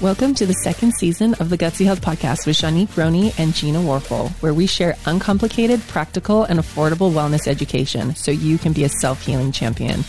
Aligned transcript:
Welcome 0.00 0.34
to 0.34 0.46
the 0.46 0.52
second 0.52 0.94
season 0.94 1.34
of 1.34 1.50
the 1.50 1.58
Gutsy 1.58 1.84
Health 1.84 2.00
Podcast 2.00 2.46
with 2.46 2.56
Shanique 2.56 2.96
Roney 2.96 3.32
and 3.36 3.52
Gina 3.52 3.80
Warfel, 3.80 4.30
where 4.40 4.54
we 4.54 4.68
share 4.68 4.96
uncomplicated, 5.06 5.80
practical, 5.88 6.44
and 6.44 6.60
affordable 6.60 7.10
wellness 7.10 7.48
education 7.48 8.14
so 8.14 8.30
you 8.30 8.58
can 8.58 8.72
be 8.72 8.84
a 8.84 8.88
self 8.88 9.26
healing 9.26 9.50
champion. 9.50 10.04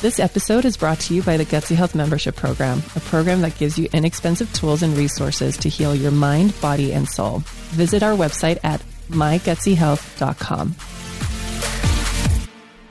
This 0.00 0.18
episode 0.18 0.64
is 0.64 0.76
brought 0.76 0.98
to 1.00 1.14
you 1.14 1.22
by 1.22 1.36
the 1.36 1.44
Gutsy 1.44 1.76
Health 1.76 1.94
Membership 1.94 2.34
Program, 2.34 2.82
a 2.96 3.00
program 3.00 3.42
that 3.42 3.56
gives 3.56 3.78
you 3.78 3.88
inexpensive 3.92 4.52
tools 4.54 4.82
and 4.82 4.96
resources 4.96 5.56
to 5.58 5.68
heal 5.68 5.94
your 5.94 6.10
mind, 6.10 6.60
body, 6.60 6.92
and 6.92 7.08
soul. 7.08 7.44
Visit 7.70 8.02
our 8.02 8.16
website 8.16 8.58
at 8.64 8.82
mygutsyhealth.com. 9.10 10.74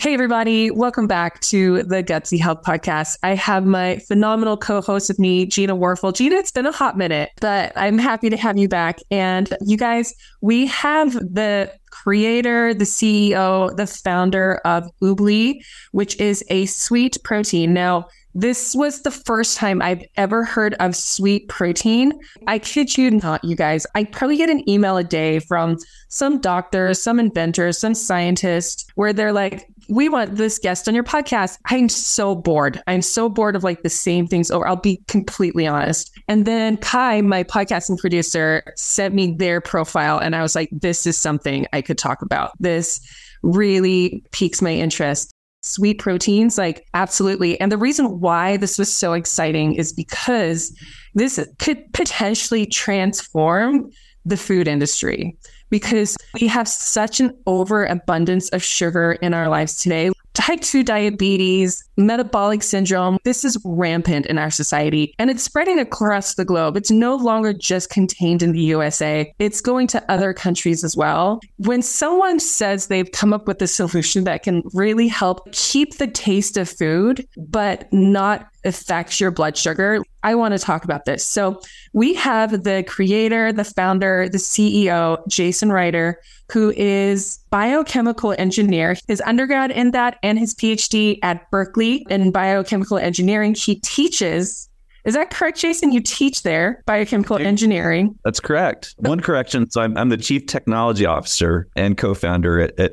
Hey, 0.02 0.16
everybody. 0.16 0.72
Welcome 0.72 1.06
back 1.06 1.40
to 1.42 1.84
the 1.84 2.02
Gutsy 2.02 2.40
Health 2.40 2.64
Podcast. 2.64 3.20
I 3.22 3.36
have 3.36 3.68
my 3.68 3.98
phenomenal 4.08 4.58
co 4.58 4.82
host 4.82 5.10
with 5.10 5.20
me, 5.20 5.46
Gina 5.46 5.76
Warfel. 5.76 6.12
Gina, 6.12 6.38
it's 6.38 6.50
been 6.50 6.66
a 6.66 6.72
hot 6.72 6.98
minute, 6.98 7.30
but 7.40 7.72
I'm 7.76 8.00
happy 8.00 8.32
to 8.32 8.36
have 8.36 8.58
you 8.58 8.68
back. 8.68 8.98
And 9.12 9.54
you 9.62 9.78
guys, 9.78 10.16
we 10.42 10.66
have 10.66 11.14
the 11.14 11.72
creator, 11.92 12.74
the 12.74 12.86
CEO, 12.86 13.78
the 13.78 13.86
founder 13.86 14.56
of 14.66 14.90
Oobli, 15.04 15.64
which 15.92 16.20
is 16.20 16.44
a 16.50 16.66
sweet 16.66 17.20
protein. 17.24 17.72
Now, 17.72 18.08
this 18.34 18.76
was 18.76 19.02
the 19.02 19.12
first 19.12 19.58
time 19.58 19.82
I've 19.82 20.04
ever 20.18 20.44
heard 20.44 20.74
of 20.76 20.96
sweet 20.96 21.48
protein. 21.50 22.14
I 22.48 22.60
kid 22.60 22.98
you 22.98 23.12
not, 23.12 23.44
you 23.44 23.56
guys. 23.56 23.86
I 23.96 24.06
probably 24.06 24.38
get 24.38 24.50
an 24.50 24.68
email 24.70 24.98
a 24.98 25.04
day 25.04 25.40
from 25.40 25.78
some 26.10 26.40
doctors, 26.40 27.02
some 27.02 27.20
inventors, 27.20 27.78
some 27.78 27.94
scientists 27.94 28.86
where 28.96 29.14
they're 29.14 29.34
like, 29.34 29.68
we 29.90 30.08
want 30.08 30.36
this 30.36 30.58
guest 30.58 30.88
on 30.88 30.96
your 30.96 31.04
podcast. 31.04 31.58
I'm 31.66 31.90
so 31.90 32.36
bored. 32.36 32.82
I'm 32.88 33.02
so 33.02 33.28
bored 33.28 33.56
of 33.56 33.64
like 33.64 33.84
the 33.84 33.90
same 33.90 34.28
things 34.28 34.50
over. 34.50 34.66
I'll 34.66 34.76
be 34.78 35.02
completely 35.08 35.68
honest. 35.68 36.12
And 36.28 36.46
then 36.46 36.78
Kai, 36.78 37.22
my 37.22 37.44
podcasting 37.44 37.98
producer, 37.98 38.64
sent 38.76 39.14
me 39.14 39.36
their 39.36 39.60
profile 39.60 40.18
and 40.18 40.36
I 40.36 40.42
was 40.42 40.56
like, 40.56 40.70
this 40.72 41.06
is 41.06 41.18
something 41.18 41.66
I 41.74 41.82
could 41.82 41.98
talk 41.98 42.22
about. 42.22 42.52
This 42.60 43.02
really 43.44 44.24
piques 44.32 44.62
my 44.62 44.72
interest. 44.72 45.34
Sweet 45.62 46.00
proteins, 46.00 46.58
like 46.58 46.88
absolutely. 46.94 47.60
And 47.60 47.72
the 47.72 47.78
reason 47.78 48.20
why 48.20 48.58
this 48.58 48.78
was 48.78 48.94
so 48.94 49.14
exciting 49.14 49.76
is 49.76 49.94
because 49.94 50.76
this 51.14 51.40
could 51.60 51.92
potentially 51.94 52.66
transform 52.66 53.92
the 54.26 54.38
food 54.38 54.68
industry 54.68 55.38
because 55.70 56.18
we 56.40 56.48
have 56.48 56.68
such 56.68 57.20
an 57.20 57.38
overabundance 57.48 58.50
of 58.50 58.64
sugar 58.64 59.14
in 59.14 59.34
our 59.34 59.50
lives 59.50 59.78
today. 59.78 60.12
Type 60.34 60.62
2 60.62 60.84
diabetes, 60.84 61.84
metabolic 61.98 62.64
syndrome, 62.64 63.18
this 63.24 63.44
is 63.44 63.58
rampant 63.66 64.26
in 64.28 64.38
our 64.38 64.50
society 64.50 65.14
and 65.20 65.30
it's 65.30 65.44
spreading 65.44 65.78
across 65.78 66.36
the 66.36 66.46
globe. 66.46 66.78
It's 66.78 66.92
no 66.92 67.16
longer 67.16 67.54
just 67.54 67.90
contained 67.90 68.42
in 68.42 68.54
the 68.54 68.62
USA, 68.62 69.34
it's 69.40 69.62
going 69.62 69.88
to 69.88 70.12
other 70.12 70.34
countries 70.34 70.84
as 70.84 70.96
well. 70.96 71.42
When 71.58 71.82
someone 71.82 72.40
says 72.40 72.88
they've 72.88 73.12
come 73.12 73.34
up 73.34 73.48
with 73.48 73.62
a 73.62 73.68
solution 73.68 74.24
that 74.24 74.44
can 74.44 74.64
really 74.74 75.08
help 75.08 75.52
keep 75.52 75.98
the 75.98 76.08
taste 76.08 76.58
of 76.58 76.70
food, 76.70 77.28
but 77.38 77.92
not 77.92 78.51
affect 78.64 79.20
your 79.20 79.32
blood 79.32 79.58
sugar, 79.58 80.04
I 80.24 80.36
want 80.36 80.54
to 80.54 80.60
talk 80.60 80.84
about 80.84 81.06
this. 81.06 81.26
So, 81.26 81.62
we 81.94 82.14
have 82.16 82.64
the 82.64 82.84
creator, 82.88 83.52
the 83.52 83.64
founder, 83.64 84.30
the 84.30 84.38
CEO, 84.38 85.26
Jason 85.28 85.72
Ryder, 85.72 86.20
who 86.52 86.74
is 86.76 87.40
biochemical 87.50 88.34
engineer. 88.38 88.96
His 89.08 89.22
undergrad 89.22 89.72
in 89.72 89.92
that 89.92 90.18
and 90.24 90.38
his 90.38 90.54
PhD 90.54 91.20
at 91.24 91.50
Berkeley 91.52 92.06
in 92.10 92.32
biochemical 92.32 92.98
engineering. 92.98 93.56
He 93.56 93.76
teaches 93.76 94.70
is 95.06 95.14
that 95.16 95.32
correct, 95.32 95.60
Jason? 95.60 95.92
You 95.92 96.02
teach 96.02 96.44
there 96.44 96.84
biochemical 96.86 97.38
engineering. 97.38 98.18
That's 98.24 98.40
correct. 98.40 98.96
One 98.98 99.20
correction. 99.20 99.70
So 99.70 99.82
I'm, 99.82 99.98
I'm 99.98 100.10
the 100.10 100.18
chief 100.18 100.46
technology 100.46 101.06
officer 101.06 101.68
and 101.76 101.98
co-founder 101.98 102.60
at, 102.60 102.80
at 102.80 102.92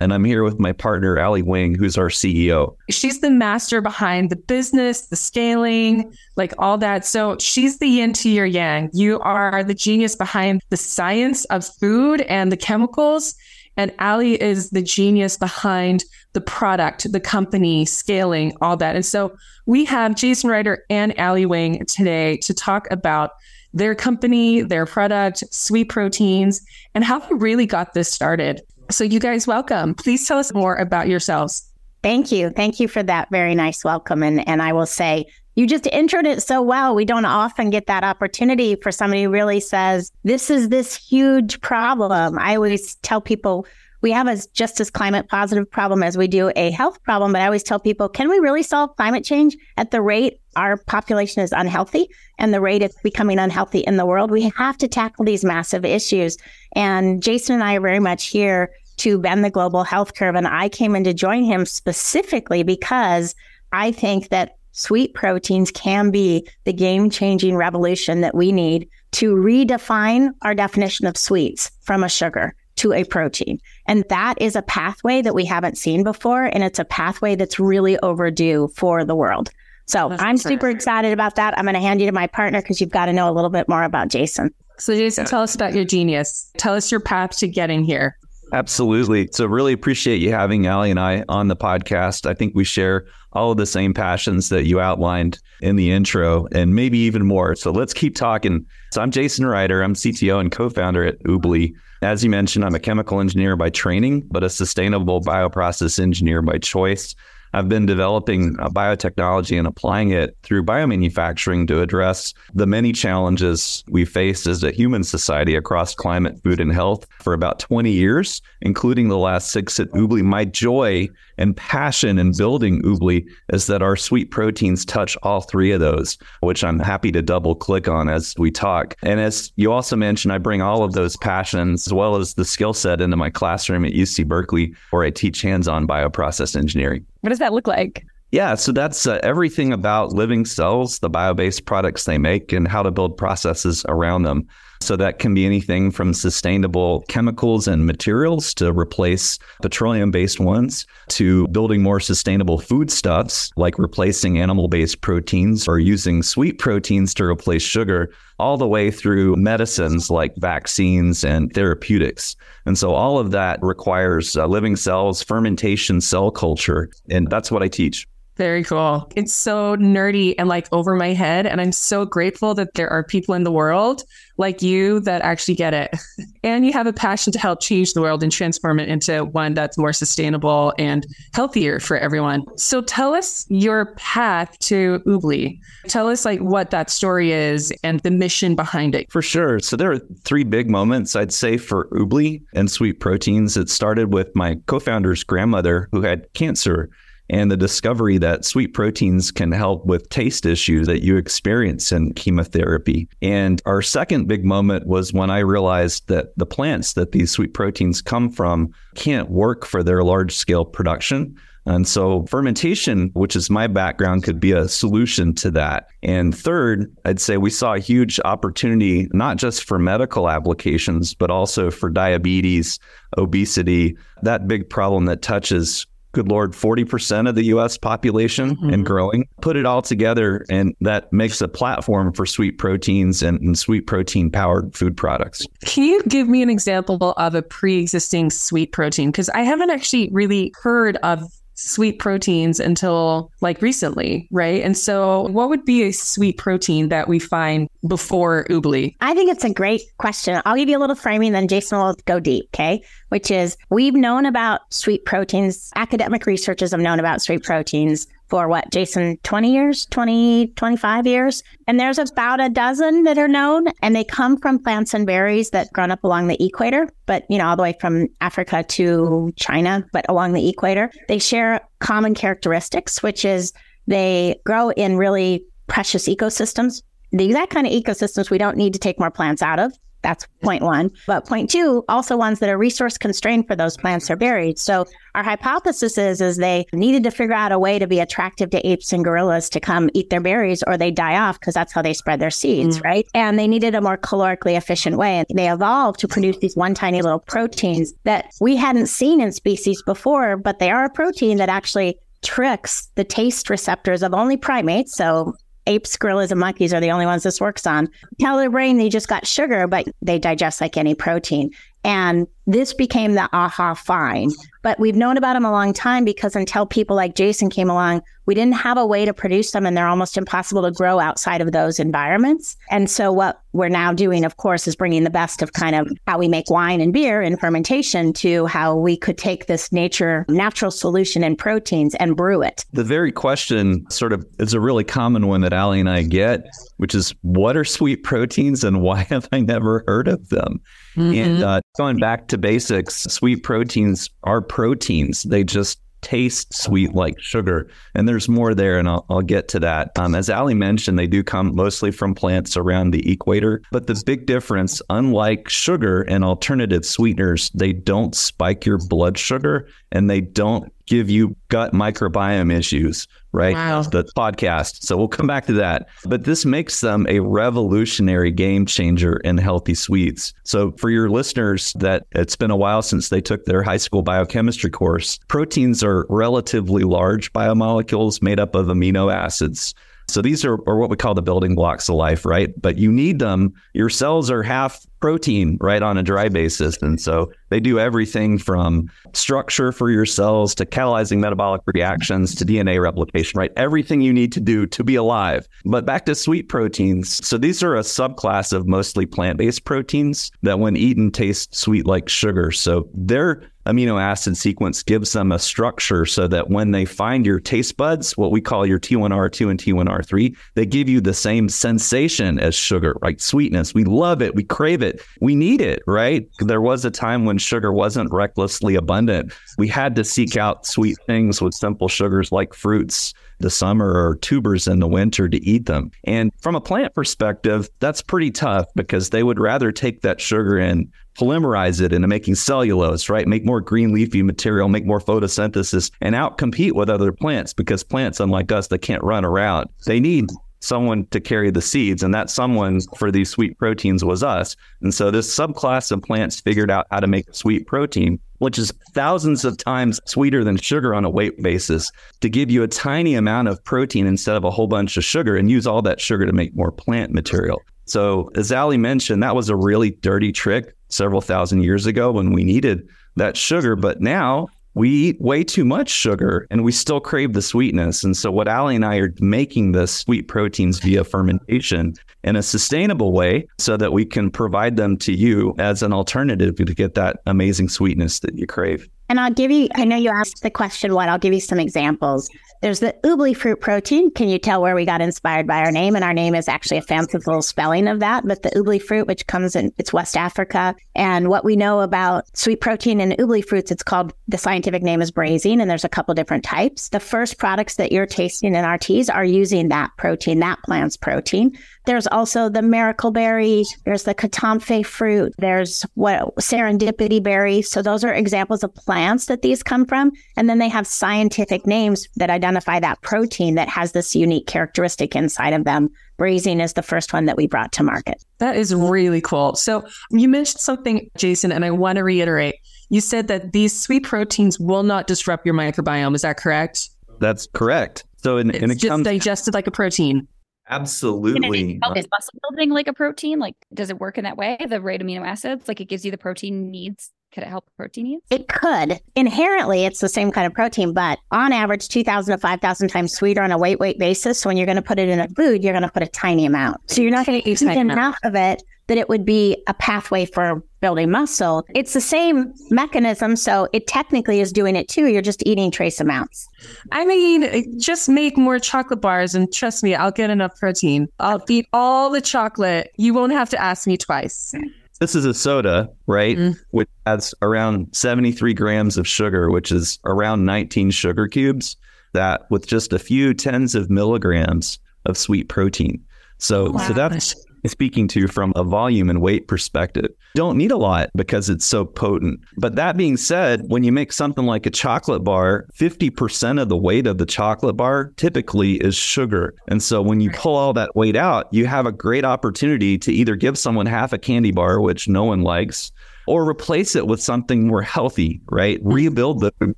and 0.00 0.14
I'm 0.14 0.24
here 0.24 0.44
with 0.44 0.58
my 0.58 0.72
partner 0.72 1.18
Ali 1.18 1.42
Wing, 1.42 1.74
who's 1.74 1.98
our 1.98 2.08
CEO. 2.08 2.76
She's 2.88 3.20
the 3.20 3.30
master 3.30 3.80
behind 3.80 4.30
the 4.30 4.36
business, 4.36 5.08
the 5.08 5.16
scaling, 5.16 6.12
like 6.36 6.54
all 6.58 6.78
that. 6.78 7.04
So 7.04 7.36
she's 7.38 7.78
the 7.78 7.88
yin 7.88 8.12
to 8.14 8.30
your 8.30 8.46
yang. 8.46 8.90
You 8.92 9.18
are 9.20 9.64
the 9.64 9.74
genius 9.74 10.14
behind 10.16 10.62
the 10.70 10.76
science 10.76 11.44
of 11.46 11.66
food 11.66 12.22
and 12.22 12.50
the 12.52 12.56
chemicals. 12.56 13.34
And 13.76 13.92
Ali 13.98 14.40
is 14.40 14.70
the 14.70 14.82
genius 14.82 15.36
behind 15.36 16.04
the 16.32 16.40
product, 16.40 17.10
the 17.10 17.20
company, 17.20 17.84
scaling, 17.84 18.56
all 18.60 18.76
that. 18.76 18.94
And 18.94 19.04
so 19.04 19.36
we 19.66 19.84
have 19.84 20.14
Jason 20.14 20.50
Ryder 20.50 20.84
and 20.90 21.14
Ali 21.18 21.46
Wing 21.46 21.84
today 21.86 22.36
to 22.38 22.54
talk 22.54 22.86
about 22.90 23.32
their 23.72 23.94
company, 23.94 24.62
their 24.62 24.86
product, 24.86 25.42
Sweet 25.50 25.88
Proteins, 25.88 26.60
and 26.94 27.04
how 27.04 27.18
they 27.18 27.34
really 27.34 27.66
got 27.66 27.92
this 27.94 28.10
started. 28.10 28.60
So, 28.90 29.02
you 29.02 29.18
guys, 29.18 29.46
welcome. 29.46 29.94
Please 29.94 30.26
tell 30.28 30.38
us 30.38 30.54
more 30.54 30.76
about 30.76 31.08
yourselves. 31.08 31.68
Thank 32.02 32.30
you. 32.30 32.50
Thank 32.50 32.78
you 32.78 32.86
for 32.86 33.02
that 33.02 33.30
very 33.30 33.54
nice 33.54 33.82
welcome. 33.82 34.22
And, 34.22 34.46
and 34.46 34.60
I 34.60 34.72
will 34.74 34.86
say, 34.86 35.26
you 35.54 35.66
just 35.66 35.84
introed 35.84 36.26
it 36.26 36.42
so 36.42 36.60
well. 36.60 36.94
We 36.94 37.04
don't 37.04 37.24
often 37.24 37.70
get 37.70 37.86
that 37.86 38.04
opportunity 38.04 38.76
for 38.76 38.90
somebody 38.90 39.24
who 39.24 39.30
really 39.30 39.60
says, 39.60 40.10
This 40.24 40.50
is 40.50 40.68
this 40.68 40.96
huge 40.96 41.60
problem. 41.60 42.38
I 42.38 42.56
always 42.56 42.96
tell 42.96 43.20
people, 43.20 43.66
we 44.02 44.10
have 44.10 44.26
a 44.26 44.36
just 44.52 44.80
as 44.80 44.90
climate 44.90 45.28
positive 45.28 45.70
problem 45.70 46.02
as 46.02 46.18
we 46.18 46.28
do 46.28 46.52
a 46.56 46.70
health 46.72 47.02
problem. 47.04 47.32
But 47.32 47.40
I 47.40 47.46
always 47.46 47.62
tell 47.62 47.78
people, 47.78 48.08
can 48.08 48.28
we 48.28 48.38
really 48.38 48.62
solve 48.62 48.94
climate 48.96 49.24
change 49.24 49.56
at 49.78 49.92
the 49.92 50.02
rate 50.02 50.40
our 50.56 50.76
population 50.76 51.42
is 51.42 51.52
unhealthy 51.52 52.08
and 52.38 52.52
the 52.52 52.60
rate 52.60 52.82
it's 52.82 53.00
becoming 53.02 53.38
unhealthy 53.38 53.78
in 53.78 53.96
the 53.96 54.04
world? 54.04 54.30
We 54.30 54.52
have 54.56 54.76
to 54.78 54.88
tackle 54.88 55.24
these 55.24 55.42
massive 55.42 55.86
issues. 55.86 56.36
And 56.76 57.22
Jason 57.22 57.54
and 57.54 57.64
I 57.64 57.76
are 57.76 57.80
very 57.80 57.98
much 57.98 58.26
here 58.26 58.72
to 58.98 59.18
bend 59.18 59.42
the 59.42 59.50
global 59.50 59.84
health 59.84 60.14
curve. 60.14 60.34
And 60.34 60.46
I 60.46 60.68
came 60.68 60.94
in 60.94 61.04
to 61.04 61.14
join 61.14 61.44
him 61.44 61.64
specifically 61.64 62.62
because 62.62 63.34
I 63.72 63.90
think 63.90 64.28
that 64.28 64.56
sweet 64.74 65.14
proteins 65.14 65.70
can 65.70 66.10
be 66.10 66.46
the 66.64 66.72
game 66.72 67.08
changing 67.08 67.56
revolution 67.56 68.20
that 68.20 68.34
we 68.34 68.52
need 68.52 68.88
to 69.12 69.34
redefine 69.34 70.30
our 70.42 70.54
definition 70.54 71.06
of 71.06 71.16
sweets 71.16 71.70
from 71.80 72.04
a 72.04 72.08
sugar 72.08 72.54
to 72.76 72.92
a 72.92 73.04
protein. 73.04 73.58
And 73.86 74.04
that 74.08 74.34
is 74.40 74.56
a 74.56 74.62
pathway 74.62 75.22
that 75.22 75.34
we 75.34 75.44
haven't 75.44 75.78
seen 75.78 76.02
before. 76.02 76.44
And 76.44 76.64
it's 76.64 76.78
a 76.78 76.84
pathway 76.84 77.36
that's 77.36 77.58
really 77.58 77.98
overdue 78.00 78.68
for 78.74 79.04
the 79.04 79.14
world. 79.14 79.50
So 79.86 80.08
that's 80.08 80.22
I'm 80.22 80.38
super 80.38 80.68
excited 80.68 81.12
about 81.12 81.36
that. 81.36 81.56
I'm 81.56 81.64
going 81.64 81.74
to 81.74 81.80
hand 81.80 82.00
you 82.00 82.06
to 82.06 82.12
my 82.12 82.26
partner 82.26 82.60
because 82.60 82.80
you've 82.80 82.90
got 82.90 83.06
to 83.06 83.12
know 83.12 83.30
a 83.30 83.32
little 83.32 83.50
bit 83.50 83.68
more 83.68 83.84
about 83.84 84.08
Jason. 84.08 84.52
So, 84.78 84.94
Jason, 84.94 85.24
tell 85.26 85.42
us 85.42 85.54
about 85.54 85.74
your 85.74 85.84
genius. 85.84 86.50
Tell 86.56 86.74
us 86.74 86.90
your 86.90 87.00
path 87.00 87.36
to 87.38 87.48
getting 87.48 87.84
here. 87.84 88.18
Absolutely. 88.54 89.28
So, 89.32 89.46
really 89.46 89.72
appreciate 89.72 90.22
you 90.22 90.30
having 90.30 90.68
Ali 90.68 90.88
and 90.88 91.00
I 91.00 91.24
on 91.28 91.48
the 91.48 91.56
podcast. 91.56 92.24
I 92.24 92.34
think 92.34 92.54
we 92.54 92.62
share 92.62 93.04
all 93.32 93.50
of 93.50 93.56
the 93.56 93.66
same 93.66 93.92
passions 93.92 94.48
that 94.50 94.64
you 94.64 94.78
outlined 94.78 95.40
in 95.60 95.74
the 95.74 95.90
intro 95.90 96.46
and 96.52 96.72
maybe 96.72 96.96
even 96.98 97.26
more. 97.26 97.56
So, 97.56 97.72
let's 97.72 97.92
keep 97.92 98.14
talking. 98.14 98.64
So, 98.92 99.02
I'm 99.02 99.10
Jason 99.10 99.44
Ryder. 99.44 99.82
I'm 99.82 99.94
CTO 99.94 100.38
and 100.38 100.52
co 100.52 100.70
founder 100.70 101.02
at 101.02 101.20
Oobli. 101.24 101.72
As 102.00 102.22
you 102.22 102.30
mentioned, 102.30 102.64
I'm 102.64 102.76
a 102.76 102.78
chemical 102.78 103.18
engineer 103.18 103.56
by 103.56 103.70
training, 103.70 104.28
but 104.30 104.44
a 104.44 104.48
sustainable 104.48 105.20
bioprocess 105.20 105.98
engineer 105.98 106.40
by 106.40 106.58
choice. 106.58 107.16
I've 107.54 107.68
been 107.68 107.86
developing 107.86 108.58
uh, 108.58 108.68
biotechnology 108.68 109.56
and 109.56 109.68
applying 109.68 110.10
it 110.10 110.36
through 110.42 110.64
biomanufacturing 110.64 111.68
to 111.68 111.80
address 111.82 112.34
the 112.52 112.66
many 112.66 112.92
challenges 112.92 113.84
we 113.88 114.04
face 114.04 114.44
as 114.48 114.64
a 114.64 114.72
human 114.72 115.04
society 115.04 115.54
across 115.54 115.94
climate, 115.94 116.42
food, 116.42 116.58
and 116.58 116.72
health 116.72 117.06
for 117.20 117.32
about 117.32 117.60
20 117.60 117.92
years, 117.92 118.42
including 118.62 119.08
the 119.08 119.18
last 119.18 119.52
six 119.52 119.78
at 119.78 119.88
Oobli. 119.90 120.22
My 120.22 120.44
joy 120.44 121.08
and 121.38 121.56
passion 121.56 122.18
in 122.18 122.32
building 122.32 122.82
Oobli 122.82 123.26
is 123.52 123.66
that 123.66 123.82
our 123.82 123.96
sweet 123.96 124.30
proteins 124.30 124.84
touch 124.84 125.16
all 125.22 125.40
three 125.40 125.72
of 125.72 125.80
those, 125.80 126.18
which 126.40 126.64
I'm 126.64 126.78
happy 126.78 127.12
to 127.12 127.22
double 127.22 127.54
click 127.54 127.88
on 127.88 128.08
as 128.08 128.34
we 128.38 128.50
talk. 128.50 128.96
And 129.02 129.20
as 129.20 129.52
you 129.56 129.72
also 129.72 129.96
mentioned, 129.96 130.32
I 130.32 130.38
bring 130.38 130.62
all 130.62 130.82
of 130.82 130.92
those 130.92 131.16
passions 131.16 131.86
as 131.86 131.92
well 131.92 132.16
as 132.16 132.34
the 132.34 132.44
skill 132.44 132.74
set 132.74 133.00
into 133.00 133.16
my 133.16 133.30
classroom 133.30 133.84
at 133.84 133.92
UC 133.92 134.26
Berkeley, 134.26 134.74
where 134.90 135.04
I 135.04 135.10
teach 135.10 135.42
hands 135.42 135.68
on 135.68 135.86
bioprocess 135.86 136.56
engineering. 136.56 137.04
What 137.20 137.30
does 137.30 137.38
that 137.38 137.52
look 137.52 137.66
like? 137.66 138.04
Yeah, 138.34 138.56
so 138.56 138.72
that's 138.72 139.06
uh, 139.06 139.20
everything 139.22 139.72
about 139.72 140.12
living 140.12 140.44
cells, 140.44 140.98
the 140.98 141.08
bio 141.08 141.34
based 141.34 141.66
products 141.66 142.04
they 142.04 142.18
make, 142.18 142.52
and 142.52 142.66
how 142.66 142.82
to 142.82 142.90
build 142.90 143.16
processes 143.16 143.84
around 143.88 144.24
them. 144.24 144.48
So 144.84 144.96
that 144.96 145.18
can 145.18 145.32
be 145.32 145.46
anything 145.46 145.90
from 145.90 146.12
sustainable 146.12 147.06
chemicals 147.08 147.66
and 147.66 147.86
materials 147.86 148.52
to 148.54 148.70
replace 148.70 149.38
petroleum 149.62 150.10
based 150.10 150.40
ones 150.40 150.86
to 151.08 151.48
building 151.48 151.82
more 151.82 152.00
sustainable 152.00 152.58
foodstuffs 152.58 153.50
like 153.56 153.78
replacing 153.78 154.38
animal 154.38 154.68
based 154.68 155.00
proteins 155.00 155.66
or 155.66 155.78
using 155.78 156.22
sweet 156.22 156.58
proteins 156.58 157.14
to 157.14 157.24
replace 157.24 157.62
sugar, 157.62 158.12
all 158.38 158.58
the 158.58 158.68
way 158.68 158.90
through 158.90 159.36
medicines 159.36 160.10
like 160.10 160.36
vaccines 160.36 161.24
and 161.24 161.50
therapeutics. 161.54 162.36
And 162.66 162.76
so 162.76 162.92
all 162.92 163.18
of 163.18 163.30
that 163.30 163.62
requires 163.62 164.36
uh, 164.36 164.46
living 164.46 164.76
cells, 164.76 165.22
fermentation, 165.22 166.02
cell 166.02 166.30
culture. 166.30 166.90
And 167.08 167.30
that's 167.30 167.50
what 167.50 167.62
I 167.62 167.68
teach. 167.68 168.06
Very 168.36 168.64
cool. 168.64 169.10
It's 169.14 169.32
so 169.32 169.76
nerdy 169.76 170.34
and 170.38 170.48
like 170.48 170.66
over 170.72 170.96
my 170.96 171.12
head. 171.12 171.46
And 171.46 171.60
I'm 171.60 171.70
so 171.70 172.04
grateful 172.04 172.54
that 172.54 172.74
there 172.74 172.90
are 172.90 173.04
people 173.04 173.34
in 173.34 173.44
the 173.44 173.52
world 173.52 174.02
like 174.36 174.60
you 174.60 174.98
that 175.00 175.22
actually 175.22 175.54
get 175.54 175.74
it. 175.74 175.94
And 176.44 176.66
you 176.66 176.74
have 176.74 176.86
a 176.86 176.92
passion 176.92 177.32
to 177.32 177.38
help 177.38 177.62
change 177.62 177.94
the 177.94 178.02
world 178.02 178.22
and 178.22 178.30
transform 178.30 178.78
it 178.78 178.86
into 178.86 179.24
one 179.24 179.54
that's 179.54 179.78
more 179.78 179.94
sustainable 179.94 180.74
and 180.78 181.06
healthier 181.32 181.80
for 181.80 181.96
everyone. 181.96 182.44
So 182.58 182.82
tell 182.82 183.14
us 183.14 183.46
your 183.48 183.94
path 183.94 184.58
to 184.58 185.00
Oobli. 185.06 185.58
Tell 185.88 186.06
us 186.06 186.26
like 186.26 186.40
what 186.40 186.70
that 186.70 186.90
story 186.90 187.32
is 187.32 187.72
and 187.82 188.00
the 188.00 188.10
mission 188.10 188.54
behind 188.56 188.94
it. 188.94 189.10
For 189.10 189.22
sure. 189.22 189.58
So 189.58 189.74
there 189.74 189.90
are 189.90 190.00
three 190.24 190.44
big 190.44 190.68
moments 190.68 191.16
I'd 191.16 191.32
say 191.32 191.56
for 191.56 191.88
Oobli 191.92 192.42
and 192.52 192.70
sweet 192.70 193.00
proteins. 193.00 193.56
It 193.56 193.70
started 193.70 194.12
with 194.12 194.36
my 194.36 194.56
co-founder's 194.66 195.24
grandmother 195.24 195.88
who 195.92 196.02
had 196.02 196.30
cancer 196.34 196.90
and 197.30 197.50
the 197.50 197.56
discovery 197.56 198.18
that 198.18 198.44
sweet 198.44 198.74
proteins 198.74 199.30
can 199.30 199.52
help 199.52 199.86
with 199.86 200.08
taste 200.08 200.46
issues 200.46 200.86
that 200.86 201.02
you 201.02 201.16
experience 201.16 201.92
in 201.92 202.12
chemotherapy. 202.14 203.08
And 203.22 203.62
our 203.66 203.82
second 203.82 204.28
big 204.28 204.44
moment 204.44 204.86
was 204.86 205.12
when 205.12 205.30
I 205.30 205.38
realized 205.38 206.08
that 206.08 206.36
the 206.36 206.46
plants 206.46 206.92
that 206.94 207.12
these 207.12 207.30
sweet 207.30 207.54
proteins 207.54 208.02
come 208.02 208.30
from 208.30 208.72
can't 208.94 209.30
work 209.30 209.64
for 209.64 209.82
their 209.82 210.02
large 210.02 210.34
scale 210.34 210.64
production. 210.64 211.36
And 211.66 211.88
so 211.88 212.26
fermentation, 212.26 213.10
which 213.14 213.34
is 213.34 213.48
my 213.48 213.66
background, 213.68 214.22
could 214.22 214.38
be 214.38 214.52
a 214.52 214.68
solution 214.68 215.34
to 215.36 215.50
that. 215.52 215.88
And 216.02 216.36
third, 216.36 216.94
I'd 217.06 217.20
say 217.20 217.38
we 217.38 217.48
saw 217.48 217.72
a 217.72 217.78
huge 217.78 218.20
opportunity, 218.24 219.08
not 219.14 219.38
just 219.38 219.64
for 219.64 219.78
medical 219.78 220.28
applications, 220.28 221.14
but 221.14 221.30
also 221.30 221.70
for 221.70 221.88
diabetes, 221.88 222.78
obesity, 223.16 223.96
that 224.22 224.46
big 224.46 224.68
problem 224.68 225.06
that 225.06 225.22
touches 225.22 225.86
good 226.14 226.28
Lord, 226.28 226.52
40% 226.52 227.28
of 227.28 227.34
the 227.34 227.44
US 227.46 227.76
population 227.76 228.56
mm-hmm. 228.56 228.70
and 228.70 228.86
growing. 228.86 229.28
Put 229.40 229.56
it 229.56 229.66
all 229.66 229.82
together, 229.82 230.44
and 230.48 230.74
that 230.80 231.12
makes 231.12 231.40
a 231.40 231.48
platform 231.48 232.12
for 232.12 232.26
sweet 232.26 232.58
proteins 232.58 233.22
and, 233.22 233.40
and 233.40 233.58
sweet 233.58 233.86
protein 233.86 234.30
powered 234.30 234.74
food 234.74 234.96
products. 234.96 235.46
Can 235.64 235.84
you 235.84 236.02
give 236.04 236.28
me 236.28 236.42
an 236.42 236.50
example 236.50 237.12
of 237.16 237.34
a 237.34 237.42
pre 237.42 237.82
existing 237.82 238.30
sweet 238.30 238.72
protein? 238.72 239.10
Because 239.10 239.28
I 239.30 239.42
haven't 239.42 239.70
actually 239.70 240.08
really 240.12 240.52
heard 240.62 240.96
of 240.98 241.22
sweet 241.54 241.98
proteins 241.98 242.60
until 242.60 243.30
like 243.40 243.62
recently, 243.62 244.28
right? 244.30 244.62
And 244.62 244.76
so, 244.76 245.22
what 245.28 245.48
would 245.48 245.64
be 245.64 245.84
a 245.84 245.92
sweet 245.92 246.36
protein 246.38 246.88
that 246.88 247.08
we 247.08 247.18
find 247.18 247.68
before 247.86 248.44
Oobli? 248.50 248.94
I 249.00 249.14
think 249.14 249.30
it's 249.30 249.44
a 249.44 249.52
great 249.52 249.82
question. 249.98 250.40
I'll 250.44 250.56
give 250.56 250.68
you 250.68 250.78
a 250.78 250.80
little 250.80 250.96
framing, 250.96 251.32
then 251.32 251.48
Jason 251.48 251.78
will 251.78 251.96
go 252.04 252.20
deep, 252.20 252.46
okay? 252.54 252.82
Which 253.08 253.30
is 253.30 253.56
we've 253.70 253.94
known 253.94 254.26
about 254.26 254.60
sweet 254.72 255.04
proteins, 255.04 255.70
academic 255.76 256.26
researchers 256.26 256.72
have 256.72 256.80
known 256.80 257.00
about 257.00 257.22
sweet 257.22 257.42
proteins 257.42 258.06
for 258.28 258.48
what, 258.48 258.70
Jason, 258.70 259.18
20 259.22 259.52
years, 259.52 259.86
20, 259.86 260.48
25 260.48 261.06
years? 261.06 261.42
And 261.66 261.78
there's 261.78 261.98
about 261.98 262.40
a 262.40 262.48
dozen 262.48 263.04
that 263.04 263.18
are 263.18 263.28
known, 263.28 263.66
and 263.82 263.94
they 263.94 264.04
come 264.04 264.38
from 264.38 264.58
plants 264.58 264.94
and 264.94 265.06
berries 265.06 265.50
that 265.50 265.72
grown 265.72 265.90
up 265.90 266.04
along 266.04 266.28
the 266.28 266.42
equator, 266.44 266.88
but, 267.06 267.24
you 267.28 267.38
know, 267.38 267.46
all 267.46 267.56
the 267.56 267.62
way 267.62 267.74
from 267.80 268.08
Africa 268.20 268.62
to 268.62 269.32
China, 269.36 269.84
but 269.92 270.04
along 270.08 270.32
the 270.32 270.48
equator. 270.48 270.90
They 271.08 271.18
share 271.18 271.60
common 271.80 272.14
characteristics, 272.14 273.02
which 273.02 273.24
is 273.24 273.52
they 273.86 274.40
grow 274.44 274.70
in 274.70 274.96
really 274.96 275.44
precious 275.66 276.08
ecosystems. 276.08 276.82
The 277.12 277.24
exact 277.24 277.50
kind 277.50 277.66
of 277.66 277.72
ecosystems 277.72 278.30
we 278.30 278.38
don't 278.38 278.56
need 278.56 278.72
to 278.72 278.78
take 278.78 278.98
more 278.98 279.10
plants 279.10 279.42
out 279.42 279.58
of. 279.58 279.72
That's 280.04 280.26
point 280.42 280.62
one. 280.62 280.90
But 281.06 281.26
point 281.26 281.50
two, 281.50 281.82
also 281.88 282.16
ones 282.16 282.38
that 282.38 282.50
are 282.50 282.58
resource 282.58 282.98
constrained 282.98 283.48
for 283.48 283.56
those 283.56 283.76
plants 283.76 284.10
are 284.10 284.16
buried. 284.16 284.58
So 284.58 284.84
our 285.14 285.22
hypothesis 285.22 285.96
is, 285.96 286.20
is 286.20 286.36
they 286.36 286.66
needed 286.74 287.02
to 287.04 287.10
figure 287.10 287.34
out 287.34 287.52
a 287.52 287.58
way 287.58 287.78
to 287.78 287.86
be 287.86 288.00
attractive 288.00 288.50
to 288.50 288.64
apes 288.66 288.92
and 288.92 289.02
gorillas 289.02 289.48
to 289.48 289.60
come 289.60 289.88
eat 289.94 290.10
their 290.10 290.20
berries 290.20 290.62
or 290.66 290.76
they 290.76 290.90
die 290.90 291.18
off 291.18 291.40
because 291.40 291.54
that's 291.54 291.72
how 291.72 291.80
they 291.80 291.94
spread 291.94 292.20
their 292.20 292.30
seeds, 292.30 292.78
mm. 292.78 292.84
right? 292.84 293.06
And 293.14 293.38
they 293.38 293.48
needed 293.48 293.74
a 293.74 293.80
more 293.80 293.96
calorically 293.96 294.56
efficient 294.56 294.98
way. 294.98 295.24
And 295.26 295.38
they 295.38 295.50
evolved 295.50 296.00
to 296.00 296.08
produce 296.08 296.36
these 296.38 296.54
one 296.54 296.74
tiny 296.74 297.00
little 297.00 297.20
proteins 297.20 297.94
that 298.04 298.26
we 298.42 298.56
hadn't 298.56 298.88
seen 298.88 299.22
in 299.22 299.32
species 299.32 299.82
before, 299.82 300.36
but 300.36 300.58
they 300.58 300.70
are 300.70 300.84
a 300.84 300.90
protein 300.90 301.38
that 301.38 301.48
actually 301.48 301.98
tricks 302.22 302.90
the 302.94 303.04
taste 303.04 303.48
receptors 303.48 304.02
of 304.02 304.12
only 304.12 304.36
primates. 304.36 304.96
So 304.96 305.34
apes, 305.66 305.96
gorillas, 305.96 306.30
and 306.30 306.40
monkeys 306.40 306.72
are 306.72 306.80
the 306.80 306.90
only 306.90 307.06
ones 307.06 307.22
this 307.22 307.40
works 307.40 307.66
on. 307.66 307.88
Tell 308.20 308.38
their 308.38 308.50
brain 308.50 308.76
they 308.76 308.88
just 308.88 309.08
got 309.08 309.26
sugar, 309.26 309.66
but 309.66 309.86
they 310.02 310.18
digest 310.18 310.60
like 310.60 310.76
any 310.76 310.94
protein. 310.94 311.50
And 311.84 312.26
this 312.46 312.74
became 312.74 313.14
the 313.14 313.28
aha 313.32 313.74
find. 313.74 314.32
But 314.62 314.78
we've 314.80 314.96
known 314.96 315.18
about 315.18 315.34
them 315.34 315.44
a 315.44 315.50
long 315.50 315.74
time 315.74 316.04
because 316.04 316.34
until 316.34 316.64
people 316.64 316.96
like 316.96 317.14
Jason 317.14 317.50
came 317.50 317.68
along, 317.68 318.02
we 318.26 318.34
didn't 318.34 318.54
have 318.54 318.78
a 318.78 318.86
way 318.86 319.04
to 319.04 319.12
produce 319.12 319.50
them 319.50 319.66
and 319.66 319.76
they're 319.76 319.86
almost 319.86 320.16
impossible 320.16 320.62
to 320.62 320.70
grow 320.70 320.98
outside 320.98 321.42
of 321.42 321.52
those 321.52 321.78
environments. 321.78 322.56
And 322.70 322.90
so 322.90 323.12
what 323.12 323.42
we're 323.52 323.68
now 323.68 323.92
doing, 323.92 324.24
of 324.24 324.38
course, 324.38 324.66
is 324.66 324.74
bringing 324.74 325.04
the 325.04 325.10
best 325.10 325.42
of 325.42 325.52
kind 325.52 325.76
of 325.76 325.88
how 326.06 326.18
we 326.18 326.28
make 326.28 326.50
wine 326.50 326.80
and 326.80 326.94
beer 326.94 327.20
and 327.20 327.38
fermentation 327.38 328.14
to 328.14 328.46
how 328.46 328.74
we 328.74 328.96
could 328.96 329.18
take 329.18 329.46
this 329.46 329.70
nature 329.70 330.24
natural 330.28 330.70
solution 330.70 331.22
in 331.22 331.36
proteins 331.36 331.94
and 331.96 332.16
brew 332.16 332.42
it. 332.42 332.64
The 332.72 332.84
very 332.84 333.12
question 333.12 333.88
sort 333.90 334.14
of 334.14 334.26
is 334.38 334.54
a 334.54 334.60
really 334.60 334.84
common 334.84 335.26
one 335.26 335.42
that 335.42 335.52
Ali 335.52 335.80
and 335.80 335.90
I 335.90 336.02
get, 336.02 336.46
which 336.78 336.94
is 336.94 337.14
what 337.20 337.56
are 337.56 337.64
sweet 337.64 338.02
proteins 338.02 338.64
and 338.64 338.80
why 338.80 339.02
have 339.10 339.28
I 339.30 339.40
never 339.40 339.84
heard 339.86 340.08
of 340.08 340.30
them? 340.30 340.60
Mm-hmm. 340.96 341.14
And 341.14 341.42
uh, 341.42 341.60
going 341.76 341.98
back 341.98 342.28
to 342.28 342.38
basics, 342.38 343.02
sweet 343.04 343.42
proteins 343.42 344.10
are 344.22 344.40
proteins. 344.40 345.24
They 345.24 345.44
just 345.44 345.80
taste 346.04 346.54
sweet 346.54 346.94
like 346.94 347.18
sugar. 347.18 347.68
And 347.94 348.06
there's 348.06 348.28
more 348.28 348.54
there, 348.54 348.78
and 348.78 348.88
I'll, 348.88 349.06
I'll 349.08 349.22
get 349.22 349.48
to 349.48 349.60
that. 349.60 349.90
Um, 349.98 350.14
as 350.14 350.30
Ali 350.30 350.54
mentioned, 350.54 350.98
they 350.98 351.06
do 351.06 351.24
come 351.24 351.56
mostly 351.56 351.90
from 351.90 352.14
plants 352.14 352.56
around 352.56 352.90
the 352.90 353.10
equator. 353.10 353.62
But 353.72 353.86
the 353.86 354.00
big 354.04 354.26
difference, 354.26 354.82
unlike 354.90 355.48
sugar 355.48 356.02
and 356.02 356.22
alternative 356.22 356.84
sweeteners, 356.84 357.50
they 357.54 357.72
don't 357.72 358.14
spike 358.14 358.66
your 358.66 358.78
blood 358.78 359.18
sugar 359.18 359.66
and 359.90 360.10
they 360.10 360.20
don't 360.20 360.70
give 360.86 361.08
you 361.10 361.36
gut 361.48 361.72
microbiome 361.72 362.52
issues, 362.52 363.06
right? 363.32 363.54
Wow. 363.54 363.82
The 363.82 364.04
podcast. 364.16 364.82
So 364.82 364.96
we'll 364.96 365.08
come 365.08 365.26
back 365.26 365.46
to 365.46 365.52
that. 365.54 365.88
But 366.04 366.24
this 366.24 366.44
makes 366.44 366.80
them 366.80 367.06
a 367.08 367.20
revolutionary 367.20 368.30
game 368.30 368.66
changer 368.66 369.16
in 369.18 369.38
healthy 369.38 369.74
sweets. 369.74 370.32
So 370.44 370.72
for 370.72 370.90
your 370.90 371.08
listeners 371.08 371.72
that 371.74 372.06
it's 372.12 372.36
been 372.36 372.50
a 372.50 372.56
while 372.56 372.82
since 372.82 373.08
they 373.08 373.20
took 373.20 373.44
their 373.44 373.62
high 373.62 373.76
school 373.76 374.02
biochemistry 374.02 374.70
course, 374.70 375.18
proteins 375.28 375.82
are 375.82 376.06
relatively 376.08 376.84
large 376.84 377.32
biomolecules 377.32 378.22
made 378.22 378.40
up 378.40 378.54
of 378.54 378.66
amino 378.66 379.12
acids. 379.12 379.74
So 380.08 380.22
these 380.22 380.44
are, 380.44 380.54
are 380.68 380.76
what 380.76 380.90
we 380.90 380.96
call 380.96 381.14
the 381.14 381.22
building 381.22 381.54
blocks 381.54 381.88
of 381.88 381.96
life, 381.96 382.24
right? 382.24 382.50
But 382.60 382.78
you 382.78 382.92
need 382.92 383.18
them. 383.18 383.52
Your 383.72 383.88
cells 383.88 384.30
are 384.30 384.42
half 384.42 384.84
protein, 385.00 385.58
right, 385.60 385.82
on 385.82 385.98
a 385.98 386.02
dry 386.02 386.28
basis. 386.28 386.80
And 386.80 387.00
so 387.00 387.30
they 387.50 387.60
do 387.60 387.78
everything 387.78 388.38
from 388.38 388.90
structure 389.12 389.70
for 389.70 389.90
your 389.90 390.06
cells 390.06 390.54
to 390.54 390.64
catalyzing 390.64 391.18
metabolic 391.18 391.60
reactions 391.66 392.34
to 392.36 392.44
DNA 392.44 392.80
replication, 392.80 393.38
right? 393.38 393.52
Everything 393.56 394.00
you 394.00 394.12
need 394.12 394.32
to 394.32 394.40
do 394.40 394.66
to 394.66 394.82
be 394.82 394.94
alive. 394.94 395.46
But 395.66 395.84
back 395.84 396.06
to 396.06 396.14
sweet 396.14 396.48
proteins. 396.48 397.26
So 397.26 397.36
these 397.36 397.62
are 397.62 397.74
a 397.74 397.80
subclass 397.80 398.52
of 398.52 398.66
mostly 398.66 399.04
plant 399.04 399.36
based 399.36 399.64
proteins 399.64 400.30
that, 400.42 400.58
when 400.58 400.76
eaten, 400.76 401.10
taste 401.10 401.54
sweet 401.54 401.86
like 401.86 402.08
sugar. 402.08 402.50
So 402.50 402.88
they're 402.94 403.42
amino 403.66 404.00
acid 404.00 404.36
sequence 404.36 404.82
gives 404.82 405.12
them 405.12 405.32
a 405.32 405.38
structure 405.38 406.04
so 406.06 406.28
that 406.28 406.50
when 406.50 406.70
they 406.70 406.84
find 406.84 407.24
your 407.24 407.40
taste 407.40 407.76
buds, 407.76 408.16
what 408.16 408.30
we 408.30 408.40
call 408.40 408.66
your 408.66 408.78
T1R2 408.78 409.50
and 409.50 409.60
T1R3, 409.60 410.36
they 410.54 410.66
give 410.66 410.88
you 410.88 411.00
the 411.00 411.14
same 411.14 411.48
sensation 411.48 412.38
as 412.38 412.54
sugar, 412.54 412.96
right? 413.02 413.20
Sweetness. 413.20 413.74
We 413.74 413.84
love 413.84 414.22
it. 414.22 414.34
We 414.34 414.44
crave 414.44 414.82
it. 414.82 415.00
We 415.20 415.34
need 415.34 415.60
it, 415.60 415.82
right? 415.86 416.28
There 416.40 416.60
was 416.60 416.84
a 416.84 416.90
time 416.90 417.24
when 417.24 417.38
sugar 417.38 417.72
wasn't 417.72 418.12
recklessly 418.12 418.74
abundant. 418.74 419.32
We 419.58 419.68
had 419.68 419.96
to 419.96 420.04
seek 420.04 420.36
out 420.36 420.66
sweet 420.66 420.98
things 421.06 421.40
with 421.40 421.54
simple 421.54 421.88
sugars 421.88 422.32
like 422.32 422.54
fruits 422.54 423.14
the 423.44 423.50
summer 423.50 423.92
or 423.92 424.16
tubers 424.16 424.66
in 424.66 424.80
the 424.80 424.88
winter 424.88 425.28
to 425.28 425.44
eat 425.44 425.66
them. 425.66 425.90
And 426.04 426.32
from 426.40 426.56
a 426.56 426.62
plant 426.62 426.94
perspective, 426.94 427.68
that's 427.78 428.00
pretty 428.00 428.30
tough 428.30 428.66
because 428.74 429.10
they 429.10 429.22
would 429.22 429.38
rather 429.38 429.70
take 429.70 430.00
that 430.00 430.18
sugar 430.18 430.56
and 430.56 430.90
polymerize 431.18 431.82
it 431.82 431.92
into 431.92 432.08
making 432.08 432.36
cellulose, 432.36 433.10
right? 433.10 433.28
Make 433.28 433.44
more 433.44 433.60
green 433.60 433.92
leafy 433.92 434.22
material, 434.22 434.68
make 434.70 434.86
more 434.86 434.98
photosynthesis, 434.98 435.90
and 436.00 436.14
outcompete 436.14 436.72
with 436.72 436.88
other 436.88 437.12
plants 437.12 437.52
because 437.52 437.84
plants, 437.84 438.18
unlike 438.18 438.50
us, 438.50 438.68
they 438.68 438.78
can't 438.78 439.04
run 439.04 439.26
around. 439.26 439.68
They 439.84 440.00
need 440.00 440.30
someone 440.60 441.04
to 441.08 441.20
carry 441.20 441.50
the 441.50 441.60
seeds, 441.60 442.02
and 442.02 442.14
that 442.14 442.30
someone 442.30 442.80
for 442.96 443.12
these 443.12 443.28
sweet 443.28 443.58
proteins 443.58 444.02
was 444.02 444.22
us. 444.22 444.56
And 444.80 444.94
so 444.94 445.10
this 445.10 445.32
subclass 445.38 445.92
of 445.92 446.02
plants 446.02 446.40
figured 446.40 446.70
out 446.70 446.86
how 446.90 447.00
to 447.00 447.06
make 447.06 447.28
a 447.28 447.34
sweet 447.34 447.66
protein, 447.66 448.18
which 448.38 448.58
is 448.58 448.72
thousands 448.92 449.44
of 449.44 449.56
times 449.56 450.00
sweeter 450.06 450.44
than 450.44 450.56
sugar 450.56 450.94
on 450.94 451.04
a 451.04 451.10
weight 451.10 451.40
basis, 451.42 451.90
to 452.20 452.28
give 452.28 452.50
you 452.50 452.62
a 452.62 452.68
tiny 452.68 453.14
amount 453.14 453.48
of 453.48 453.62
protein 453.64 454.06
instead 454.06 454.36
of 454.36 454.44
a 454.44 454.50
whole 454.50 454.66
bunch 454.66 454.96
of 454.96 455.04
sugar 455.04 455.36
and 455.36 455.50
use 455.50 455.66
all 455.66 455.82
that 455.82 456.00
sugar 456.00 456.26
to 456.26 456.32
make 456.32 456.54
more 456.54 456.72
plant 456.72 457.12
material. 457.12 457.60
So, 457.86 458.30
as 458.34 458.50
Ali 458.50 458.78
mentioned, 458.78 459.22
that 459.22 459.36
was 459.36 459.48
a 459.48 459.56
really 459.56 459.90
dirty 459.90 460.32
trick 460.32 460.74
several 460.88 461.20
thousand 461.20 461.62
years 461.62 461.86
ago 461.86 462.12
when 462.12 462.32
we 462.32 462.44
needed 462.44 462.88
that 463.16 463.36
sugar. 463.36 463.76
But 463.76 464.00
now 464.00 464.48
we 464.74 464.90
eat 464.90 465.20
way 465.20 465.44
too 465.44 465.64
much 465.64 465.88
sugar 465.88 466.46
and 466.50 466.64
we 466.64 466.72
still 466.72 467.00
crave 467.00 467.32
the 467.32 467.42
sweetness. 467.42 468.04
And 468.04 468.16
so, 468.16 468.30
what 468.30 468.48
Ali 468.48 468.76
and 468.76 468.84
I 468.84 468.96
are 468.98 469.12
making 469.20 469.72
the 469.72 469.86
sweet 469.86 470.28
proteins 470.28 470.78
via 470.80 471.04
fermentation 471.04 471.94
in 472.22 472.36
a 472.36 472.42
sustainable 472.42 473.12
way 473.12 473.46
so 473.58 473.76
that 473.76 473.92
we 473.92 474.04
can 474.04 474.30
provide 474.30 474.76
them 474.76 474.96
to 474.98 475.12
you 475.12 475.54
as 475.58 475.82
an 475.82 475.92
alternative 475.92 476.56
to 476.56 476.64
get 476.64 476.94
that 476.94 477.20
amazing 477.26 477.68
sweetness 477.68 478.20
that 478.20 478.36
you 478.36 478.46
crave. 478.46 478.88
And 479.08 479.20
I'll 479.20 479.32
give 479.32 479.50
you, 479.50 479.68
I 479.74 479.84
know 479.84 479.96
you 479.96 480.10
asked 480.10 480.42
the 480.42 480.50
question 480.50 480.94
what, 480.94 481.08
I'll 481.08 481.18
give 481.18 481.34
you 481.34 481.40
some 481.40 481.60
examples. 481.60 482.30
There's 482.62 482.80
the 482.80 482.96
oubli 483.04 483.36
fruit 483.36 483.60
protein. 483.60 484.10
Can 484.10 484.30
you 484.30 484.38
tell 484.38 484.62
where 484.62 484.74
we 484.74 484.86
got 484.86 485.02
inspired 485.02 485.46
by 485.46 485.58
our 485.58 485.70
name? 485.70 485.94
And 485.94 486.02
our 486.02 486.14
name 486.14 486.34
is 486.34 486.48
actually 486.48 486.78
a 486.78 486.82
fanciful 486.82 487.42
spelling 487.42 487.86
of 487.86 488.00
that, 488.00 488.26
but 488.26 488.42
the 488.42 488.48
oubli 488.50 488.80
fruit, 488.80 489.06
which 489.06 489.26
comes 489.26 489.54
in, 489.54 489.70
it's 489.76 489.92
West 489.92 490.16
Africa. 490.16 490.74
And 490.94 491.28
what 491.28 491.44
we 491.44 491.56
know 491.56 491.80
about 491.80 492.24
sweet 492.34 492.62
protein 492.62 493.00
and 493.00 493.12
oobleck 493.18 493.46
fruits, 493.46 493.70
it's 493.70 493.82
called, 493.82 494.14
the 494.28 494.38
scientific 494.38 494.82
name 494.82 495.02
is 495.02 495.12
brazzein, 495.12 495.60
and 495.60 495.70
there's 495.70 495.84
a 495.84 495.90
couple 495.90 496.14
different 496.14 496.44
types. 496.44 496.88
The 496.88 497.00
first 497.00 497.36
products 497.36 497.76
that 497.76 497.92
you're 497.92 498.06
tasting 498.06 498.54
in 498.54 498.64
our 498.64 498.78
teas 498.78 499.10
are 499.10 499.24
using 499.24 499.68
that 499.68 499.90
protein, 499.98 500.38
that 500.38 500.62
plant's 500.62 500.96
protein. 500.96 501.52
There's 501.86 502.06
also 502.06 502.48
the 502.48 502.62
miracle 502.62 503.10
berry. 503.10 503.64
There's 503.84 504.04
the 504.04 504.14
katemfe 504.14 504.86
fruit. 504.86 505.34
There's 505.38 505.82
what 505.94 506.34
serendipity 506.36 507.22
berry. 507.22 507.62
So 507.62 507.82
those 507.82 508.04
are 508.04 508.12
examples 508.12 508.64
of 508.64 508.74
plants 508.74 509.26
that 509.26 509.42
these 509.42 509.62
come 509.62 509.84
from. 509.84 510.12
And 510.36 510.48
then 510.48 510.58
they 510.58 510.68
have 510.68 510.86
scientific 510.86 511.66
names 511.66 512.08
that 512.16 512.30
identify 512.30 512.80
that 512.80 513.02
protein 513.02 513.54
that 513.56 513.68
has 513.68 513.92
this 513.92 514.14
unique 514.14 514.46
characteristic 514.46 515.14
inside 515.14 515.52
of 515.52 515.64
them. 515.64 515.90
Brazzein 516.18 516.62
is 516.62 516.74
the 516.74 516.82
first 516.82 517.12
one 517.12 517.26
that 517.26 517.36
we 517.36 517.46
brought 517.46 517.72
to 517.72 517.82
market. 517.82 518.24
That 518.38 518.56
is 518.56 518.74
really 518.74 519.20
cool. 519.20 519.54
So 519.56 519.84
you 520.10 520.28
mentioned 520.28 520.60
something, 520.60 521.10
Jason, 521.16 521.52
and 521.52 521.64
I 521.64 521.70
want 521.70 521.96
to 521.96 522.04
reiterate. 522.04 522.54
You 522.88 523.00
said 523.00 523.28
that 523.28 523.52
these 523.52 523.78
sweet 523.78 524.04
proteins 524.04 524.60
will 524.60 524.84
not 524.84 525.06
disrupt 525.06 525.44
your 525.44 525.54
microbiome. 525.54 526.14
Is 526.14 526.22
that 526.22 526.36
correct? 526.36 526.88
That's 527.18 527.48
correct. 527.52 528.04
So 528.18 528.38
in, 528.38 528.50
it's 528.50 528.62
and 528.62 528.72
it 528.72 528.76
just 528.76 528.88
comes 528.88 529.04
digested 529.04 529.54
like 529.54 529.66
a 529.66 529.70
protein. 529.70 530.28
Absolutely. 530.68 531.80
Is 531.96 532.06
muscle 532.10 532.38
building 532.42 532.70
like 532.70 532.88
a 532.88 532.92
protein? 532.92 533.38
Like, 533.38 533.56
does 533.72 533.90
it 533.90 533.98
work 533.98 534.18
in 534.18 534.24
that 534.24 534.36
way? 534.36 534.56
The 534.68 534.80
right 534.80 535.00
amino 535.00 535.26
acids, 535.26 535.68
like 535.68 535.80
it 535.80 535.86
gives 535.86 536.04
you 536.04 536.10
the 536.10 536.18
protein 536.18 536.70
needs. 536.70 537.10
Could 537.32 537.42
it 537.42 537.48
help 537.48 537.68
protein 537.76 538.04
needs? 538.04 538.22
It 538.30 538.46
could. 538.46 539.00
Inherently, 539.16 539.84
it's 539.84 539.98
the 539.98 540.08
same 540.08 540.30
kind 540.30 540.46
of 540.46 540.52
protein, 540.52 540.92
but 540.92 541.18
on 541.32 541.52
average, 541.52 541.88
2,000 541.88 542.32
to 542.32 542.38
5,000 542.38 542.88
times 542.88 543.12
sweeter 543.12 543.42
on 543.42 543.50
a 543.50 543.58
weight 543.58 543.80
weight 543.80 543.98
basis. 543.98 544.38
So 544.38 544.48
when 544.48 544.56
you're 544.56 544.66
going 544.66 544.76
to 544.76 544.82
put 544.82 545.00
it 545.00 545.08
in 545.08 545.18
a 545.18 545.28
food, 545.30 545.64
you're 545.64 545.72
going 545.72 545.82
to 545.82 545.90
put 545.90 546.04
a 546.04 546.08
tiny 546.08 546.46
amount. 546.46 546.88
So 546.90 547.02
you're 547.02 547.10
not 547.10 547.26
going 547.26 547.42
to 547.42 547.50
eat 547.50 547.58
Tiny 547.58 547.80
enough 547.80 548.18
of 548.22 548.36
it 548.36 548.62
that 548.86 548.98
it 548.98 549.08
would 549.08 549.24
be 549.24 549.62
a 549.66 549.74
pathway 549.74 550.26
for 550.26 550.62
building 550.80 551.10
muscle. 551.10 551.64
It's 551.74 551.94
the 551.94 552.00
same 552.00 552.52
mechanism. 552.70 553.36
So 553.36 553.68
it 553.72 553.86
technically 553.86 554.40
is 554.40 554.52
doing 554.52 554.76
it 554.76 554.88
too. 554.88 555.06
You're 555.06 555.22
just 555.22 555.42
eating 555.46 555.70
trace 555.70 556.00
amounts. 556.00 556.46
I 556.92 557.06
mean, 557.06 557.80
just 557.80 558.08
make 558.08 558.36
more 558.36 558.58
chocolate 558.58 559.00
bars 559.00 559.34
and 559.34 559.50
trust 559.52 559.82
me, 559.82 559.94
I'll 559.94 560.10
get 560.10 560.28
enough 560.28 560.54
protein. 560.58 561.08
I'll 561.20 561.42
eat 561.48 561.66
all 561.72 562.10
the 562.10 562.20
chocolate. 562.20 562.92
You 562.98 563.14
won't 563.14 563.32
have 563.32 563.48
to 563.50 563.60
ask 563.60 563.86
me 563.86 563.96
twice. 563.96 564.54
This 565.00 565.14
is 565.14 565.24
a 565.24 565.34
soda, 565.34 565.90
right? 566.06 566.36
Mm. 566.36 566.56
Which 566.70 566.88
has 567.06 567.34
around 567.42 567.88
73 567.96 568.52
grams 568.54 568.96
of 568.98 569.08
sugar, 569.08 569.50
which 569.50 569.72
is 569.72 569.98
around 570.04 570.44
19 570.44 570.90
sugar 570.90 571.26
cubes, 571.26 571.76
that 572.12 572.42
with 572.50 572.66
just 572.66 572.92
a 572.92 572.98
few 572.98 573.34
tens 573.34 573.74
of 573.74 573.90
milligrams 573.90 574.78
of 575.06 575.16
sweet 575.16 575.48
protein. 575.48 576.04
So, 576.38 576.70
Wow. 576.70 576.86
so 576.88 576.92
that's 576.92 577.34
speaking 577.70 578.08
to 578.08 578.28
from 578.28 578.52
a 578.56 578.64
volume 578.64 579.10
and 579.10 579.20
weight 579.20 579.48
perspective. 579.48 580.10
Don't 580.34 580.56
need 580.56 580.70
a 580.70 580.76
lot 580.76 581.10
because 581.14 581.48
it's 581.48 581.64
so 581.64 581.84
potent. 581.84 582.40
But 582.56 582.76
that 582.76 582.96
being 582.96 583.16
said, 583.16 583.62
when 583.68 583.84
you 583.84 583.92
make 583.92 584.12
something 584.12 584.44
like 584.44 584.66
a 584.66 584.70
chocolate 584.70 585.24
bar, 585.24 585.66
50% 585.78 586.60
of 586.60 586.68
the 586.68 586.76
weight 586.76 587.06
of 587.06 587.18
the 587.18 587.26
chocolate 587.26 587.76
bar 587.76 588.12
typically 588.16 588.74
is 588.74 588.96
sugar. 588.96 589.54
And 589.68 589.82
so 589.82 590.02
when 590.02 590.20
you 590.20 590.30
pull 590.30 590.56
all 590.56 590.72
that 590.74 590.96
weight 590.96 591.16
out, 591.16 591.46
you 591.52 591.66
have 591.66 591.86
a 591.86 591.92
great 591.92 592.24
opportunity 592.24 592.98
to 592.98 593.12
either 593.12 593.36
give 593.36 593.58
someone 593.58 593.86
half 593.86 594.12
a 594.12 594.18
candy 594.18 594.52
bar, 594.52 594.80
which 594.80 595.08
no 595.08 595.24
one 595.24 595.42
likes, 595.42 595.92
or 596.26 596.48
replace 596.48 596.96
it 596.96 597.06
with 597.06 597.22
something 597.22 597.66
more 597.66 597.82
healthy, 597.82 598.40
right? 598.50 598.78
Mm-hmm. 598.78 598.92
Rebuild 598.92 599.40
the 599.40 599.52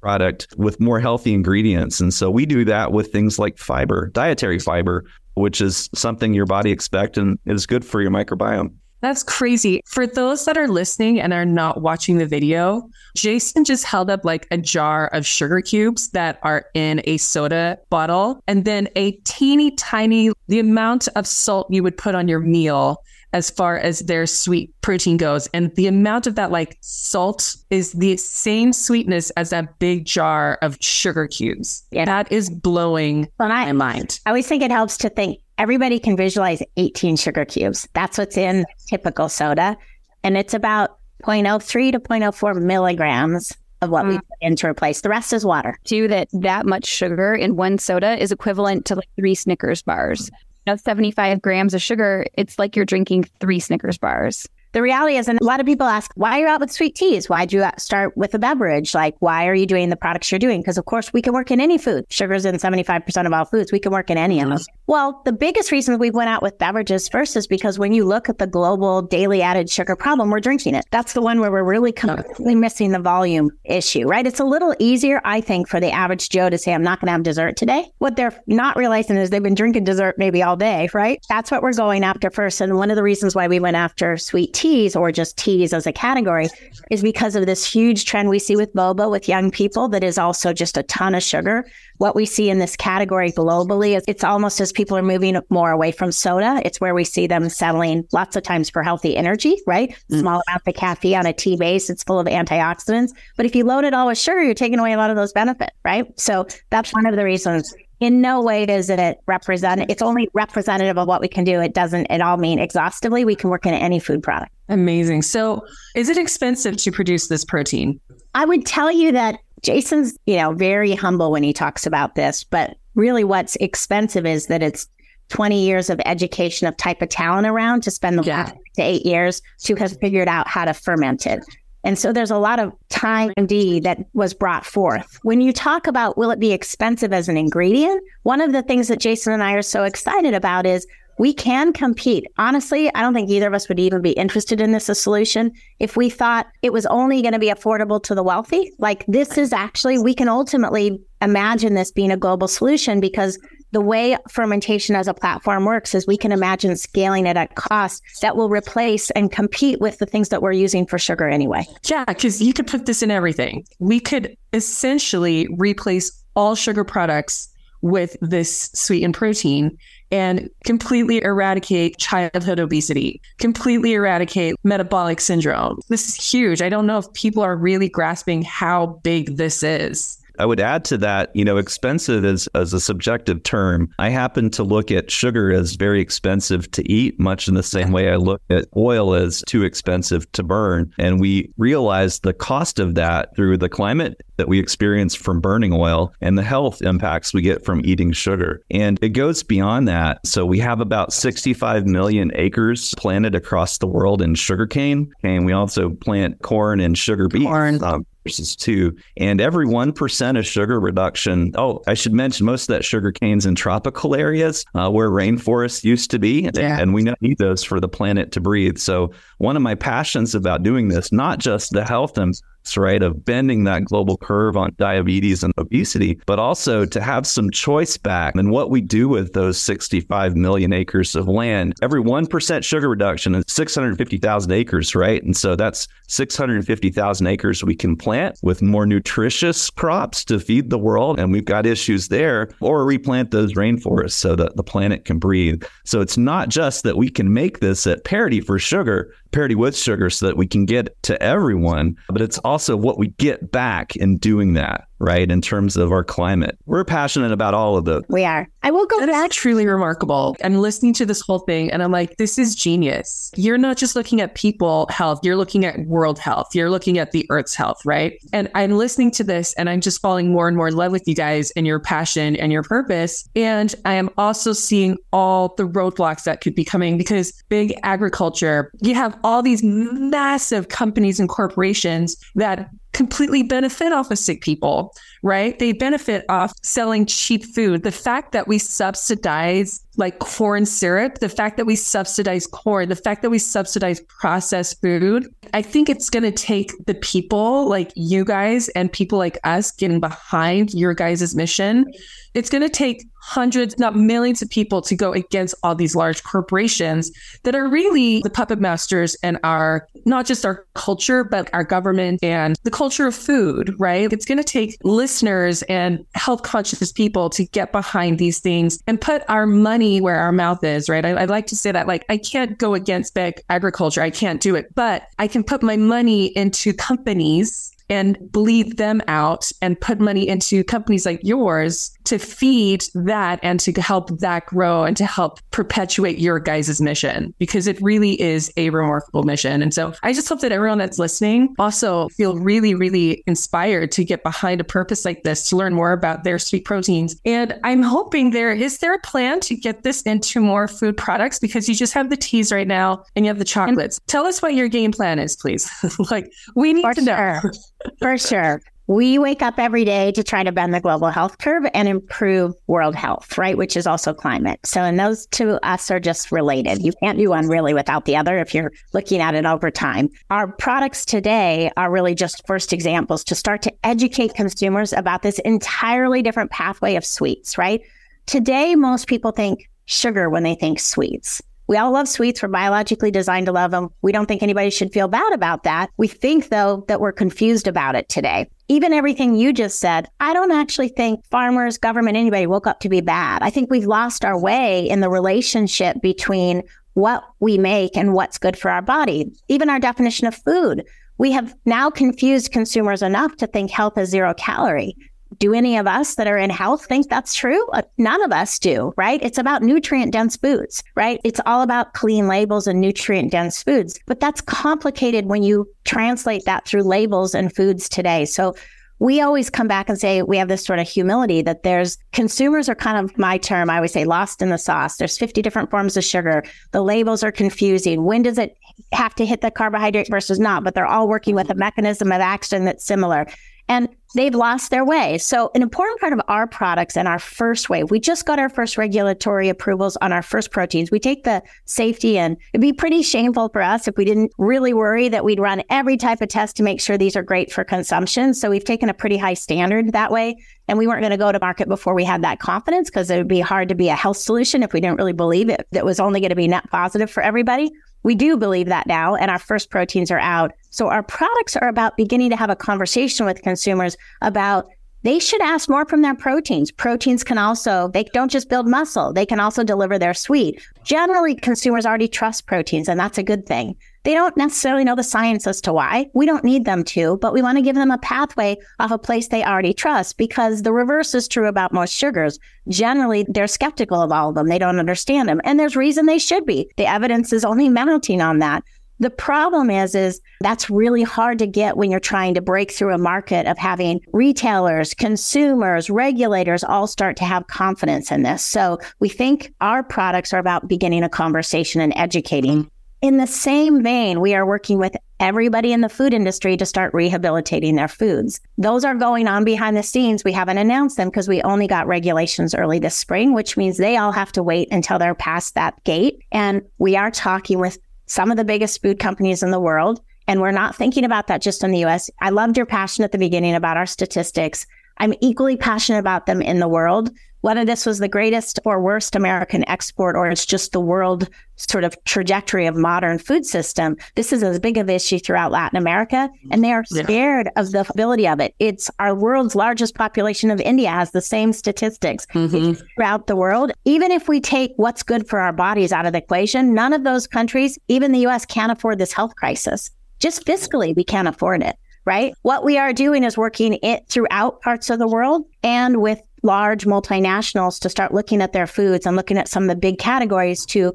product 0.00 0.48
with 0.56 0.80
more 0.80 1.00
healthy 1.00 1.34
ingredients. 1.34 2.00
And 2.00 2.12
so 2.12 2.30
we 2.30 2.46
do 2.46 2.64
that 2.64 2.92
with 2.92 3.12
things 3.12 3.38
like 3.38 3.58
fiber, 3.58 4.08
dietary 4.08 4.58
fiber, 4.58 5.04
which 5.36 5.60
is 5.60 5.88
something 5.94 6.34
your 6.34 6.46
body 6.46 6.70
expects 6.70 7.16
and 7.18 7.38
is 7.46 7.66
good 7.66 7.84
for 7.84 8.02
your 8.02 8.10
microbiome. 8.10 8.72
That's 9.02 9.22
crazy. 9.22 9.82
For 9.86 10.06
those 10.06 10.46
that 10.46 10.56
are 10.56 10.68
listening 10.68 11.20
and 11.20 11.32
are 11.32 11.44
not 11.44 11.82
watching 11.82 12.16
the 12.16 12.26
video, 12.26 12.88
Jason 13.14 13.64
just 13.64 13.84
held 13.84 14.10
up 14.10 14.24
like 14.24 14.48
a 14.50 14.56
jar 14.56 15.08
of 15.08 15.26
sugar 15.26 15.60
cubes 15.60 16.08
that 16.10 16.40
are 16.42 16.64
in 16.74 17.02
a 17.04 17.18
soda 17.18 17.78
bottle 17.90 18.40
and 18.48 18.64
then 18.64 18.88
a 18.96 19.12
teeny 19.24 19.70
tiny 19.72 20.30
the 20.48 20.58
amount 20.58 21.08
of 21.14 21.26
salt 21.26 21.66
you 21.70 21.82
would 21.82 21.98
put 21.98 22.14
on 22.14 22.26
your 22.26 22.40
meal 22.40 23.02
as 23.36 23.50
far 23.50 23.76
as 23.76 24.00
their 24.00 24.24
sweet 24.26 24.72
protein 24.80 25.18
goes 25.18 25.46
and 25.52 25.74
the 25.76 25.86
amount 25.86 26.26
of 26.26 26.34
that 26.36 26.50
like 26.50 26.78
salt 26.80 27.54
is 27.68 27.92
the 27.92 28.16
same 28.16 28.72
sweetness 28.72 29.28
as 29.36 29.50
that 29.50 29.78
big 29.78 30.06
jar 30.06 30.58
of 30.62 30.78
sugar 30.80 31.26
cubes. 31.26 31.84
Yeah. 31.90 32.06
That 32.06 32.32
is 32.32 32.48
blowing 32.48 33.28
Well, 33.38 33.50
my 33.50 33.68
I, 33.68 33.72
mind. 33.72 34.20
I 34.24 34.30
always 34.30 34.46
think 34.48 34.62
it 34.62 34.70
helps 34.70 34.96
to 34.98 35.10
think 35.10 35.38
everybody 35.58 35.98
can 35.98 36.16
visualize 36.16 36.62
18 36.78 37.16
sugar 37.16 37.44
cubes. 37.44 37.86
That's 37.92 38.16
what's 38.16 38.38
in 38.38 38.64
typical 38.88 39.28
soda. 39.28 39.76
And 40.24 40.38
it's 40.38 40.54
about 40.54 40.96
0.03 41.24 41.92
to 41.92 42.00
0.04 42.00 42.62
milligrams 42.62 43.52
of 43.82 43.90
what 43.90 44.06
we 44.06 44.14
Mm. 44.14 44.20
put 44.28 44.38
in 44.40 44.56
to 44.56 44.66
replace. 44.68 45.02
The 45.02 45.10
rest 45.10 45.34
is 45.34 45.44
water. 45.44 45.78
Too 45.84 46.08
that 46.08 46.28
that 46.32 46.64
much 46.64 46.86
sugar 46.86 47.34
in 47.34 47.56
one 47.56 47.76
soda 47.76 48.16
is 48.20 48.32
equivalent 48.32 48.86
to 48.86 48.94
like 48.94 49.08
three 49.16 49.34
Snickers 49.34 49.82
bars. 49.82 50.30
Know, 50.66 50.76
75 50.76 51.40
grams 51.42 51.75
of 51.75 51.82
sugar, 51.82 52.26
it's 52.35 52.58
like 52.58 52.75
you're 52.75 52.85
drinking 52.85 53.25
three 53.38 53.61
Snickers 53.61 53.99
bars. 53.99 54.49
The 54.76 54.83
reality 54.83 55.16
is, 55.16 55.26
and 55.26 55.40
a 55.40 55.45
lot 55.45 55.59
of 55.59 55.64
people 55.64 55.87
ask, 55.87 56.11
why 56.16 56.33
are 56.33 56.40
you 56.42 56.47
out 56.49 56.61
with 56.61 56.71
sweet 56.71 56.95
teas? 56.95 57.30
Why'd 57.30 57.50
you 57.50 57.62
uh, 57.62 57.71
start 57.78 58.14
with 58.14 58.35
a 58.35 58.38
beverage? 58.38 58.95
Like, 58.95 59.14
why 59.21 59.47
are 59.47 59.54
you 59.54 59.64
doing 59.64 59.88
the 59.88 59.97
products 59.97 60.30
you're 60.30 60.38
doing? 60.38 60.61
Because, 60.61 60.76
of 60.76 60.85
course, 60.85 61.14
we 61.14 61.23
can 61.23 61.33
work 61.33 61.50
in 61.50 61.62
any 61.62 61.78
food. 61.78 62.04
Sugar's 62.11 62.45
in 62.45 62.56
75% 62.56 63.26
of 63.26 63.33
all 63.33 63.47
foods. 63.47 63.73
We 63.73 63.78
can 63.78 63.90
work 63.90 64.11
in 64.11 64.18
any 64.18 64.38
of 64.38 64.50
them. 64.50 64.59
Well, 64.87 65.23
the 65.25 65.33
biggest 65.33 65.73
reason 65.73 65.99
we 65.99 66.11
went 66.11 66.28
out 66.28 66.42
with 66.42 66.59
beverages 66.59 67.09
first 67.09 67.37
is 67.37 67.47
because 67.47 67.78
when 67.78 67.95
you 67.95 68.04
look 68.04 68.28
at 68.28 68.37
the 68.37 68.47
global 68.47 69.00
daily 69.00 69.40
added 69.40 69.71
sugar 69.71 69.97
problem, 69.97 70.28
we're 70.28 70.40
drinking 70.40 70.75
it. 70.75 70.85
That's 70.90 71.14
the 71.14 71.23
one 71.23 71.40
where 71.40 71.50
we're 71.50 71.64
really 71.64 71.90
completely 71.90 72.54
missing 72.54 72.92
the 72.92 73.00
volume 73.00 73.50
issue, 73.64 74.06
right? 74.06 74.26
It's 74.26 74.40
a 74.40 74.45
little 74.45 74.75
easier, 74.78 75.23
I 75.25 75.40
think, 75.40 75.68
for 75.68 75.80
the 75.80 75.90
average 75.90 76.28
Joe 76.28 76.50
to 76.50 76.59
say, 76.59 76.75
I'm 76.75 76.83
not 76.83 77.00
going 77.00 77.06
to 77.06 77.12
have 77.12 77.23
dessert 77.23 77.56
today. 77.56 77.90
What 77.97 78.16
they're 78.16 78.38
not 78.47 78.76
realizing 78.76 79.16
is 79.16 79.30
they've 79.30 79.42
been 79.42 79.54
drinking 79.54 79.85
dessert 79.85 80.18
maybe 80.18 80.42
all 80.42 80.56
day, 80.56 80.90
right? 80.92 81.25
That's 81.30 81.50
what 81.50 81.62
we're 81.62 81.73
going 81.73 82.04
after 82.04 82.30
first. 82.30 82.61
And 82.61 82.76
one 82.76 82.90
of 82.90 82.97
the 82.97 83.02
reasons 83.02 83.35
why 83.35 83.49
we 83.49 83.59
went 83.59 83.78
after 83.78 84.18
sweet 84.18 84.52
teas 84.66 84.96
or 84.96 85.12
just 85.12 85.37
teas 85.37 85.73
as 85.73 85.87
a 85.87 85.92
category 85.92 86.49
is 86.90 87.02
because 87.02 87.37
of 87.37 87.46
this 87.46 87.64
huge 87.64 88.04
trend 88.04 88.28
we 88.28 88.38
see 88.38 88.56
with 88.56 88.73
boba 88.75 89.11
with 89.11 89.28
young 89.28 89.50
people 89.50 89.88
that 89.88 90.02
is 90.02 90.18
also 90.18 90.52
just 90.52 90.76
a 90.76 90.82
ton 90.85 91.14
of 91.14 91.23
sugar. 91.23 91.64
What 91.99 92.16
we 92.16 92.26
see 92.26 92.50
in 92.50 92.58
this 92.58 92.76
category 92.76 93.30
globally 93.30 93.96
is 93.96 94.04
it's 94.08 94.25
almost 94.25 94.61
as 94.61 94.73
people 94.73 94.96
are 94.96 95.02
moving 95.02 95.40
more 95.50 95.70
away 95.70 95.92
from 95.92 96.11
soda. 96.12 96.61
It's 96.64 96.80
where 96.80 96.94
we 96.94 97.04
see 97.04 97.26
them 97.26 97.49
settling 97.49 98.04
lots 98.12 98.35
of 98.37 98.42
times 98.42 98.68
for 98.68 98.82
healthy 98.82 99.16
energy, 99.16 99.56
right? 99.66 99.96
Mm. 100.11 100.20
Small 100.20 100.42
amount 100.49 100.62
of 100.66 100.75
caffeine 100.75 101.16
on 101.16 101.26
a 101.26 101.32
tea 101.32 101.56
base. 101.56 101.88
It's 101.88 102.02
full 102.02 102.18
of 102.18 102.26
antioxidants. 102.26 103.11
But 103.37 103.46
if 103.46 103.54
you 103.54 103.64
load 103.64 103.85
it 103.85 103.94
all 103.94 104.08
with 104.08 104.18
sugar, 104.18 104.42
you're 104.42 104.54
taking 104.54 104.78
away 104.78 104.92
a 104.92 104.96
lot 104.96 105.11
of 105.11 105.16
those 105.16 105.32
benefits, 105.32 105.73
right? 105.85 106.06
So 106.18 106.46
that's 106.70 106.92
one 106.92 107.06
of 107.06 107.16
the 107.16 107.25
reasons. 107.25 107.73
In 108.00 108.20
no 108.20 108.42
way 108.42 108.66
does 108.66 108.90
it 108.90 109.18
represent, 109.26 109.90
it's 109.90 110.02
only 110.02 110.28
representative 110.34 110.98
of 110.98 111.08
what 111.08 111.20
we 111.20 111.28
can 111.28 111.44
do. 111.44 111.60
It 111.60 111.72
doesn't 111.72 112.06
at 112.06 112.20
all 112.20 112.36
mean 112.36 112.58
exhaustively 112.58 113.24
we 113.24 113.34
can 113.34 113.48
work 113.48 113.64
in 113.64 113.72
any 113.72 113.98
food 113.98 114.22
product. 114.22 114.52
Amazing. 114.68 115.22
So, 115.22 115.64
is 115.94 116.08
it 116.08 116.18
expensive 116.18 116.76
to 116.78 116.92
produce 116.92 117.28
this 117.28 117.44
protein? 117.44 117.98
I 118.34 118.44
would 118.44 118.66
tell 118.66 118.92
you 118.92 119.12
that 119.12 119.38
Jason's, 119.62 120.18
you 120.26 120.36
know, 120.36 120.52
very 120.52 120.94
humble 120.94 121.30
when 121.30 121.42
he 121.42 121.52
talks 121.54 121.86
about 121.86 122.14
this, 122.16 122.44
but 122.44 122.76
really 122.94 123.24
what's 123.24 123.56
expensive 123.56 124.26
is 124.26 124.46
that 124.48 124.62
it's 124.62 124.86
20 125.30 125.64
years 125.64 125.88
of 125.90 126.00
education 126.04 126.66
of 126.68 126.76
type 126.76 127.00
of 127.02 127.08
talent 127.08 127.46
around 127.46 127.82
to 127.84 127.90
spend 127.90 128.18
the 128.18 128.22
Yeah. 128.24 128.36
last 128.44 128.54
to 128.74 128.82
eight 128.82 129.06
years 129.06 129.40
to 129.64 129.74
have 129.76 129.96
figured 130.00 130.28
out 130.28 130.46
how 130.46 130.64
to 130.66 130.74
ferment 130.74 131.26
it. 131.26 131.42
And 131.86 131.96
so 131.96 132.12
there's 132.12 132.32
a 132.32 132.38
lot 132.38 132.58
of 132.58 132.72
time 132.88 133.32
D 133.46 133.78
that 133.80 133.98
was 134.12 134.34
brought 134.34 134.66
forth. 134.66 135.20
When 135.22 135.40
you 135.40 135.52
talk 135.52 135.86
about 135.86 136.18
will 136.18 136.32
it 136.32 136.40
be 136.40 136.52
expensive 136.52 137.12
as 137.12 137.28
an 137.28 137.36
ingredient, 137.36 138.02
one 138.24 138.40
of 138.40 138.52
the 138.52 138.62
things 138.62 138.88
that 138.88 138.98
Jason 138.98 139.32
and 139.32 139.42
I 139.42 139.52
are 139.52 139.62
so 139.62 139.84
excited 139.84 140.34
about 140.34 140.66
is 140.66 140.84
we 141.18 141.32
can 141.32 141.72
compete. 141.72 142.26
Honestly, 142.38 142.92
I 142.94 143.00
don't 143.00 143.14
think 143.14 143.30
either 143.30 143.46
of 143.46 143.54
us 143.54 143.68
would 143.68 143.78
even 143.78 144.02
be 144.02 144.10
interested 144.10 144.60
in 144.60 144.72
this 144.72 144.90
as 144.90 144.98
a 144.98 145.00
solution 145.00 145.52
if 145.78 145.96
we 145.96 146.10
thought 146.10 146.48
it 146.60 146.72
was 146.72 146.86
only 146.86 147.22
going 147.22 147.32
to 147.32 147.38
be 147.38 147.50
affordable 147.50 148.02
to 148.02 148.16
the 148.16 148.22
wealthy. 148.22 148.72
Like 148.78 149.06
this 149.06 149.38
is 149.38 149.52
actually, 149.52 149.96
we 149.96 150.12
can 150.12 150.28
ultimately 150.28 151.00
imagine 151.22 151.74
this 151.74 151.92
being 151.92 152.10
a 152.10 152.16
global 152.16 152.48
solution 152.48 153.00
because 153.00 153.38
the 153.76 153.80
way 153.83 154.16
fermentation 154.30 154.97
as 154.97 155.06
a 155.06 155.12
platform 155.12 155.66
works 155.66 155.95
is 155.95 156.06
we 156.06 156.16
can 156.16 156.33
imagine 156.33 156.75
scaling 156.76 157.26
it 157.26 157.37
at 157.37 157.56
cost 157.56 158.02
that 158.23 158.35
will 158.35 158.49
replace 158.49 159.11
and 159.11 159.30
compete 159.30 159.83
with 159.83 159.99
the 159.99 160.06
things 160.06 160.30
that 160.30 160.40
we're 160.40 160.50
using 160.50 160.87
for 160.87 160.99
sugar 160.99 161.28
anyway. 161.28 161.62
Yeah, 161.85 162.06
because 162.06 162.40
you 162.40 162.54
could 162.54 162.66
put 162.66 162.87
this 162.87 163.02
in 163.02 163.11
everything. 163.11 163.66
We 163.78 164.00
could 164.00 164.35
essentially 164.54 165.47
replace 165.59 166.11
all 166.35 166.54
sugar 166.54 166.85
products 166.85 167.50
with 167.83 168.16
this 168.23 168.71
sweetened 168.73 169.12
protein 169.12 169.76
and 170.11 170.49
completely 170.64 171.23
eradicate 171.23 171.99
childhood 171.99 172.59
obesity, 172.59 173.21
completely 173.37 173.92
eradicate 173.92 174.54
metabolic 174.64 175.21
syndrome. 175.21 175.80
This 175.90 176.09
is 176.09 176.14
huge. 176.14 176.62
I 176.62 176.71
don't 176.71 176.87
know 176.87 176.97
if 176.97 177.12
people 177.12 177.42
are 177.42 177.59
really 177.59 177.90
grasping 177.90 178.40
how 178.40 178.99
big 179.02 179.37
this 179.37 179.62
is. 179.62 180.16
I 180.38 180.46
would 180.46 180.60
add 180.60 180.84
to 180.86 180.98
that, 180.98 181.30
you 181.34 181.44
know, 181.44 181.56
expensive 181.56 182.24
is 182.24 182.46
as 182.48 182.72
a 182.72 182.80
subjective 182.80 183.42
term. 183.42 183.88
I 183.98 184.10
happen 184.10 184.50
to 184.50 184.62
look 184.62 184.90
at 184.90 185.10
sugar 185.10 185.52
as 185.52 185.74
very 185.74 186.00
expensive 186.00 186.70
to 186.72 186.90
eat, 186.90 187.18
much 187.18 187.48
in 187.48 187.54
the 187.54 187.62
same 187.62 187.92
way 187.92 188.10
I 188.10 188.16
look 188.16 188.42
at 188.50 188.66
oil 188.76 189.14
as 189.14 189.42
too 189.46 189.62
expensive 189.62 190.30
to 190.32 190.42
burn. 190.42 190.92
And 190.98 191.20
we 191.20 191.52
realize 191.56 192.20
the 192.20 192.34
cost 192.34 192.78
of 192.78 192.94
that 192.94 193.34
through 193.36 193.58
the 193.58 193.68
climate 193.68 194.20
that 194.36 194.48
we 194.48 194.58
experience 194.58 195.14
from 195.14 195.40
burning 195.40 195.72
oil 195.72 196.12
and 196.20 196.36
the 196.36 196.42
health 196.42 196.82
impacts 196.82 197.32
we 197.32 197.42
get 197.42 197.64
from 197.64 197.80
eating 197.84 198.12
sugar. 198.12 198.62
And 198.70 198.98
it 199.02 199.10
goes 199.10 199.42
beyond 199.42 199.88
that. 199.88 200.26
So 200.26 200.44
we 200.44 200.58
have 200.60 200.80
about 200.80 201.12
65 201.12 201.86
million 201.86 202.30
acres 202.34 202.94
planted 202.96 203.34
across 203.34 203.78
the 203.78 203.86
world 203.86 204.22
in 204.22 204.34
sugarcane. 204.34 205.12
And 205.22 205.46
we 205.46 205.52
also 205.52 205.90
plant 205.90 206.42
corn 206.42 206.80
and 206.80 206.96
sugar 206.96 207.28
beets. 207.28 207.46
Corn. 207.46 207.82
Um, 207.82 208.06
versus 208.26 208.56
two. 208.56 208.97
And 209.16 209.40
every 209.40 209.66
1% 209.66 210.38
of 210.38 210.47
sugar 210.47 210.80
reduction, 210.80 211.52
oh, 211.56 211.83
I 211.87 211.95
should 211.95 212.12
mention 212.12 212.45
most 212.45 212.62
of 212.62 212.75
that 212.75 212.85
sugar 212.85 213.12
cane's 213.12 213.47
in 213.47 213.54
tropical 213.54 214.14
areas 214.14 214.64
uh, 214.75 214.90
where 214.90 215.11
rainforests 215.11 215.85
used 215.85 216.11
to 216.11 216.18
be. 216.18 216.50
Yeah. 216.54 216.80
And 216.80 216.92
we 216.92 217.04
need 217.21 217.38
those 217.38 217.62
for 217.62 217.78
the 217.80 217.88
planet 217.88 218.33
to 218.33 218.40
breathe. 218.40 218.78
So, 218.78 219.12
one 219.38 219.56
of 219.56 219.62
my 219.62 219.75
passions 219.75 220.35
about 220.35 220.62
doing 220.62 220.88
this, 220.88 221.12
not 221.12 221.38
just 221.38 221.73
the 221.73 221.85
health 221.85 222.18
and 222.18 222.35
right, 222.76 223.02
of 223.02 223.25
bending 223.25 223.64
that 223.64 223.85
global 223.85 224.16
curve 224.16 224.56
on 224.56 224.75
diabetes 224.78 225.45
and 225.45 225.52
obesity, 225.59 226.18
but 226.26 226.38
also 226.38 226.85
to 226.85 227.00
have 227.00 227.26
some 227.26 227.50
choice 227.50 227.97
back 227.97 228.35
and 228.35 228.50
what 228.50 228.71
we 228.71 228.80
do 228.80 229.09
with 229.09 229.35
those 229.35 229.61
65 229.61 230.35
million 230.35 230.73
acres 230.73 231.14
of 231.14 231.28
land. 231.28 231.75
Every 231.83 232.02
1% 232.02 232.64
sugar 232.64 232.88
reduction 232.88 233.35
is 233.37 233.45
650,000 233.47 234.50
acres, 234.50 234.95
right? 234.97 235.23
And 235.23 235.37
so 235.37 235.54
that's 235.54 235.87
650,000 236.09 237.26
acres 237.26 237.62
we 237.62 237.76
can 237.76 237.97
plant 237.97 238.15
with 238.42 238.62
more 238.62 238.87
nutritious 238.87 239.70
crops 239.70 240.25
to 240.26 240.38
feed 240.38 240.70
the 240.70 240.78
world. 240.78 241.18
And 241.18 241.32
we've 241.32 241.44
got 241.44 241.66
issues 241.66 242.08
there, 242.08 242.50
or 242.61 242.85
replant 242.85 243.30
those 243.30 243.54
rainforests 243.54 244.12
so 244.12 244.37
that 244.37 244.56
the 244.56 244.62
planet 244.62 245.04
can 245.04 245.18
breathe. 245.18 245.62
So 245.85 246.00
it's 246.00 246.16
not 246.16 246.49
just 246.49 246.82
that 246.85 246.96
we 246.96 247.08
can 247.08 247.32
make 247.32 247.61
this 247.61 247.87
at 247.87 248.04
parity 248.04 248.40
for 248.40 248.58
sugar, 248.58 249.12
parity 249.33 249.54
with 249.54 249.76
sugar, 249.76 250.11
so 250.11 250.26
that 250.26 250.37
we 250.37 250.47
can 250.47 250.66
get 250.66 251.00
to 251.04 251.21
everyone, 251.23 251.97
but 252.09 252.21
it's 252.23 252.38
also 252.38 252.76
what 252.76 252.99
we 252.99 253.09
get 253.09 253.50
back 253.50 253.97
in 253.97 254.18
doing 254.18 254.54
that 254.54 254.87
right? 254.99 255.30
In 255.30 255.40
terms 255.40 255.76
of 255.76 255.92
our 255.92 256.04
climate. 256.04 256.59
We're 256.66 256.85
passionate 256.85 257.33
about 257.33 257.54
all 257.54 257.76
of 257.76 257.85
those. 257.85 258.02
We 258.09 258.25
are. 258.25 258.49
I 258.62 258.71
will 258.71 258.87
go 258.87 259.00
That 259.00 259.09
back. 259.09 259.30
is 259.30 259.37
truly 259.37 259.66
remarkable. 259.66 260.37
I'm 260.42 260.56
listening 260.56 260.95
to 260.95 261.06
this 261.06 261.21
whole 261.21 261.40
thing 261.40 261.71
and 261.71 261.83
I'm 261.83 261.92
like, 261.92 262.16
this 262.16 262.38
is 262.38 262.54
genius. 262.54 263.30
You're 263.37 263.59
not 263.59 263.76
just 263.76 263.95
looking 263.95 264.21
at 264.21 264.35
people 264.35 264.87
health, 264.90 265.21
you're 265.23 265.37
looking 265.37 265.64
at 265.64 265.78
world 265.87 266.18
health, 266.18 266.49
you're 266.54 266.71
looking 266.71 266.99
at 266.99 267.12
the 267.12 267.26
earth's 267.30 267.54
health, 267.54 267.78
right? 267.85 268.18
And 268.33 268.50
I'm 268.54 268.73
listening 268.73 269.11
to 269.12 269.25
this 269.25 269.52
and 269.54 269.68
I'm 269.68 269.80
just 269.80 270.00
falling 270.00 270.33
more 270.33 270.49
and 270.49 270.56
more 270.56 270.68
in 270.68 270.76
love 270.76 270.92
with 270.92 271.06
you 271.06 271.14
guys 271.14 271.50
and 271.52 271.66
your 271.66 271.78
passion 271.78 272.35
and 272.37 272.50
your 272.50 272.62
purpose. 272.62 273.28
And 273.37 273.75
I 273.85 273.95
am 273.95 274.11
also 274.16 274.52
seeing 274.52 274.97
all 275.12 275.54
the 275.56 275.68
roadblocks 275.68 276.25
that 276.25 276.40
could 276.40 276.54
be 276.54 276.64
coming 276.64 276.99
because 276.99 277.33
big 277.49 277.75
agriculture, 277.83 278.71
you 278.80 278.95
have 278.95 279.16
all 279.26 279.42
these 279.42 279.61
massive 279.64 280.68
companies 280.68 281.18
and 281.18 281.28
corporations 281.28 282.16
that 282.37 282.71
completely 282.92 283.42
benefit 283.42 283.92
off 283.92 284.09
of 284.12 284.18
sick 284.18 284.40
people, 284.40 284.95
right? 285.25 285.59
They 285.59 285.73
benefit 285.73 286.25
off 286.28 286.52
selling 286.62 287.06
cheap 287.06 287.45
food. 287.45 287.83
The 287.83 287.90
fact 287.90 288.30
that 288.30 288.47
we 288.47 288.58
subsidize 288.58 289.84
like 289.97 290.19
corn 290.19 290.67
syrup, 290.67 291.19
the 291.19 291.28
fact 291.28 291.56
that 291.56 291.65
we 291.67 291.76
subsidize 291.76 292.47
corn, 292.47 292.89
the 292.89 292.97
fact 292.97 293.23
that 293.23 293.30
we 293.30 293.39
subsidize 293.39 294.00
processed 294.09 294.80
food, 294.80 295.26
I 295.54 295.63
think 295.63 295.89
it's 295.89 296.11
going 296.11 296.23
to 296.23 296.32
take 296.32 296.73
the 296.87 296.95
people 296.95 297.69
like 297.69 297.93
you 297.95 298.25
guys 298.25 298.69
and 298.71 298.93
people 298.93 299.19
like 299.19 299.39
us 299.45 299.71
getting 299.71 300.00
behind 300.00 300.75
your 300.75 300.95
guys' 300.95 301.35
mission. 301.35 301.87
It's 302.35 302.50
going 302.50 302.63
to 302.63 302.69
take 302.69 303.02
hundreds, 303.26 303.76
not 303.78 303.97
millions 303.97 304.41
of 304.41 304.49
people 304.50 304.80
to 304.80 304.95
go 304.95 305.13
against 305.13 305.54
all 305.63 305.75
these 305.75 305.97
large 305.97 306.23
corporations 306.23 307.11
that 307.43 307.56
are 307.56 307.67
really 307.67 308.21
the 308.23 308.30
puppet 308.30 308.61
masters 308.61 309.17
and 309.23 309.39
our 309.43 309.89
not 310.04 310.26
just 310.26 310.47
our 310.47 310.65
culture, 310.75 311.25
but 311.25 311.50
our 311.52 311.65
government 311.65 312.21
and 312.23 312.56
the 312.63 312.71
culture 312.71 313.06
of 313.06 313.15
food, 313.15 313.75
right? 313.78 314.13
It's 314.13 314.25
going 314.25 314.39
to 314.39 314.45
take 314.45 314.76
listeners 314.85 315.63
and 315.63 316.04
health 316.15 316.43
conscious 316.43 316.93
people 316.93 317.28
to 317.30 317.45
get 317.47 317.73
behind 317.73 318.19
these 318.19 318.39
things 318.39 318.78
and 318.87 319.00
put 319.00 319.25
our 319.28 319.47
money 319.47 319.85
where 320.00 320.16
our 320.16 320.32
mouth 320.32 320.62
is, 320.64 320.88
right? 320.88 321.04
I, 321.04 321.10
I 321.10 321.25
like 321.26 321.46
to 321.49 321.56
say 321.56 321.72
that, 321.72 321.86
like, 321.86 322.04
I 322.08 322.18
can't 322.18 322.58
go 322.58 322.75
against 322.75 323.14
big 323.14 323.40
agriculture. 323.49 324.02
I 324.02 324.10
can't 324.10 324.40
do 324.40 324.54
it, 324.54 324.75
but 324.75 325.08
I 325.18 325.28
can 325.28 325.44
put 325.44 325.62
my 325.62 325.76
money 325.76 326.26
into 326.36 326.72
companies 326.72 327.75
and 327.88 328.18
bleed 328.32 328.76
them 328.76 329.02
out 329.08 329.50
and 329.62 329.80
put 329.80 330.00
money 330.00 330.26
into 330.26 330.64
companies 330.64 331.06
like 331.06 331.20
yours 331.22 331.96
to 332.04 332.18
feed 332.18 332.84
that 332.94 333.38
and 333.42 333.60
to 333.60 333.72
help 333.80 334.18
that 334.20 334.46
grow 334.46 334.84
and 334.84 334.96
to 334.96 335.04
help 335.04 335.40
perpetuate 335.50 336.18
your 336.18 336.38
guys' 336.38 336.80
mission 336.80 337.34
because 337.38 337.66
it 337.66 337.80
really 337.80 338.20
is 338.20 338.52
a 338.56 338.70
remarkable 338.70 339.22
mission. 339.25 339.62
And 339.62 339.75
so 339.75 339.92
I 340.02 340.12
just 340.12 340.28
hope 340.28 340.40
that 340.40 340.52
everyone 340.52 340.78
that's 340.78 340.99
listening 340.99 341.54
also 341.58 342.08
feel 342.10 342.38
really, 342.38 342.75
really 342.75 343.22
inspired 343.26 343.90
to 343.92 344.04
get 344.04 344.22
behind 344.22 344.60
a 344.60 344.64
purpose 344.64 345.04
like 345.04 345.22
this 345.22 345.49
to 345.49 345.56
learn 345.56 345.75
more 345.75 345.92
about 345.92 346.25
their 346.25 346.38
sweet 346.38 346.64
proteins. 346.64 347.16
And 347.25 347.58
I'm 347.64 347.82
hoping 347.82 348.30
there 348.30 348.52
is 348.52 348.78
there 348.78 348.94
a 348.94 349.00
plan 349.00 349.40
to 349.40 349.56
get 349.56 349.82
this 349.82 350.02
into 350.02 350.40
more 350.40 350.68
food 350.68 350.96
products 350.96 351.38
because 351.38 351.68
you 351.68 351.75
just 351.75 351.94
have 351.94 352.10
the 352.10 352.16
teas 352.16 352.52
right 352.52 352.68
now 352.68 353.04
and 353.14 353.25
you 353.25 353.30
have 353.30 353.38
the 353.38 353.44
chocolates. 353.44 354.00
Tell 354.06 354.26
us 354.26 354.42
what 354.42 354.54
your 354.54 354.68
game 354.68 354.92
plan 354.92 355.18
is, 355.18 355.36
please. 355.36 355.70
like 356.10 356.30
we 356.54 356.72
need 356.72 356.94
to 356.94 357.02
know. 357.02 357.38
sure. 357.40 357.52
For 357.99 358.19
sure. 358.19 358.60
We 358.89 359.19
wake 359.19 359.43
up 359.43 359.58
every 359.58 359.84
day 359.84 360.12
to 360.12 360.23
try 360.23 360.45
to 360.45 360.52
bend 360.52 360.73
the 360.73 360.80
global 360.80 361.08
health 361.08 361.39
curve 361.39 361.65
and 361.75 361.89
improve 361.89 362.54
world 362.69 362.95
health, 362.95 363.36
right? 363.36 363.56
Which 363.56 363.76
is 363.76 363.84
also 363.84 364.15
climate. 364.15 364.60
So, 364.65 364.82
and 364.82 364.99
those 364.99 365.26
two 365.26 365.58
us 365.65 365.91
are 365.91 365.99
just 365.99 366.30
related. 366.30 366.84
You 366.84 366.93
can't 367.02 367.19
do 367.19 367.30
one 367.30 367.49
really 367.49 367.75
without 367.75 368.04
the 368.04 368.15
other 368.15 368.39
if 368.39 368.54
you're 368.54 368.71
looking 368.93 369.21
at 369.21 369.34
it 369.34 369.45
over 369.45 369.73
time. 369.73 370.08
Our 370.30 370.52
products 370.52 371.04
today 371.04 371.73
are 371.76 371.91
really 371.91 372.15
just 372.15 372.47
first 372.47 372.73
examples 372.73 373.25
to 373.25 373.34
start 373.34 373.60
to 373.62 373.73
educate 373.82 374.34
consumers 374.34 374.93
about 374.93 375.23
this 375.23 375.41
entirely 375.41 376.23
different 376.23 376.52
pathway 376.52 376.95
of 376.95 377.04
sweets, 377.04 377.58
right? 377.58 377.80
Today, 378.26 378.76
most 378.76 379.08
people 379.08 379.32
think 379.32 379.69
sugar 379.86 380.30
when 380.30 380.45
they 380.45 380.54
think 380.54 380.78
sweets. 380.78 381.43
We 381.68 381.76
all 381.76 381.90
love 381.90 382.08
sweets. 382.08 382.42
We're 382.42 382.48
biologically 382.48 383.10
designed 383.10 383.46
to 383.46 383.52
love 383.52 383.72
them. 383.72 383.90
We 384.02 384.12
don't 384.12 384.26
think 384.26 384.42
anybody 384.42 384.70
should 384.70 384.92
feel 384.92 385.08
bad 385.08 385.32
about 385.32 385.64
that. 385.64 385.90
We 385.96 386.06
think, 386.06 386.48
though, 386.48 386.84
that 386.88 387.00
we're 387.00 387.12
confused 387.12 387.66
about 387.66 387.96
it 387.96 388.08
today. 388.08 388.48
Even 388.68 388.92
everything 388.92 389.34
you 389.34 389.52
just 389.52 389.80
said, 389.80 390.08
I 390.20 390.32
don't 390.32 390.52
actually 390.52 390.88
think 390.88 391.24
farmers, 391.26 391.78
government, 391.78 392.16
anybody 392.16 392.46
woke 392.46 392.66
up 392.66 392.80
to 392.80 392.88
be 392.88 393.00
bad. 393.00 393.42
I 393.42 393.50
think 393.50 393.70
we've 393.70 393.86
lost 393.86 394.24
our 394.24 394.38
way 394.38 394.88
in 394.88 395.00
the 395.00 395.10
relationship 395.10 396.00
between 396.00 396.62
what 396.94 397.24
we 397.40 397.58
make 397.58 397.96
and 397.96 398.14
what's 398.14 398.38
good 398.38 398.56
for 398.56 398.70
our 398.70 398.82
body, 398.82 399.30
even 399.48 399.68
our 399.68 399.78
definition 399.78 400.26
of 400.26 400.34
food. 400.34 400.86
We 401.18 401.32
have 401.32 401.54
now 401.64 401.90
confused 401.90 402.52
consumers 402.52 403.02
enough 403.02 403.36
to 403.36 403.46
think 403.46 403.70
health 403.70 403.98
is 403.98 404.10
zero 404.10 404.34
calorie 404.34 404.96
do 405.38 405.54
any 405.54 405.76
of 405.76 405.86
us 405.86 406.14
that 406.16 406.26
are 406.26 406.38
in 406.38 406.50
health 406.50 406.86
think 406.86 407.08
that's 407.08 407.34
true? 407.34 407.66
Uh, 407.70 407.82
none 407.99 408.22
of 408.22 408.32
us 408.32 408.58
do, 408.58 408.92
right? 408.96 409.20
It's 409.22 409.38
about 409.38 409.62
nutrient 409.62 410.12
dense 410.12 410.36
foods, 410.36 410.82
right? 410.94 411.20
It's 411.25 411.40
all 411.46 411.62
about 411.62 411.94
clean 411.94 412.28
labels 412.28 412.66
and 412.66 412.80
nutrient 412.80 413.32
dense 413.32 413.62
foods. 413.62 413.99
But 414.06 414.20
that's 414.20 414.40
complicated 414.40 415.26
when 415.26 415.42
you 415.42 415.68
translate 415.84 416.44
that 416.44 416.66
through 416.66 416.82
labels 416.82 417.34
and 417.34 417.54
foods 417.54 417.88
today. 417.88 418.25
So 418.25 418.54
we 418.99 419.20
always 419.20 419.50
come 419.50 419.68
back 419.68 419.88
and 419.88 419.99
say 419.99 420.22
we 420.22 420.38
have 420.38 420.49
this 420.49 420.64
sort 420.64 420.78
of 420.78 420.88
humility 420.88 421.42
that 421.42 421.62
there's 421.62 421.99
consumers 422.12 422.68
are 422.68 422.75
kind 422.75 422.96
of 422.96 423.16
my 423.18 423.36
term. 423.36 423.68
I 423.68 423.76
always 423.76 423.92
say 423.92 424.04
lost 424.04 424.40
in 424.40 424.49
the 424.49 424.56
sauce. 424.56 424.96
There's 424.96 425.18
50 425.18 425.42
different 425.42 425.70
forms 425.70 425.96
of 425.96 426.04
sugar. 426.04 426.44
The 426.72 426.82
labels 426.82 427.22
are 427.22 427.32
confusing. 427.32 428.04
When 428.04 428.22
does 428.22 428.38
it 428.38 428.56
have 428.92 429.14
to 429.16 429.26
hit 429.26 429.42
the 429.42 429.50
carbohydrate 429.50 430.08
versus 430.10 430.40
not? 430.40 430.64
But 430.64 430.75
they're 430.75 430.86
all 430.86 431.08
working 431.08 431.34
with 431.34 431.50
a 431.50 431.54
mechanism 431.54 432.10
of 432.10 432.20
action 432.20 432.64
that's 432.64 432.86
similar. 432.86 433.26
And 433.68 433.88
they've 434.14 434.34
lost 434.34 434.70
their 434.70 434.84
way. 434.84 435.18
So, 435.18 435.50
an 435.54 435.62
important 435.62 436.00
part 436.00 436.12
of 436.12 436.20
our 436.28 436.46
products 436.46 436.96
and 436.96 437.08
our 437.08 437.18
first 437.18 437.68
wave, 437.68 437.90
we 437.90 438.00
just 438.00 438.24
got 438.24 438.38
our 438.38 438.48
first 438.48 438.78
regulatory 438.78 439.48
approvals 439.48 439.96
on 439.98 440.12
our 440.12 440.22
first 440.22 440.50
proteins. 440.50 440.90
We 440.90 441.00
take 441.00 441.24
the 441.24 441.42
safety 441.64 442.18
and 442.18 442.36
it'd 442.52 442.60
be 442.60 442.72
pretty 442.72 443.02
shameful 443.02 443.48
for 443.48 443.62
us 443.62 443.88
if 443.88 443.96
we 443.96 444.04
didn't 444.04 444.32
really 444.38 444.72
worry 444.72 445.08
that 445.08 445.24
we'd 445.24 445.40
run 445.40 445.62
every 445.70 445.96
type 445.96 446.20
of 446.20 446.28
test 446.28 446.56
to 446.56 446.62
make 446.62 446.80
sure 446.80 446.96
these 446.96 447.16
are 447.16 447.22
great 447.22 447.52
for 447.52 447.64
consumption. 447.64 448.34
So, 448.34 448.50
we've 448.50 448.64
taken 448.64 448.88
a 448.88 448.94
pretty 448.94 449.16
high 449.16 449.34
standard 449.34 449.92
that 449.92 450.10
way. 450.10 450.36
And 450.68 450.78
we 450.78 450.88
weren't 450.88 451.00
going 451.00 451.12
to 451.12 451.16
go 451.16 451.30
to 451.30 451.38
market 451.40 451.68
before 451.68 451.94
we 451.94 452.02
had 452.02 452.22
that 452.22 452.40
confidence 452.40 452.90
because 452.90 453.08
it 453.08 453.16
would 453.18 453.28
be 453.28 453.40
hard 453.40 453.68
to 453.68 453.76
be 453.76 453.88
a 453.88 453.94
health 453.94 454.16
solution 454.16 454.64
if 454.64 454.72
we 454.72 454.80
didn't 454.80 454.98
really 454.98 455.12
believe 455.12 455.48
it 455.48 455.66
that 455.70 455.84
was 455.84 456.00
only 456.00 456.18
going 456.18 456.30
to 456.30 456.36
be 456.36 456.48
net 456.48 456.68
positive 456.70 457.08
for 457.08 457.22
everybody. 457.22 457.70
We 458.06 458.14
do 458.14 458.36
believe 458.36 458.69
that 458.69 458.86
now, 458.86 459.16
and 459.16 459.32
our 459.32 459.38
first 459.40 459.69
proteins 459.69 460.12
are 460.12 460.21
out. 460.21 460.52
So 460.71 460.86
our 460.86 461.02
products 461.02 461.56
are 461.56 461.66
about 461.66 461.97
beginning 461.97 462.30
to 462.30 462.36
have 462.36 462.50
a 462.50 462.54
conversation 462.54 463.26
with 463.26 463.42
consumers 463.42 463.97
about 464.23 464.69
they 465.06 465.21
should 465.21 465.40
ask 465.40 465.69
more 465.69 465.86
from 465.86 466.02
their 466.02 466.16
proteins. 466.16 466.73
Proteins 466.73 467.23
can 467.23 467.38
also, 467.38 467.88
they 467.95 468.02
don't 468.12 468.30
just 468.30 468.49
build 468.49 468.66
muscle, 468.66 469.12
they 469.12 469.25
can 469.25 469.38
also 469.38 469.62
deliver 469.62 469.99
their 469.99 470.14
sweet. 470.14 470.60
Generally, 470.84 471.36
consumers 471.36 471.86
already 471.86 472.08
trust 472.08 472.47
proteins, 472.47 472.88
and 472.88 472.99
that's 472.99 473.19
a 473.19 473.23
good 473.23 473.47
thing. 473.47 473.76
They 474.06 474.14
don't 474.14 474.36
necessarily 474.36 474.84
know 474.84 474.95
the 474.95 475.02
science 475.02 475.49
as 475.49 475.60
to 475.62 475.73
why. 475.73 476.08
We 476.14 476.26
don't 476.26 476.45
need 476.45 476.64
them 476.64 476.84
to, 476.84 477.19
but 477.21 477.32
we 477.32 477.42
want 477.42 477.58
to 477.58 477.62
give 477.62 477.75
them 477.75 477.90
a 477.90 477.99
pathway 477.99 478.56
off 478.78 478.92
a 478.92 478.99
place 478.99 479.26
they 479.26 479.42
already 479.42 479.75
trust 479.75 480.16
because 480.16 480.62
the 480.62 480.73
reverse 480.73 481.12
is 481.12 481.26
true 481.26 481.49
about 481.49 481.73
most 481.73 481.92
sugars. 481.92 482.38
Generally, 482.69 483.26
they're 483.28 483.49
skeptical 483.49 484.00
of 484.00 484.12
all 484.12 484.28
of 484.28 484.36
them. 484.36 484.47
They 484.47 484.60
don't 484.60 484.78
understand 484.78 485.28
them. 485.28 485.40
And 485.42 485.58
there's 485.58 485.75
reason 485.75 486.06
they 486.06 486.21
should 486.21 486.47
be. 486.47 486.71
The 486.76 486.86
evidence 486.86 487.32
is 487.32 487.45
only 487.45 487.69
mounting 487.69 488.21
on 488.21 488.38
that. 488.38 488.62
The 488.99 489.11
problem 489.11 489.71
is, 489.71 489.95
is 489.95 490.21
that's 490.41 490.71
really 490.71 491.02
hard 491.02 491.39
to 491.41 491.47
get 491.47 491.76
when 491.76 491.91
you're 491.91 492.00
trying 492.00 492.35
to 492.35 492.41
break 492.41 492.73
through 492.73 492.95
a 492.95 492.99
market 492.99 493.47
of 493.47 493.59
having 493.59 494.00
retailers, 494.13 494.95
consumers, 494.95 495.91
regulators 495.91 496.65
all 496.65 496.87
start 496.87 497.17
to 497.19 497.25
have 497.25 497.47
confidence 497.47 498.11
in 498.11 498.23
this. 498.23 498.43
So 498.43 498.78
we 498.99 499.09
think 499.09 499.52
our 499.61 499.82
products 499.82 500.32
are 500.32 500.39
about 500.39 500.69
beginning 500.69 501.02
a 501.02 501.09
conversation 501.09 501.80
and 501.80 501.93
educating 501.97 502.71
in 503.02 503.19
the 503.19 503.26
same 503.26 503.82
vein, 503.82 504.21
we 504.21 504.35
are 504.35 504.47
working 504.47 504.78
with 504.78 504.97
everybody 505.21 505.73
in 505.73 505.80
the 505.80 505.89
food 505.89 506.13
industry 506.13 506.56
to 506.56 506.67
start 506.67 506.93
rehabilitating 506.93 507.76
their 507.76 507.89
foods. 507.89 508.41
Those 508.59 508.85
are 508.85 508.95
going 508.95 509.28
on 509.28 509.45
behind 509.45 509.76
the 509.76 509.82
scenes. 509.82 510.25
We 510.25 510.32
haven't 510.32 510.59
announced 510.59 510.97
them 510.97 511.09
because 511.09 511.28
we 511.28 511.41
only 511.43 511.67
got 511.67 511.87
regulations 511.87 512.54
early 512.54 512.78
this 512.78 512.97
spring, 512.97 513.32
which 513.32 513.56
means 513.56 513.76
they 513.76 513.97
all 513.97 514.13
have 514.13 514.32
to 514.32 514.43
wait 514.43 514.69
until 514.71 514.99
they're 514.99 515.15
past 515.15 515.54
that 515.54 515.82
gate. 515.85 516.23
And 516.32 516.63
we 516.78 516.97
are 516.97 517.11
talking 517.11 517.59
with 517.59 517.78
some 518.06 518.30
of 518.30 518.36
the 518.36 518.45
biggest 518.45 518.82
food 518.82 518.99
companies 518.99 519.42
in 519.42 519.50
the 519.50 519.60
world. 519.60 520.00
And 520.28 520.40
we're 520.40 520.50
not 520.50 520.75
thinking 520.75 521.04
about 521.04 521.28
that 521.28 521.42
just 521.42 521.62
in 521.62 521.71
the 521.71 521.84
US. 521.84 522.10
I 522.21 522.30
loved 522.30 522.56
your 522.56 522.66
passion 522.66 523.04
at 523.04 523.12
the 523.12 523.19
beginning 523.19 523.54
about 523.54 523.76
our 523.76 523.86
statistics. 523.86 524.66
I'm 524.99 525.14
equally 525.21 525.56
passionate 525.56 525.99
about 525.99 526.26
them 526.26 526.42
in 526.42 526.58
the 526.58 526.69
world 526.69 527.10
whether 527.47 527.65
this 527.65 527.87
was 527.87 528.00
the 528.00 528.09
greatest 528.09 528.59
or 528.65 528.80
worst 528.80 529.15
American 529.15 529.65
export 529.69 530.17
or 530.17 530.28
it's 530.28 530.45
just 530.45 530.73
the 530.73 530.80
world 530.80 531.28
sort 531.54 531.85
of 531.85 531.97
trajectory 532.04 532.67
of 532.67 532.75
modern 532.75 533.21
food 533.21 533.47
system, 533.47 533.97
this 534.17 534.32
is 534.32 534.43
as 534.43 534.59
big 534.59 534.76
of 534.76 534.89
an 534.89 534.95
issue 534.97 535.21
throughout 535.21 535.52
Latin 535.52 535.78
America. 535.78 536.28
And 536.50 536.65
they 536.65 536.73
are 536.73 536.85
scared 536.85 537.47
yeah. 537.47 537.63
of 537.63 537.71
the 537.71 537.87
ability 537.89 538.26
of 538.26 538.41
it. 538.41 538.56
It's 538.59 538.91
our 538.99 539.15
world's 539.15 539.54
largest 539.54 539.95
population 539.95 540.50
of 540.50 540.61
India 540.61 540.91
has 540.91 541.13
the 541.13 541.21
same 541.21 541.52
statistics 541.52 542.26
mm-hmm. 542.35 542.82
throughout 542.97 543.28
the 543.28 543.37
world. 543.37 543.71
Even 543.85 544.11
if 544.11 544.26
we 544.26 544.41
take 544.41 544.73
what's 544.75 545.04
good 545.04 545.28
for 545.28 545.39
our 545.39 545.52
bodies 545.52 545.93
out 545.93 546.04
of 546.04 546.15
the 546.15 546.19
equation, 546.19 546.75
none 546.75 546.93
of 546.93 547.04
those 547.04 547.28
countries, 547.28 547.78
even 547.87 548.11
the 548.11 548.26
US, 548.26 548.45
can't 548.45 548.73
afford 548.73 548.99
this 548.99 549.13
health 549.13 549.37
crisis. 549.37 549.89
Just 550.19 550.45
fiscally, 550.45 550.97
we 550.97 551.04
can't 551.04 551.28
afford 551.28 551.63
it 551.63 551.76
right? 552.06 552.35
What 552.43 552.65
we 552.65 552.78
are 552.78 552.93
doing 552.93 553.25
is 553.25 553.37
working 553.37 553.80
it 553.82 554.09
throughout 554.09 554.61
parts 554.63 554.91
of 554.91 555.00
the 555.00 555.09
world 555.09 555.45
and 555.65 556.00
with 556.00 556.21
large 556.47 556.87
multinationals 556.87 557.78
to 557.80 557.91
start 557.91 558.15
looking 558.15 558.41
at 558.41 558.54
their 558.54 558.67
foods 558.67 559.04
and 559.04 559.17
looking 559.17 559.37
at 559.37 559.49
some 559.49 559.65
of 559.65 559.69
the 559.69 559.76
big 559.76 559.99
categories 559.99 560.65
to 560.67 560.95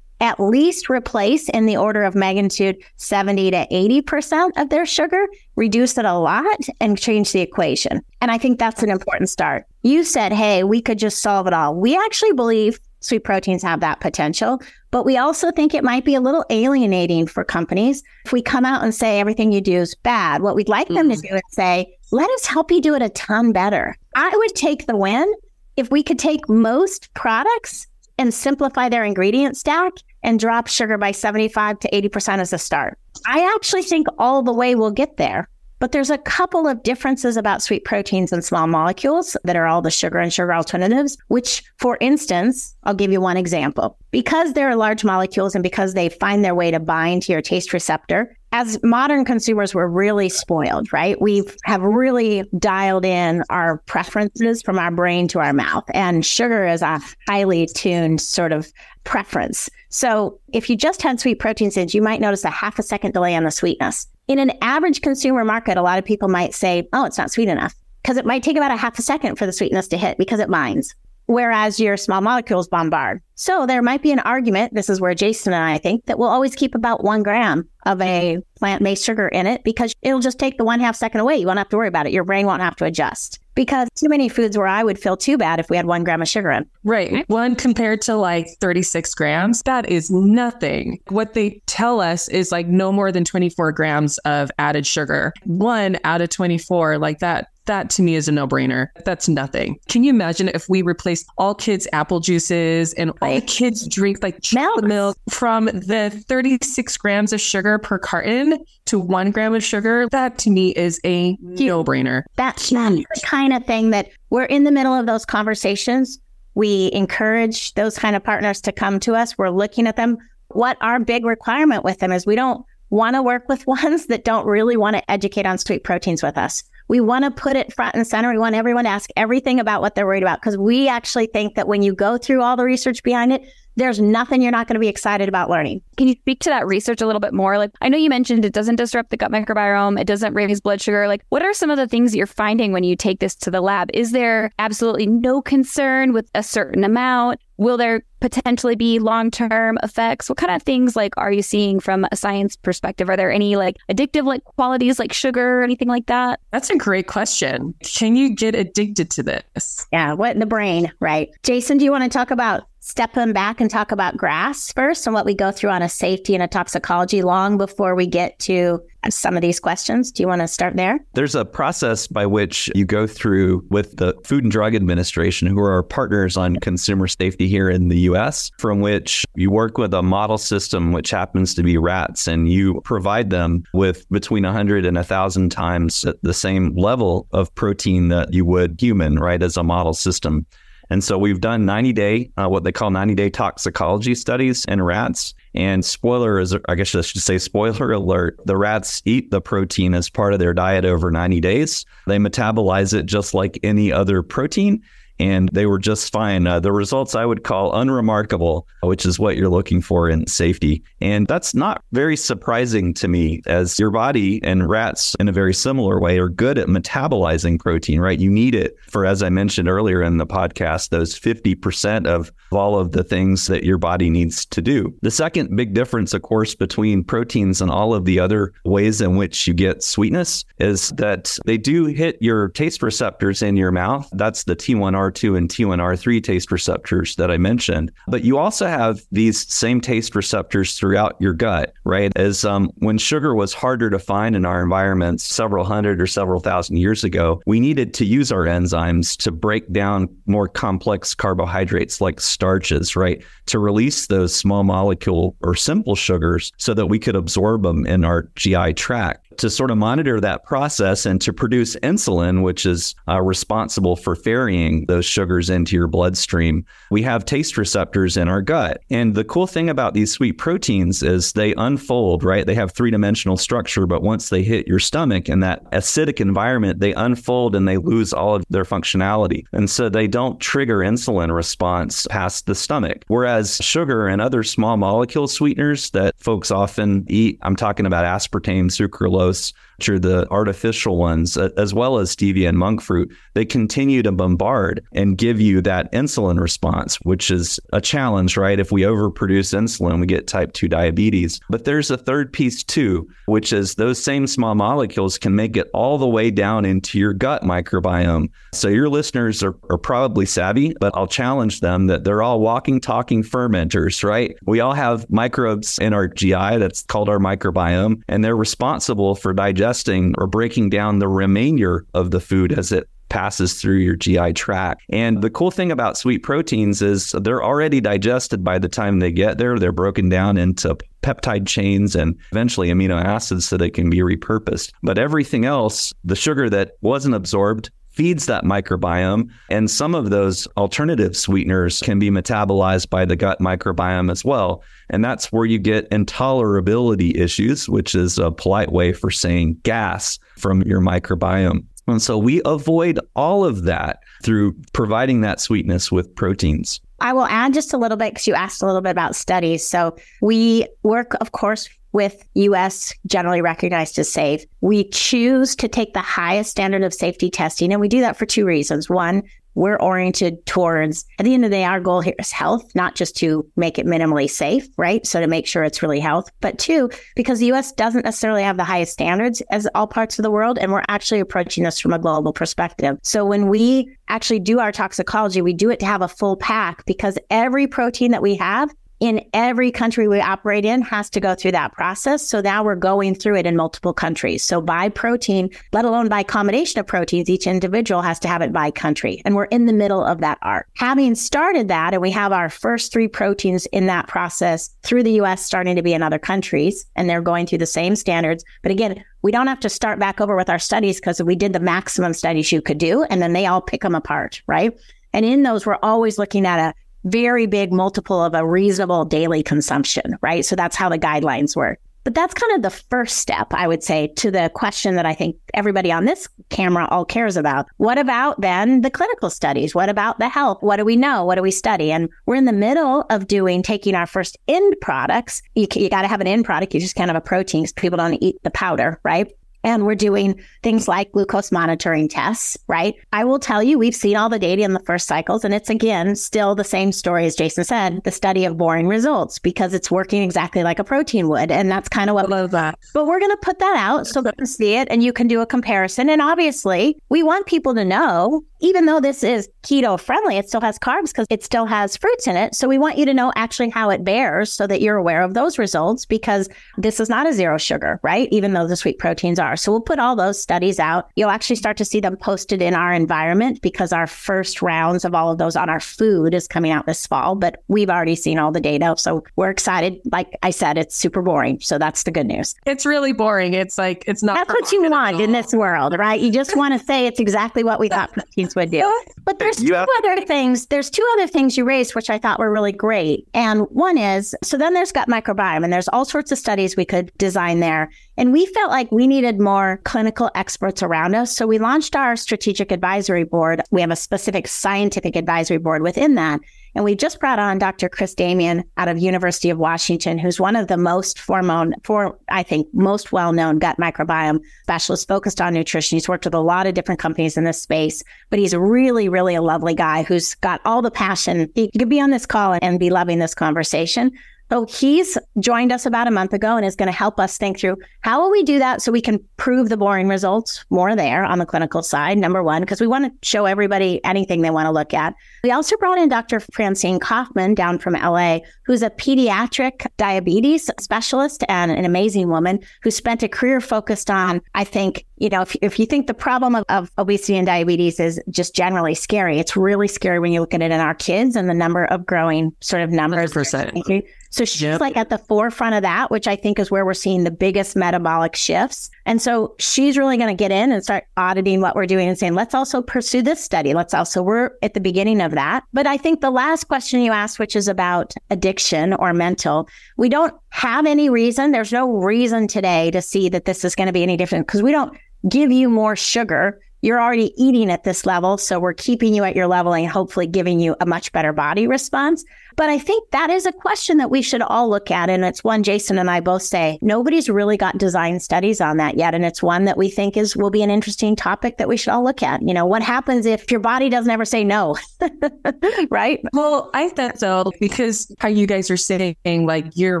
at 0.20 0.38
least 0.38 0.90
replace 0.90 1.48
in 1.48 1.66
the 1.66 1.76
order 1.76 2.02
of 2.02 2.14
magnitude 2.14 2.76
70 2.96 3.50
to 3.50 3.66
80% 3.70 4.50
of 4.56 4.68
their 4.68 4.84
sugar, 4.84 5.26
reduce 5.56 5.96
it 5.96 6.04
a 6.04 6.18
lot 6.18 6.58
and 6.80 6.98
change 6.98 7.32
the 7.32 7.40
equation. 7.40 8.02
And 8.20 8.30
I 8.30 8.38
think 8.38 8.58
that's 8.58 8.82
an 8.82 8.90
important 8.90 9.30
start. 9.30 9.64
You 9.82 10.04
said, 10.04 10.32
hey, 10.32 10.62
we 10.62 10.82
could 10.82 10.98
just 10.98 11.22
solve 11.22 11.46
it 11.46 11.54
all. 11.54 11.74
We 11.74 11.96
actually 11.96 12.32
believe 12.32 12.78
sweet 13.00 13.24
proteins 13.24 13.62
have 13.62 13.80
that 13.80 14.00
potential, 14.00 14.60
but 14.90 15.06
we 15.06 15.16
also 15.16 15.50
think 15.50 15.72
it 15.72 15.84
might 15.84 16.04
be 16.04 16.14
a 16.14 16.20
little 16.20 16.44
alienating 16.50 17.26
for 17.26 17.42
companies 17.44 18.02
if 18.26 18.32
we 18.32 18.42
come 18.42 18.66
out 18.66 18.84
and 18.84 18.94
say 18.94 19.20
everything 19.20 19.52
you 19.52 19.62
do 19.62 19.78
is 19.78 19.94
bad. 19.94 20.42
What 20.42 20.54
we'd 20.54 20.68
like 20.68 20.88
mm-hmm. 20.88 20.96
them 20.96 21.08
to 21.08 21.16
mm-hmm. 21.16 21.34
do 21.34 21.36
is 21.36 21.42
say, 21.52 21.96
let 22.12 22.30
us 22.30 22.46
help 22.46 22.70
you 22.70 22.80
do 22.80 22.94
it 22.94 23.02
a 23.02 23.08
ton 23.10 23.52
better. 23.52 23.96
I 24.16 24.30
would 24.34 24.54
take 24.54 24.86
the 24.86 24.96
win 24.96 25.32
if 25.76 25.90
we 25.90 26.02
could 26.02 26.18
take 26.18 26.48
most 26.48 27.12
products 27.14 27.86
and 28.18 28.34
simplify 28.34 28.88
their 28.88 29.04
ingredient 29.04 29.56
stack 29.56 29.92
and 30.22 30.38
drop 30.38 30.66
sugar 30.66 30.98
by 30.98 31.12
75 31.12 31.78
to 31.78 31.90
80% 31.90 32.38
as 32.38 32.52
a 32.52 32.58
start. 32.58 32.98
I 33.26 33.52
actually 33.54 33.82
think 33.82 34.08
all 34.18 34.42
the 34.42 34.52
way 34.52 34.74
we'll 34.74 34.90
get 34.90 35.16
there. 35.16 35.48
But 35.80 35.92
there's 35.92 36.10
a 36.10 36.18
couple 36.18 36.68
of 36.68 36.82
differences 36.82 37.38
about 37.38 37.62
sweet 37.62 37.84
proteins 37.84 38.32
and 38.32 38.44
small 38.44 38.66
molecules 38.66 39.34
that 39.44 39.56
are 39.56 39.66
all 39.66 39.80
the 39.80 39.90
sugar 39.90 40.18
and 40.18 40.32
sugar 40.32 40.52
alternatives, 40.52 41.16
which, 41.28 41.64
for 41.78 41.96
instance, 42.02 42.76
I'll 42.84 42.94
give 42.94 43.10
you 43.10 43.20
one 43.20 43.38
example. 43.38 43.96
Because 44.10 44.52
they're 44.52 44.76
large 44.76 45.04
molecules 45.04 45.54
and 45.54 45.62
because 45.62 45.94
they 45.94 46.10
find 46.10 46.44
their 46.44 46.54
way 46.54 46.70
to 46.70 46.78
bind 46.78 47.22
to 47.22 47.32
your 47.32 47.40
taste 47.40 47.72
receptor, 47.72 48.36
as 48.52 48.78
modern 48.82 49.24
consumers, 49.24 49.74
we're 49.74 49.86
really 49.86 50.28
spoiled, 50.28 50.92
right? 50.92 51.20
We 51.20 51.44
have 51.64 51.82
really 51.82 52.42
dialed 52.58 53.04
in 53.04 53.44
our 53.48 53.78
preferences 53.86 54.60
from 54.60 54.78
our 54.78 54.90
brain 54.90 55.28
to 55.28 55.38
our 55.38 55.52
mouth, 55.52 55.84
and 55.94 56.26
sugar 56.26 56.66
is 56.66 56.82
a 56.82 57.00
highly 57.28 57.66
tuned 57.66 58.20
sort 58.20 58.52
of 58.52 58.70
preference. 59.04 59.70
So 59.88 60.40
if 60.52 60.68
you 60.68 60.76
just 60.76 61.00
had 61.00 61.20
sweet 61.20 61.38
proteins 61.38 61.76
in, 61.76 61.88
you 61.92 62.02
might 62.02 62.20
notice 62.20 62.44
a 62.44 62.50
half 62.50 62.78
a 62.78 62.82
second 62.82 63.12
delay 63.12 63.34
on 63.34 63.44
the 63.44 63.50
sweetness. 63.50 64.08
In 64.30 64.38
an 64.38 64.52
average 64.62 65.00
consumer 65.00 65.44
market, 65.44 65.76
a 65.76 65.82
lot 65.82 65.98
of 65.98 66.04
people 66.04 66.28
might 66.28 66.54
say, 66.54 66.88
oh, 66.92 67.04
it's 67.04 67.18
not 67.18 67.32
sweet 67.32 67.48
enough 67.48 67.74
because 68.00 68.16
it 68.16 68.24
might 68.24 68.44
take 68.44 68.56
about 68.56 68.70
a 68.70 68.76
half 68.76 68.96
a 68.96 69.02
second 69.02 69.34
for 69.34 69.44
the 69.44 69.52
sweetness 69.52 69.88
to 69.88 69.96
hit 69.96 70.18
because 70.18 70.38
it 70.38 70.48
binds. 70.48 70.94
Whereas 71.30 71.78
your 71.78 71.96
small 71.96 72.20
molecules 72.20 72.66
bombard. 72.66 73.22
So 73.36 73.64
there 73.64 73.82
might 73.82 74.02
be 74.02 74.10
an 74.10 74.18
argument. 74.18 74.74
This 74.74 74.90
is 74.90 75.00
where 75.00 75.14
Jason 75.14 75.52
and 75.52 75.62
I 75.62 75.78
think 75.78 76.06
that 76.06 76.18
we'll 76.18 76.28
always 76.28 76.56
keep 76.56 76.74
about 76.74 77.04
one 77.04 77.22
gram 77.22 77.68
of 77.86 78.02
a 78.02 78.38
plant 78.58 78.82
based 78.82 79.04
sugar 79.04 79.28
in 79.28 79.46
it 79.46 79.62
because 79.62 79.94
it'll 80.02 80.18
just 80.18 80.40
take 80.40 80.58
the 80.58 80.64
one 80.64 80.80
half 80.80 80.96
second 80.96 81.20
away. 81.20 81.36
You 81.36 81.46
won't 81.46 81.58
have 81.58 81.68
to 81.68 81.76
worry 81.76 81.86
about 81.86 82.06
it. 82.06 82.12
Your 82.12 82.24
brain 82.24 82.46
won't 82.46 82.62
have 82.62 82.74
to 82.76 82.84
adjust 82.84 83.38
because 83.54 83.88
too 83.94 84.08
many 84.08 84.28
foods 84.28 84.58
where 84.58 84.66
I 84.66 84.82
would 84.82 84.98
feel 84.98 85.16
too 85.16 85.38
bad 85.38 85.60
if 85.60 85.70
we 85.70 85.76
had 85.76 85.86
one 85.86 86.02
gram 86.02 86.20
of 86.20 86.28
sugar 86.28 86.50
in. 86.50 86.68
Right. 86.82 87.24
One 87.28 87.54
compared 87.54 88.02
to 88.02 88.16
like 88.16 88.48
36 88.60 89.14
grams, 89.14 89.62
that 89.62 89.88
is 89.88 90.10
nothing. 90.10 90.98
What 91.08 91.34
they 91.34 91.62
tell 91.66 92.00
us 92.00 92.28
is 92.28 92.50
like 92.50 92.66
no 92.66 92.90
more 92.90 93.12
than 93.12 93.24
24 93.24 93.70
grams 93.72 94.18
of 94.18 94.50
added 94.58 94.86
sugar. 94.86 95.32
One 95.44 95.96
out 96.02 96.22
of 96.22 96.30
24, 96.30 96.98
like 96.98 97.20
that 97.20 97.48
that 97.66 97.90
to 97.90 98.02
me 98.02 98.14
is 98.14 98.28
a 98.28 98.32
no 98.32 98.46
brainer. 98.46 98.88
That's 99.04 99.28
nothing. 99.28 99.78
Can 99.88 100.02
you 100.04 100.10
imagine 100.10 100.48
if 100.48 100.68
we 100.68 100.82
replaced 100.82 101.26
all 101.38 101.54
kids' 101.54 101.86
apple 101.92 102.20
juices 102.20 102.92
and 102.94 103.12
all 103.22 103.34
the 103.34 103.40
kids 103.42 103.86
drink 103.86 104.22
like 104.22 104.40
milk. 104.52 104.82
milk 104.82 105.18
from 105.28 105.66
the 105.66 106.10
36 106.28 106.96
grams 106.96 107.32
of 107.32 107.40
sugar 107.40 107.78
per 107.78 107.98
carton 107.98 108.58
to 108.86 108.98
one 108.98 109.30
gram 109.30 109.54
of 109.54 109.62
sugar? 109.62 110.08
That 110.10 110.38
to 110.38 110.50
me 110.50 110.70
is 110.70 111.00
a 111.04 111.36
no 111.40 111.84
brainer. 111.84 112.22
That's 112.36 112.72
not 112.72 112.92
the 112.92 113.20
kind 113.22 113.52
of 113.52 113.64
thing 113.64 113.90
that 113.90 114.10
we're 114.30 114.44
in 114.44 114.64
the 114.64 114.72
middle 114.72 114.94
of 114.94 115.06
those 115.06 115.24
conversations. 115.24 116.18
We 116.54 116.90
encourage 116.92 117.74
those 117.74 117.96
kind 117.96 118.16
of 118.16 118.24
partners 118.24 118.60
to 118.62 118.72
come 118.72 119.00
to 119.00 119.14
us. 119.14 119.38
We're 119.38 119.50
looking 119.50 119.86
at 119.86 119.96
them. 119.96 120.18
What 120.48 120.76
our 120.80 120.98
big 120.98 121.24
requirement 121.24 121.84
with 121.84 122.00
them 122.00 122.10
is 122.10 122.26
we 122.26 122.34
don't 122.34 122.64
want 122.90 123.14
to 123.14 123.22
work 123.22 123.48
with 123.48 123.66
ones 123.66 124.06
that 124.06 124.24
don't 124.24 124.46
really 124.46 124.76
want 124.76 124.96
to 124.96 125.10
educate 125.10 125.46
on 125.46 125.58
sweet 125.58 125.84
proteins 125.84 126.22
with 126.22 126.36
us. 126.36 126.62
We 126.90 127.00
want 127.00 127.24
to 127.24 127.30
put 127.30 127.54
it 127.54 127.72
front 127.72 127.94
and 127.94 128.04
center. 128.04 128.32
We 128.32 128.38
want 128.40 128.56
everyone 128.56 128.82
to 128.82 128.90
ask 128.90 129.10
everything 129.14 129.60
about 129.60 129.80
what 129.80 129.94
they're 129.94 130.06
worried 130.06 130.24
about 130.24 130.40
because 130.40 130.58
we 130.58 130.88
actually 130.88 131.26
think 131.26 131.54
that 131.54 131.68
when 131.68 131.82
you 131.82 131.94
go 131.94 132.18
through 132.18 132.42
all 132.42 132.56
the 132.56 132.64
research 132.64 133.04
behind 133.04 133.32
it, 133.32 133.42
there's 133.76 134.00
nothing 134.00 134.42
you're 134.42 134.50
not 134.50 134.66
going 134.66 134.74
to 134.74 134.80
be 134.80 134.88
excited 134.88 135.28
about 135.28 135.50
learning. 135.50 135.82
Can 135.96 136.08
you 136.08 136.14
speak 136.14 136.40
to 136.40 136.50
that 136.50 136.66
research 136.66 137.00
a 137.00 137.06
little 137.06 137.20
bit 137.20 137.32
more? 137.32 137.58
Like, 137.58 137.70
I 137.80 137.88
know 137.88 137.98
you 137.98 138.10
mentioned 138.10 138.44
it 138.44 138.52
doesn't 138.52 138.76
disrupt 138.76 139.10
the 139.10 139.16
gut 139.16 139.30
microbiome, 139.30 140.00
it 140.00 140.06
doesn't 140.06 140.34
raise 140.34 140.60
blood 140.60 140.80
sugar. 140.80 141.06
Like, 141.08 141.24
what 141.28 141.42
are 141.42 141.54
some 141.54 141.70
of 141.70 141.76
the 141.76 141.86
things 141.86 142.12
that 142.12 142.18
you're 142.18 142.26
finding 142.26 142.72
when 142.72 142.84
you 142.84 142.96
take 142.96 143.20
this 143.20 143.34
to 143.36 143.50
the 143.50 143.60
lab? 143.60 143.90
Is 143.94 144.12
there 144.12 144.50
absolutely 144.58 145.06
no 145.06 145.40
concern 145.42 146.12
with 146.12 146.28
a 146.34 146.42
certain 146.42 146.84
amount? 146.84 147.40
Will 147.56 147.76
there 147.76 148.02
potentially 148.20 148.74
be 148.74 148.98
long 148.98 149.30
term 149.30 149.78
effects? 149.82 150.28
What 150.28 150.38
kind 150.38 150.54
of 150.54 150.62
things 150.62 150.96
like 150.96 151.12
are 151.18 151.30
you 151.30 151.42
seeing 151.42 151.78
from 151.78 152.06
a 152.10 152.16
science 152.16 152.56
perspective? 152.56 153.10
Are 153.10 153.16
there 153.16 153.30
any 153.30 153.56
like 153.56 153.76
addictive 153.90 154.24
like 154.24 154.44
qualities 154.44 154.98
like 154.98 155.12
sugar 155.12 155.60
or 155.60 155.62
anything 155.62 155.88
like 155.88 156.06
that? 156.06 156.40
That's 156.52 156.70
a 156.70 156.76
great 156.76 157.06
question. 157.06 157.74
Can 157.82 158.16
you 158.16 158.34
get 158.34 158.54
addicted 158.54 159.10
to 159.10 159.22
this? 159.22 159.86
Yeah, 159.92 160.14
what 160.14 160.32
in 160.32 160.40
the 160.40 160.46
brain, 160.46 160.90
right? 161.00 161.28
Jason, 161.42 161.76
do 161.76 161.84
you 161.84 161.90
want 161.90 162.04
to 162.04 162.10
talk 162.10 162.30
about 162.30 162.64
stepping 162.80 163.32
back 163.32 163.60
and 163.60 163.70
talk 163.70 163.92
about 163.92 164.16
GRAS 164.16 164.72
first 164.72 165.06
and 165.06 165.14
what 165.14 165.26
we 165.26 165.34
go 165.34 165.52
through 165.52 165.70
on 165.70 165.82
a 165.82 165.88
safety 165.88 166.34
and 166.34 166.42
a 166.42 166.48
toxicology 166.48 167.22
long 167.22 167.58
before 167.58 167.94
we 167.94 168.06
get 168.06 168.38
to 168.40 168.82
some 169.08 169.36
of 169.36 169.42
these 169.42 169.60
questions. 169.60 170.10
Do 170.10 170.22
you 170.22 170.28
want 170.28 170.40
to 170.40 170.48
start 170.48 170.76
there? 170.76 170.98
There's 171.14 171.34
a 171.34 171.44
process 171.44 172.06
by 172.06 172.26
which 172.26 172.70
you 172.74 172.84
go 172.84 173.06
through 173.06 173.64
with 173.70 173.96
the 173.96 174.14
Food 174.24 174.44
and 174.44 174.50
Drug 174.50 174.74
Administration, 174.74 175.46
who 175.46 175.58
are 175.60 175.72
our 175.72 175.82
partners 175.82 176.36
on 176.36 176.56
consumer 176.56 177.06
safety 177.06 177.48
here 177.48 177.70
in 177.70 177.88
the 177.88 178.00
US, 178.00 178.50
from 178.58 178.80
which 178.80 179.24
you 179.34 179.50
work 179.50 179.78
with 179.78 179.94
a 179.94 180.02
model 180.02 180.38
system, 180.38 180.92
which 180.92 181.10
happens 181.10 181.54
to 181.54 181.62
be 181.62 181.78
rats, 181.78 182.26
and 182.26 182.50
you 182.50 182.80
provide 182.82 183.30
them 183.30 183.62
with 183.72 184.08
between 184.10 184.44
100 184.44 184.84
and 184.84 184.96
1,000 184.96 185.50
times 185.50 186.04
the 186.22 186.34
same 186.34 186.74
level 186.76 187.26
of 187.32 187.54
protein 187.54 188.08
that 188.08 188.32
you 188.32 188.44
would 188.44 188.80
human, 188.80 189.18
right, 189.18 189.42
as 189.42 189.56
a 189.56 189.62
model 189.62 189.94
system. 189.94 190.46
And 190.90 191.02
so 191.02 191.16
we've 191.16 191.40
done 191.40 191.64
90 191.64 191.92
day, 191.92 192.30
uh, 192.36 192.48
what 192.48 192.64
they 192.64 192.72
call 192.72 192.90
90 192.90 193.14
day 193.14 193.30
toxicology 193.30 194.14
studies 194.14 194.64
in 194.66 194.82
rats. 194.82 195.34
And 195.54 195.84
spoiler 195.84 196.38
is, 196.38 196.56
I 196.68 196.74
guess 196.74 196.94
I 196.94 197.00
should 197.00 197.22
say, 197.22 197.38
spoiler 197.38 197.92
alert, 197.92 198.38
the 198.44 198.56
rats 198.56 199.02
eat 199.04 199.30
the 199.30 199.40
protein 199.40 199.94
as 199.94 200.10
part 200.10 200.32
of 200.32 200.38
their 200.38 200.54
diet 200.54 200.84
over 200.84 201.10
90 201.10 201.40
days. 201.40 201.86
They 202.06 202.18
metabolize 202.18 202.92
it 202.92 203.06
just 203.06 203.34
like 203.34 203.58
any 203.62 203.92
other 203.92 204.22
protein 204.22 204.82
and 205.20 205.50
they 205.52 205.66
were 205.66 205.78
just 205.78 206.12
fine. 206.12 206.46
Uh, 206.46 206.58
the 206.58 206.72
results 206.72 207.14
I 207.14 207.26
would 207.26 207.44
call 207.44 207.78
unremarkable, 207.78 208.66
which 208.82 209.04
is 209.04 209.18
what 209.18 209.36
you're 209.36 209.50
looking 209.50 209.82
for 209.82 210.08
in 210.08 210.26
safety. 210.26 210.82
And 211.00 211.26
that's 211.26 211.54
not 211.54 211.84
very 211.92 212.16
surprising 212.16 212.94
to 212.94 213.06
me, 213.06 213.42
as 213.46 213.78
your 213.78 213.90
body 213.90 214.42
and 214.42 214.68
rats, 214.68 215.14
in 215.20 215.28
a 215.28 215.32
very 215.32 215.52
similar 215.52 216.00
way, 216.00 216.18
are 216.18 216.30
good 216.30 216.58
at 216.58 216.68
metabolizing 216.68 217.60
protein, 217.60 218.00
right? 218.00 218.18
You 218.18 218.30
need 218.30 218.54
it 218.54 218.76
for, 218.88 219.04
as 219.04 219.22
I 219.22 219.28
mentioned 219.28 219.68
earlier 219.68 220.02
in 220.02 220.16
the 220.16 220.26
podcast, 220.26 220.88
those 220.88 221.18
50% 221.18 222.06
of 222.06 222.32
all 222.50 222.78
of 222.78 222.92
the 222.92 223.04
things 223.04 223.46
that 223.46 223.64
your 223.64 223.78
body 223.78 224.08
needs 224.08 224.46
to 224.46 224.62
do. 224.62 224.94
The 225.02 225.10
second 225.10 225.54
big 225.54 225.74
difference, 225.74 226.14
of 226.14 226.22
course, 226.22 226.54
between 226.54 227.04
proteins 227.04 227.60
and 227.60 227.70
all 227.70 227.94
of 227.94 228.06
the 228.06 228.18
other 228.18 228.52
ways 228.64 229.02
in 229.02 229.16
which 229.16 229.46
you 229.46 229.52
get 229.52 229.82
sweetness 229.82 230.46
is 230.58 230.88
that 230.90 231.36
they 231.44 231.58
do 231.58 231.86
hit 231.86 232.16
your 232.20 232.48
taste 232.48 232.82
receptors 232.82 233.42
in 233.42 233.56
your 233.56 233.70
mouth. 233.70 234.08
That's 234.12 234.44
the 234.44 234.56
T1R 234.56 235.09
R2 235.10 235.36
and 235.36 235.48
T1R3 235.48 236.22
taste 236.22 236.52
receptors 236.52 237.16
that 237.16 237.30
I 237.30 237.36
mentioned. 237.36 237.92
But 238.06 238.24
you 238.24 238.38
also 238.38 238.66
have 238.66 239.02
these 239.12 239.52
same 239.52 239.80
taste 239.80 240.14
receptors 240.14 240.78
throughout 240.78 241.16
your 241.20 241.32
gut, 241.32 241.72
right? 241.84 242.12
As 242.16 242.44
um, 242.44 242.70
when 242.76 242.98
sugar 242.98 243.34
was 243.34 243.52
harder 243.52 243.90
to 243.90 243.98
find 243.98 244.36
in 244.36 244.44
our 244.44 244.62
environments 244.62 245.24
several 245.24 245.64
hundred 245.64 246.00
or 246.00 246.06
several 246.06 246.40
thousand 246.40 246.76
years 246.76 247.04
ago, 247.04 247.40
we 247.46 247.60
needed 247.60 247.94
to 247.94 248.04
use 248.04 248.32
our 248.32 248.44
enzymes 248.44 249.16
to 249.18 249.30
break 249.30 249.70
down 249.72 250.08
more 250.26 250.48
complex 250.48 251.14
carbohydrates 251.14 252.00
like 252.00 252.20
starches, 252.20 252.96
right? 252.96 253.22
To 253.46 253.58
release 253.58 254.06
those 254.06 254.34
small 254.34 254.64
molecule 254.64 255.36
or 255.42 255.54
simple 255.54 255.96
sugars 255.96 256.52
so 256.56 256.74
that 256.74 256.86
we 256.86 256.98
could 256.98 257.16
absorb 257.16 257.62
them 257.62 257.86
in 257.86 258.04
our 258.04 258.30
GI 258.36 258.74
tract 258.74 259.29
to 259.38 259.50
sort 259.50 259.70
of 259.70 259.78
monitor 259.78 260.20
that 260.20 260.44
process 260.44 261.06
and 261.06 261.20
to 261.22 261.32
produce 261.32 261.76
insulin, 261.76 262.42
which 262.42 262.66
is 262.66 262.94
uh, 263.08 263.20
responsible 263.20 263.96
for 263.96 264.14
ferrying 264.14 264.86
those 264.86 265.04
sugars 265.04 265.48
into 265.48 265.76
your 265.76 265.86
bloodstream, 265.86 266.64
we 266.90 267.02
have 267.02 267.24
taste 267.24 267.56
receptors 267.56 268.16
in 268.16 268.28
our 268.28 268.42
gut. 268.42 268.82
And 268.90 269.14
the 269.14 269.24
cool 269.24 269.46
thing 269.46 269.68
about 269.68 269.94
these 269.94 270.12
sweet 270.12 270.32
proteins 270.32 271.02
is 271.02 271.32
they 271.32 271.54
unfold, 271.54 272.24
right? 272.24 272.46
They 272.46 272.54
have 272.54 272.72
three 272.72 272.90
dimensional 272.90 273.36
structure, 273.36 273.86
but 273.86 274.02
once 274.02 274.28
they 274.28 274.42
hit 274.42 274.66
your 274.66 274.78
stomach 274.78 275.28
in 275.28 275.40
that 275.40 275.70
acidic 275.70 276.20
environment, 276.20 276.80
they 276.80 276.92
unfold 276.94 277.54
and 277.54 277.66
they 277.66 277.76
lose 277.76 278.12
all 278.12 278.34
of 278.34 278.44
their 278.50 278.64
functionality. 278.64 279.44
And 279.52 279.70
so 279.70 279.88
they 279.88 280.06
don't 280.06 280.40
trigger 280.40 280.78
insulin 280.78 281.34
response 281.34 282.06
past 282.08 282.46
the 282.46 282.54
stomach. 282.54 283.04
Whereas 283.08 283.58
sugar 283.60 284.08
and 284.08 284.20
other 284.20 284.42
small 284.42 284.76
molecule 284.76 285.28
sweeteners 285.28 285.90
that 285.90 286.18
folks 286.18 286.50
often 286.50 287.04
eat, 287.08 287.38
I'm 287.42 287.56
talking 287.56 287.86
about 287.86 288.04
aspartame, 288.04 288.66
sucralose, 288.66 289.19
close 289.20 289.52
which 289.80 289.88
are 289.88 289.98
the 289.98 290.28
artificial 290.30 290.98
ones, 290.98 291.38
as 291.38 291.72
well 291.72 291.96
as 291.96 292.14
stevia 292.14 292.50
and 292.50 292.58
monk 292.58 292.82
fruit, 292.82 293.10
they 293.32 293.46
continue 293.46 294.02
to 294.02 294.12
bombard 294.12 294.84
and 294.92 295.16
give 295.16 295.40
you 295.40 295.62
that 295.62 295.90
insulin 295.92 296.38
response, 296.38 296.96
which 296.96 297.30
is 297.30 297.58
a 297.72 297.80
challenge, 297.80 298.36
right? 298.36 298.60
If 298.60 298.70
we 298.70 298.82
overproduce 298.82 299.54
insulin, 299.54 299.98
we 299.98 300.06
get 300.06 300.26
type 300.26 300.52
2 300.52 300.68
diabetes. 300.68 301.40
But 301.48 301.64
there's 301.64 301.90
a 301.90 301.96
third 301.96 302.30
piece 302.30 302.62
too, 302.62 303.08
which 303.24 303.54
is 303.54 303.76
those 303.76 304.04
same 304.04 304.26
small 304.26 304.54
molecules 304.54 305.16
can 305.16 305.34
make 305.34 305.56
it 305.56 305.70
all 305.72 305.96
the 305.96 306.06
way 306.06 306.30
down 306.30 306.66
into 306.66 306.98
your 306.98 307.14
gut 307.14 307.42
microbiome. 307.42 308.28
So 308.52 308.68
your 308.68 308.90
listeners 308.90 309.42
are, 309.42 309.56
are 309.70 309.78
probably 309.78 310.26
savvy, 310.26 310.74
but 310.78 310.94
I'll 310.94 311.06
challenge 311.06 311.60
them 311.60 311.86
that 311.86 312.04
they're 312.04 312.22
all 312.22 312.40
walking, 312.40 312.82
talking 312.82 313.22
fermenters, 313.22 314.04
right? 314.04 314.36
We 314.44 314.60
all 314.60 314.74
have 314.74 315.08
microbes 315.08 315.78
in 315.78 315.94
our 315.94 316.06
GI 316.06 316.58
that's 316.58 316.82
called 316.82 317.08
our 317.08 317.18
microbiome, 317.18 318.02
and 318.08 318.22
they're 318.22 318.36
responsible 318.36 319.14
for 319.14 319.32
digesting 319.32 319.69
digesting 319.70 320.14
or 320.18 320.26
breaking 320.26 320.70
down 320.70 320.98
the 320.98 321.08
remainder 321.08 321.86
of 321.94 322.10
the 322.10 322.20
food 322.20 322.52
as 322.52 322.72
it 322.72 322.88
passes 323.08 323.60
through 323.60 323.78
your 323.78 323.96
GI 323.96 324.32
tract. 324.34 324.82
And 324.90 325.20
the 325.20 325.30
cool 325.30 325.50
thing 325.50 325.72
about 325.72 325.98
sweet 325.98 326.22
proteins 326.22 326.80
is 326.80 327.12
they're 327.22 327.42
already 327.42 327.80
digested 327.80 328.44
by 328.44 328.58
the 328.58 328.68
time 328.68 328.98
they 328.98 329.10
get 329.10 329.38
there. 329.38 329.58
They're 329.58 329.72
broken 329.72 330.08
down 330.08 330.36
into 330.36 330.76
peptide 331.02 331.46
chains 331.46 331.96
and 331.96 332.16
eventually 332.30 332.68
amino 332.68 333.02
acids 333.02 333.46
so 333.46 333.56
they 333.56 333.70
can 333.70 333.90
be 333.90 333.98
repurposed. 333.98 334.72
But 334.82 334.98
everything 334.98 335.44
else, 335.44 335.92
the 336.04 336.14
sugar 336.14 336.48
that 336.50 336.72
wasn't 336.82 337.16
absorbed, 337.16 337.70
feeds 338.00 338.24
that 338.24 338.44
microbiome. 338.44 339.30
And 339.50 339.70
some 339.70 339.94
of 339.94 340.08
those 340.08 340.46
alternative 340.56 341.14
sweeteners 341.14 341.80
can 341.80 341.98
be 341.98 342.08
metabolized 342.08 342.88
by 342.88 343.04
the 343.04 343.14
gut 343.14 343.40
microbiome 343.40 344.10
as 344.10 344.24
well. 344.24 344.64
And 344.88 345.04
that's 345.04 345.30
where 345.30 345.44
you 345.44 345.58
get 345.58 345.90
intolerability 345.90 347.14
issues, 347.14 347.68
which 347.68 347.94
is 347.94 348.18
a 348.18 348.30
polite 348.30 348.72
way 348.72 348.94
for 348.94 349.10
saying 349.10 349.58
gas 349.64 350.18
from 350.38 350.62
your 350.62 350.80
microbiome. 350.80 351.66
And 351.88 352.00
so 352.00 352.16
we 352.16 352.40
avoid 352.46 352.98
all 353.14 353.44
of 353.44 353.64
that 353.64 353.98
through 354.24 354.54
providing 354.72 355.20
that 355.20 355.38
sweetness 355.38 355.92
with 355.92 356.14
proteins. 356.14 356.80
I 357.00 357.12
will 357.12 357.26
add 357.26 357.54
just 357.54 357.72
a 357.72 357.78
little 357.78 357.96
bit 357.96 358.12
because 358.12 358.26
you 358.26 358.34
asked 358.34 358.62
a 358.62 358.66
little 358.66 358.80
bit 358.80 358.90
about 358.90 359.16
studies. 359.16 359.66
So 359.66 359.96
we 360.20 360.66
work, 360.82 361.14
of 361.20 361.32
course, 361.32 361.68
with 361.92 362.22
US 362.34 362.94
generally 363.06 363.40
recognized 363.40 363.98
as 363.98 364.12
safe. 364.12 364.44
We 364.60 364.88
choose 364.90 365.56
to 365.56 365.68
take 365.68 365.92
the 365.92 366.00
highest 366.00 366.50
standard 366.50 366.82
of 366.82 366.94
safety 366.94 367.30
testing, 367.30 367.72
and 367.72 367.80
we 367.80 367.88
do 367.88 368.00
that 368.00 368.16
for 368.16 368.26
two 368.26 368.44
reasons. 368.44 368.88
One, 368.88 369.22
we're 369.54 369.76
oriented 369.76 370.44
towards, 370.46 371.04
at 371.18 371.24
the 371.24 371.34
end 371.34 371.44
of 371.44 371.50
the 371.50 371.56
day, 371.56 371.64
our 371.64 371.80
goal 371.80 372.00
here 372.00 372.14
is 372.18 372.30
health, 372.30 372.74
not 372.74 372.94
just 372.94 373.16
to 373.16 373.46
make 373.56 373.78
it 373.78 373.86
minimally 373.86 374.28
safe, 374.28 374.68
right? 374.76 375.06
So 375.06 375.20
to 375.20 375.26
make 375.26 375.46
sure 375.46 375.64
it's 375.64 375.82
really 375.82 376.00
health, 376.00 376.30
but 376.40 376.58
two, 376.58 376.90
because 377.16 377.40
the 377.40 377.52
US 377.52 377.72
doesn't 377.72 378.04
necessarily 378.04 378.42
have 378.42 378.56
the 378.56 378.64
highest 378.64 378.92
standards 378.92 379.42
as 379.50 379.68
all 379.74 379.86
parts 379.86 380.18
of 380.18 380.22
the 380.22 380.30
world. 380.30 380.58
And 380.58 380.72
we're 380.72 380.84
actually 380.88 381.20
approaching 381.20 381.64
this 381.64 381.80
from 381.80 381.92
a 381.92 381.98
global 381.98 382.32
perspective. 382.32 382.98
So 383.02 383.24
when 383.24 383.48
we 383.48 383.96
actually 384.08 384.40
do 384.40 384.60
our 384.60 384.72
toxicology, 384.72 385.42
we 385.42 385.52
do 385.52 385.70
it 385.70 385.80
to 385.80 385.86
have 385.86 386.02
a 386.02 386.08
full 386.08 386.36
pack 386.36 386.84
because 386.84 387.18
every 387.30 387.66
protein 387.66 388.10
that 388.12 388.22
we 388.22 388.36
have 388.36 388.70
in 389.00 389.24
every 389.32 389.72
country 389.72 390.06
we 390.06 390.20
operate 390.20 390.66
in 390.66 390.82
has 390.82 391.08
to 391.10 391.20
go 391.20 391.34
through 391.34 391.52
that 391.52 391.72
process. 391.72 392.26
So 392.28 392.42
now 392.42 392.62
we're 392.62 392.76
going 392.76 393.14
through 393.14 393.36
it 393.36 393.46
in 393.46 393.56
multiple 393.56 393.94
countries. 393.94 394.44
So 394.44 394.60
by 394.60 394.90
protein, 394.90 395.50
let 395.72 395.86
alone 395.86 396.08
by 396.08 396.22
combination 396.22 396.78
of 396.78 396.86
proteins, 396.86 397.30
each 397.30 397.46
individual 397.46 398.02
has 398.02 398.18
to 398.20 398.28
have 398.28 398.42
it 398.42 398.52
by 398.52 398.70
country. 398.70 399.22
And 399.24 399.34
we're 399.34 399.44
in 399.44 399.64
the 399.64 399.72
middle 399.72 400.04
of 400.04 400.20
that 400.20 400.38
arc. 400.42 400.68
Having 400.76 401.14
started 401.14 401.68
that, 401.68 401.94
and 401.94 402.02
we 402.02 402.10
have 402.10 402.30
our 402.30 402.50
first 402.50 402.92
three 402.92 403.08
proteins 403.08 403.64
in 403.66 403.86
that 403.86 404.06
process 404.06 404.68
through 404.82 405.02
the 405.02 405.20
US 405.22 405.44
starting 405.44 405.76
to 405.76 405.82
be 405.82 405.94
in 405.94 406.02
other 406.02 406.18
countries, 406.18 406.84
and 406.94 407.08
they're 407.08 407.22
going 407.22 407.46
through 407.46 407.58
the 407.58 407.66
same 407.66 407.96
standards. 407.96 408.44
But 408.62 408.72
again, 408.72 409.02
we 409.22 409.32
don't 409.32 409.46
have 409.46 409.60
to 409.60 409.68
start 409.70 409.98
back 409.98 410.20
over 410.20 410.36
with 410.36 410.50
our 410.50 410.58
studies 410.58 411.00
because 411.00 411.22
we 411.22 411.36
did 411.36 411.54
the 411.54 411.60
maximum 411.60 412.12
studies 412.12 412.52
you 412.52 412.60
could 412.60 412.78
do, 412.78 413.04
and 413.04 413.22
then 413.22 413.32
they 413.32 413.46
all 413.46 413.62
pick 413.62 413.80
them 413.80 413.94
apart, 413.94 414.42
right? 414.46 414.78
And 415.12 415.24
in 415.24 415.42
those, 415.42 415.66
we're 415.66 415.78
always 415.82 416.18
looking 416.18 416.46
at 416.46 416.58
a 416.58 416.74
very 417.04 417.46
big 417.46 417.72
multiple 417.72 418.22
of 418.22 418.34
a 418.34 418.46
reasonable 418.46 419.04
daily 419.04 419.42
consumption, 419.42 420.16
right? 420.20 420.44
So 420.44 420.56
that's 420.56 420.76
how 420.76 420.88
the 420.88 420.98
guidelines 420.98 421.56
work. 421.56 421.78
But 422.02 422.14
that's 422.14 422.32
kind 422.32 422.54
of 422.54 422.62
the 422.62 422.70
first 422.70 423.18
step, 423.18 423.48
I 423.52 423.68
would 423.68 423.82
say, 423.82 424.08
to 424.16 424.30
the 424.30 424.50
question 424.54 424.96
that 424.96 425.04
I 425.04 425.12
think 425.12 425.36
everybody 425.52 425.92
on 425.92 426.06
this 426.06 426.28
camera 426.48 426.88
all 426.90 427.04
cares 427.04 427.36
about. 427.36 427.66
What 427.76 427.98
about 427.98 428.40
then 428.40 428.80
the 428.80 428.90
clinical 428.90 429.28
studies? 429.28 429.74
What 429.74 429.90
about 429.90 430.18
the 430.18 430.28
health? 430.28 430.62
What 430.62 430.76
do 430.76 430.84
we 430.84 430.96
know? 430.96 431.24
What 431.24 431.34
do 431.34 431.42
we 431.42 431.50
study? 431.50 431.92
And 431.92 432.08
we're 432.24 432.36
in 432.36 432.46
the 432.46 432.52
middle 432.52 433.04
of 433.10 433.26
doing 433.26 433.62
taking 433.62 433.94
our 433.94 434.06
first 434.06 434.38
end 434.48 434.76
products. 434.80 435.42
You, 435.54 435.66
you 435.74 435.90
got 435.90 436.02
to 436.02 436.08
have 436.08 436.22
an 436.22 436.26
end 436.26 436.46
product. 436.46 436.72
You 436.72 436.80
just 436.80 436.94
can't 436.94 437.10
have 437.10 437.16
a 437.16 437.20
protein 437.20 437.64
because 437.64 437.74
people 437.74 437.98
don't 437.98 438.14
eat 438.14 438.42
the 438.44 438.50
powder, 438.50 438.98
right? 439.04 439.30
And 439.64 439.86
we're 439.86 439.94
doing 439.94 440.40
things 440.62 440.88
like 440.88 441.12
glucose 441.12 441.52
monitoring 441.52 442.08
tests, 442.08 442.56
right? 442.66 442.94
I 443.12 443.24
will 443.24 443.38
tell 443.38 443.62
you, 443.62 443.78
we've 443.78 443.94
seen 443.94 444.16
all 444.16 444.28
the 444.28 444.38
data 444.38 444.62
in 444.62 444.72
the 444.72 444.80
first 444.80 445.06
cycles, 445.06 445.44
and 445.44 445.54
it's 445.54 445.70
again 445.70 446.16
still 446.16 446.54
the 446.54 446.64
same 446.64 446.92
story 446.92 447.26
as 447.26 447.36
Jason 447.36 447.64
said 447.64 448.02
the 448.04 448.10
study 448.10 448.44
of 448.44 448.56
boring 448.56 448.86
results 448.86 449.38
because 449.38 449.74
it's 449.74 449.90
working 449.90 450.22
exactly 450.22 450.62
like 450.62 450.78
a 450.78 450.84
protein 450.84 451.28
would. 451.28 451.50
And 451.50 451.70
that's 451.70 451.88
kind 451.88 452.10
of 452.10 452.14
what 452.14 452.26
I 452.26 452.28
love 452.28 452.50
that. 452.52 452.78
But 452.94 453.06
we're 453.06 453.20
going 453.20 453.30
to 453.30 453.36
put 453.38 453.58
that 453.58 453.76
out 453.76 454.06
so 454.06 454.22
you 454.24 454.32
can 454.32 454.46
see 454.46 454.74
it 454.74 454.88
and 454.90 455.02
you 455.02 455.12
can 455.12 455.26
do 455.26 455.40
a 455.40 455.46
comparison. 455.46 456.08
And 456.08 456.22
obviously, 456.22 457.00
we 457.08 457.22
want 457.22 457.46
people 457.46 457.74
to 457.74 457.84
know 457.84 458.44
even 458.60 458.86
though 458.86 459.00
this 459.00 459.22
is 459.22 459.48
keto 459.62 459.98
friendly, 459.98 460.36
it 460.36 460.48
still 460.48 460.60
has 460.60 460.78
carbs 460.78 461.08
because 461.08 461.26
it 461.30 461.42
still 461.42 461.66
has 461.66 461.96
fruits 461.96 462.26
in 462.26 462.36
it. 462.36 462.54
So 462.54 462.68
we 462.68 462.78
want 462.78 462.98
you 462.98 463.06
to 463.06 463.14
know 463.14 463.32
actually 463.36 463.70
how 463.70 463.90
it 463.90 464.04
bears 464.04 464.52
so 464.52 464.66
that 464.66 464.80
you're 464.80 464.96
aware 464.96 465.22
of 465.22 465.34
those 465.34 465.58
results 465.58 466.04
because 466.04 466.48
this 466.76 467.00
is 467.00 467.08
not 467.08 467.26
a 467.26 467.32
zero 467.32 467.58
sugar, 467.58 468.00
right? 468.02 468.28
Even 468.30 468.52
though 468.52 468.66
the 468.66 468.76
sweet 468.76 468.98
proteins 468.98 469.38
are. 469.38 469.56
So 469.56 469.72
we'll 469.72 469.80
put 469.80 469.98
all 469.98 470.16
those 470.16 470.40
studies 470.40 470.78
out. 470.78 471.10
You'll 471.16 471.30
actually 471.30 471.56
start 471.56 471.76
to 471.78 471.84
see 471.84 472.00
them 472.00 472.16
posted 472.16 472.62
in 472.62 472.74
our 472.74 472.92
environment 472.92 473.60
because 473.62 473.92
our 473.92 474.06
first 474.06 474.62
rounds 474.62 475.04
of 475.04 475.14
all 475.14 475.30
of 475.30 475.38
those 475.38 475.56
on 475.56 475.68
our 475.68 475.80
food 475.80 476.34
is 476.34 476.46
coming 476.46 476.70
out 476.70 476.86
this 476.86 477.06
fall, 477.06 477.34
but 477.34 477.62
we've 477.68 477.90
already 477.90 478.16
seen 478.16 478.38
all 478.38 478.52
the 478.52 478.60
data. 478.60 478.94
So 478.98 479.24
we're 479.36 479.50
excited. 479.50 480.00
Like 480.12 480.38
I 480.42 480.50
said, 480.50 480.78
it's 480.78 480.96
super 480.96 481.22
boring. 481.22 481.60
So 481.60 481.78
that's 481.78 482.02
the 482.02 482.10
good 482.10 482.26
news. 482.26 482.54
It's 482.66 482.86
really 482.86 483.12
boring. 483.12 483.54
It's 483.54 483.78
like, 483.78 484.04
it's 484.06 484.22
not. 484.22 484.34
That's 484.36 484.52
what 484.52 484.72
you 484.72 484.90
want 484.90 485.20
in 485.20 485.32
this 485.32 485.52
world, 485.52 485.96
right? 485.98 486.20
You 486.20 486.30
just 486.30 486.56
want 486.56 486.78
to 486.78 486.84
say 486.84 487.06
it's 487.06 487.20
exactly 487.20 487.64
what 487.64 487.80
we 487.80 487.88
thought 487.88 488.10
proteins 488.54 488.56
would 488.56 488.70
do. 488.70 489.14
But 489.24 489.38
there's 489.38 489.56
two 489.56 489.74
have- 489.74 489.88
other 489.98 490.24
things. 490.26 490.66
There's 490.66 490.90
two 490.90 491.06
other 491.14 491.26
things 491.26 491.56
you 491.56 491.64
raised, 491.64 491.94
which 491.94 492.10
I 492.10 492.18
thought 492.18 492.38
were 492.38 492.50
really 492.50 492.72
great. 492.72 493.28
And 493.34 493.62
one 493.70 493.98
is 493.98 494.34
so 494.42 494.56
then 494.56 494.74
there's 494.74 494.92
gut 494.92 495.08
microbiome, 495.08 495.64
and 495.64 495.72
there's 495.72 495.88
all 495.88 496.04
sorts 496.04 496.32
of 496.32 496.38
studies 496.38 496.76
we 496.76 496.84
could 496.84 497.12
design 497.18 497.60
there. 497.60 497.90
And 498.16 498.32
we 498.32 498.46
felt 498.46 498.70
like 498.70 498.90
we 498.92 499.06
needed 499.06 499.40
more 499.40 499.80
clinical 499.84 500.30
experts 500.34 500.82
around 500.82 501.14
us. 501.14 501.34
So 501.34 501.46
we 501.46 501.58
launched 501.58 501.96
our 501.96 502.16
strategic 502.16 502.72
advisory 502.72 503.24
board. 503.24 503.62
We 503.70 503.80
have 503.80 503.90
a 503.90 503.96
specific 503.96 504.46
scientific 504.46 505.16
advisory 505.16 505.58
board 505.58 505.82
within 505.82 506.14
that. 506.16 506.40
And 506.74 506.84
we 506.84 506.94
just 506.94 507.20
brought 507.20 507.38
on 507.38 507.58
Dr. 507.58 507.88
Chris 507.88 508.14
Damman 508.14 508.64
out 508.76 508.88
of 508.88 508.98
University 508.98 509.50
of 509.50 509.58
Washington, 509.58 510.18
who's 510.18 510.40
one 510.40 510.56
of 510.56 510.68
the 510.68 510.76
most 510.76 511.18
foremost, 511.18 511.74
for 511.84 512.18
I 512.28 512.42
think 512.42 512.68
most 512.72 513.12
well-known 513.12 513.58
gut 513.58 513.76
microbiome 513.78 514.40
specialists 514.62 515.04
focused 515.04 515.40
on 515.40 515.54
nutrition. 515.54 515.96
He's 515.96 516.08
worked 516.08 516.24
with 516.24 516.34
a 516.34 516.40
lot 516.40 516.66
of 516.66 516.74
different 516.74 517.00
companies 517.00 517.36
in 517.36 517.44
this 517.44 517.60
space, 517.60 518.02
but 518.30 518.38
he's 518.38 518.54
really, 518.54 519.08
really 519.08 519.34
a 519.34 519.42
lovely 519.42 519.74
guy 519.74 520.02
who's 520.02 520.34
got 520.36 520.60
all 520.64 520.82
the 520.82 520.90
passion. 520.90 521.50
He 521.54 521.70
could 521.76 521.88
be 521.88 522.00
on 522.00 522.10
this 522.10 522.26
call 522.26 522.58
and 522.62 522.78
be 522.78 522.90
loving 522.90 523.18
this 523.18 523.34
conversation. 523.34 524.12
So 524.50 524.66
he's 524.66 525.16
joined 525.38 525.70
us 525.70 525.86
about 525.86 526.08
a 526.08 526.10
month 526.10 526.32
ago 526.32 526.56
and 526.56 526.66
is 526.66 526.74
going 526.74 526.88
to 526.88 526.92
help 526.92 527.20
us 527.20 527.38
think 527.38 527.60
through 527.60 527.76
how 528.00 528.20
will 528.20 528.32
we 528.32 528.42
do 528.42 528.58
that 528.58 528.82
so 528.82 528.90
we 528.90 529.00
can 529.00 529.20
prove 529.36 529.68
the 529.68 529.76
boring 529.76 530.08
results 530.08 530.64
more 530.70 530.96
there 530.96 531.24
on 531.24 531.38
the 531.38 531.46
clinical 531.46 531.84
side, 531.84 532.18
number 532.18 532.42
one, 532.42 532.60
because 532.60 532.80
we 532.80 532.88
want 532.88 533.04
to 533.04 533.28
show 533.28 533.46
everybody 533.46 534.04
anything 534.04 534.42
they 534.42 534.50
want 534.50 534.66
to 534.66 534.72
look 534.72 534.92
at. 534.92 535.14
We 535.44 535.52
also 535.52 535.76
brought 535.76 535.98
in 535.98 536.08
Dr. 536.08 536.40
Francine 536.52 536.98
Kaufman 536.98 537.54
down 537.54 537.78
from 537.78 537.94
LA, 537.94 538.40
who's 538.64 538.82
a 538.82 538.90
pediatric 538.90 539.86
diabetes 539.96 540.68
specialist 540.80 541.44
and 541.48 541.70
an 541.70 541.84
amazing 541.84 542.28
woman 542.28 542.58
who 542.82 542.90
spent 542.90 543.22
a 543.22 543.28
career 543.28 543.60
focused 543.60 544.10
on, 544.10 544.40
I 544.56 544.64
think, 544.64 545.06
you 545.18 545.28
know, 545.28 545.42
if, 545.42 545.54
if 545.62 545.78
you 545.78 545.86
think 545.86 546.08
the 546.08 546.14
problem 546.14 546.56
of, 546.56 546.64
of 546.68 546.90
obesity 546.98 547.36
and 547.36 547.46
diabetes 547.46 548.00
is 548.00 548.20
just 548.30 548.56
generally 548.56 548.96
scary, 548.96 549.38
it's 549.38 549.56
really 549.56 549.86
scary 549.86 550.18
when 550.18 550.32
you 550.32 550.40
look 550.40 550.54
at 550.54 550.62
it 550.62 550.72
in 550.72 550.80
our 550.80 550.94
kids 550.94 551.36
and 551.36 551.48
the 551.48 551.54
number 551.54 551.84
of 551.84 552.04
growing 552.04 552.52
sort 552.60 552.82
of 552.82 552.90
numbers. 552.90 553.32
100%. 553.32 554.04
So 554.30 554.44
she's 554.44 554.62
yep. 554.62 554.80
like 554.80 554.96
at 554.96 555.10
the 555.10 555.18
forefront 555.18 555.74
of 555.74 555.82
that, 555.82 556.10
which 556.10 556.28
I 556.28 556.36
think 556.36 556.60
is 556.60 556.70
where 556.70 556.84
we're 556.84 556.94
seeing 556.94 557.24
the 557.24 557.32
biggest 557.32 557.74
metabolic 557.74 558.36
shifts. 558.36 558.88
And 559.04 559.20
so 559.20 559.56
she's 559.58 559.98
really 559.98 560.16
going 560.16 560.34
to 560.34 560.40
get 560.40 560.52
in 560.52 560.70
and 560.70 560.82
start 560.84 561.04
auditing 561.16 561.60
what 561.60 561.74
we're 561.74 561.86
doing 561.86 562.08
and 562.08 562.16
saying, 562.16 562.34
let's 562.34 562.54
also 562.54 562.80
pursue 562.80 563.22
this 563.22 563.42
study. 563.42 563.74
Let's 563.74 563.92
also, 563.92 564.22
we're 564.22 564.52
at 564.62 564.74
the 564.74 564.80
beginning 564.80 565.20
of 565.20 565.32
that. 565.32 565.64
But 565.72 565.88
I 565.88 565.96
think 565.96 566.20
the 566.20 566.30
last 566.30 566.68
question 566.68 567.00
you 567.00 567.10
asked, 567.10 567.40
which 567.40 567.56
is 567.56 567.66
about 567.66 568.14
addiction 568.30 568.94
or 568.94 569.12
mental, 569.12 569.68
we 569.96 570.08
don't 570.08 570.34
have 570.50 570.86
any 570.86 571.10
reason. 571.10 571.50
There's 571.50 571.72
no 571.72 571.90
reason 571.90 572.46
today 572.46 572.92
to 572.92 573.02
see 573.02 573.28
that 573.30 573.46
this 573.46 573.64
is 573.64 573.74
going 573.74 573.88
to 573.88 573.92
be 573.92 574.04
any 574.04 574.16
different 574.16 574.46
because 574.46 574.62
we 574.62 574.70
don't 574.70 574.96
give 575.28 575.50
you 575.50 575.68
more 575.68 575.96
sugar 575.96 576.60
you're 576.82 577.00
already 577.00 577.32
eating 577.36 577.70
at 577.70 577.84
this 577.84 578.06
level. 578.06 578.38
So 578.38 578.58
we're 578.58 578.72
keeping 578.72 579.14
you 579.14 579.24
at 579.24 579.36
your 579.36 579.46
level 579.46 579.74
and 579.74 579.88
hopefully 579.88 580.26
giving 580.26 580.60
you 580.60 580.76
a 580.80 580.86
much 580.86 581.12
better 581.12 581.32
body 581.32 581.66
response. 581.66 582.24
But 582.56 582.68
I 582.68 582.78
think 582.78 583.10
that 583.10 583.30
is 583.30 583.46
a 583.46 583.52
question 583.52 583.98
that 583.98 584.10
we 584.10 584.22
should 584.22 584.42
all 584.42 584.68
look 584.68 584.90
at. 584.90 585.08
And 585.08 585.24
it's 585.24 585.44
one 585.44 585.62
Jason 585.62 585.98
and 585.98 586.10
I 586.10 586.20
both 586.20 586.42
say 586.42 586.78
nobody's 586.82 587.28
really 587.28 587.56
got 587.56 587.78
design 587.78 588.20
studies 588.20 588.60
on 588.60 588.76
that 588.78 588.96
yet. 588.96 589.14
And 589.14 589.24
it's 589.24 589.42
one 589.42 589.64
that 589.64 589.76
we 589.76 589.88
think 589.88 590.16
is 590.16 590.36
will 590.36 590.50
be 590.50 590.62
an 590.62 590.70
interesting 590.70 591.16
topic 591.16 591.58
that 591.58 591.68
we 591.68 591.76
should 591.76 591.90
all 591.90 592.04
look 592.04 592.22
at. 592.22 592.42
You 592.42 592.54
know, 592.54 592.66
what 592.66 592.82
happens 592.82 593.26
if 593.26 593.50
your 593.50 593.60
body 593.60 593.88
doesn't 593.88 594.10
ever 594.10 594.24
say 594.24 594.44
no? 594.44 594.76
right? 595.90 596.20
Well, 596.32 596.70
I 596.74 596.88
think 596.88 597.18
so 597.18 597.52
because 597.60 598.12
how 598.18 598.28
you 598.28 598.46
guys 598.46 598.70
are 598.70 598.76
saying, 598.76 599.16
like 599.24 599.66
you're 599.74 600.00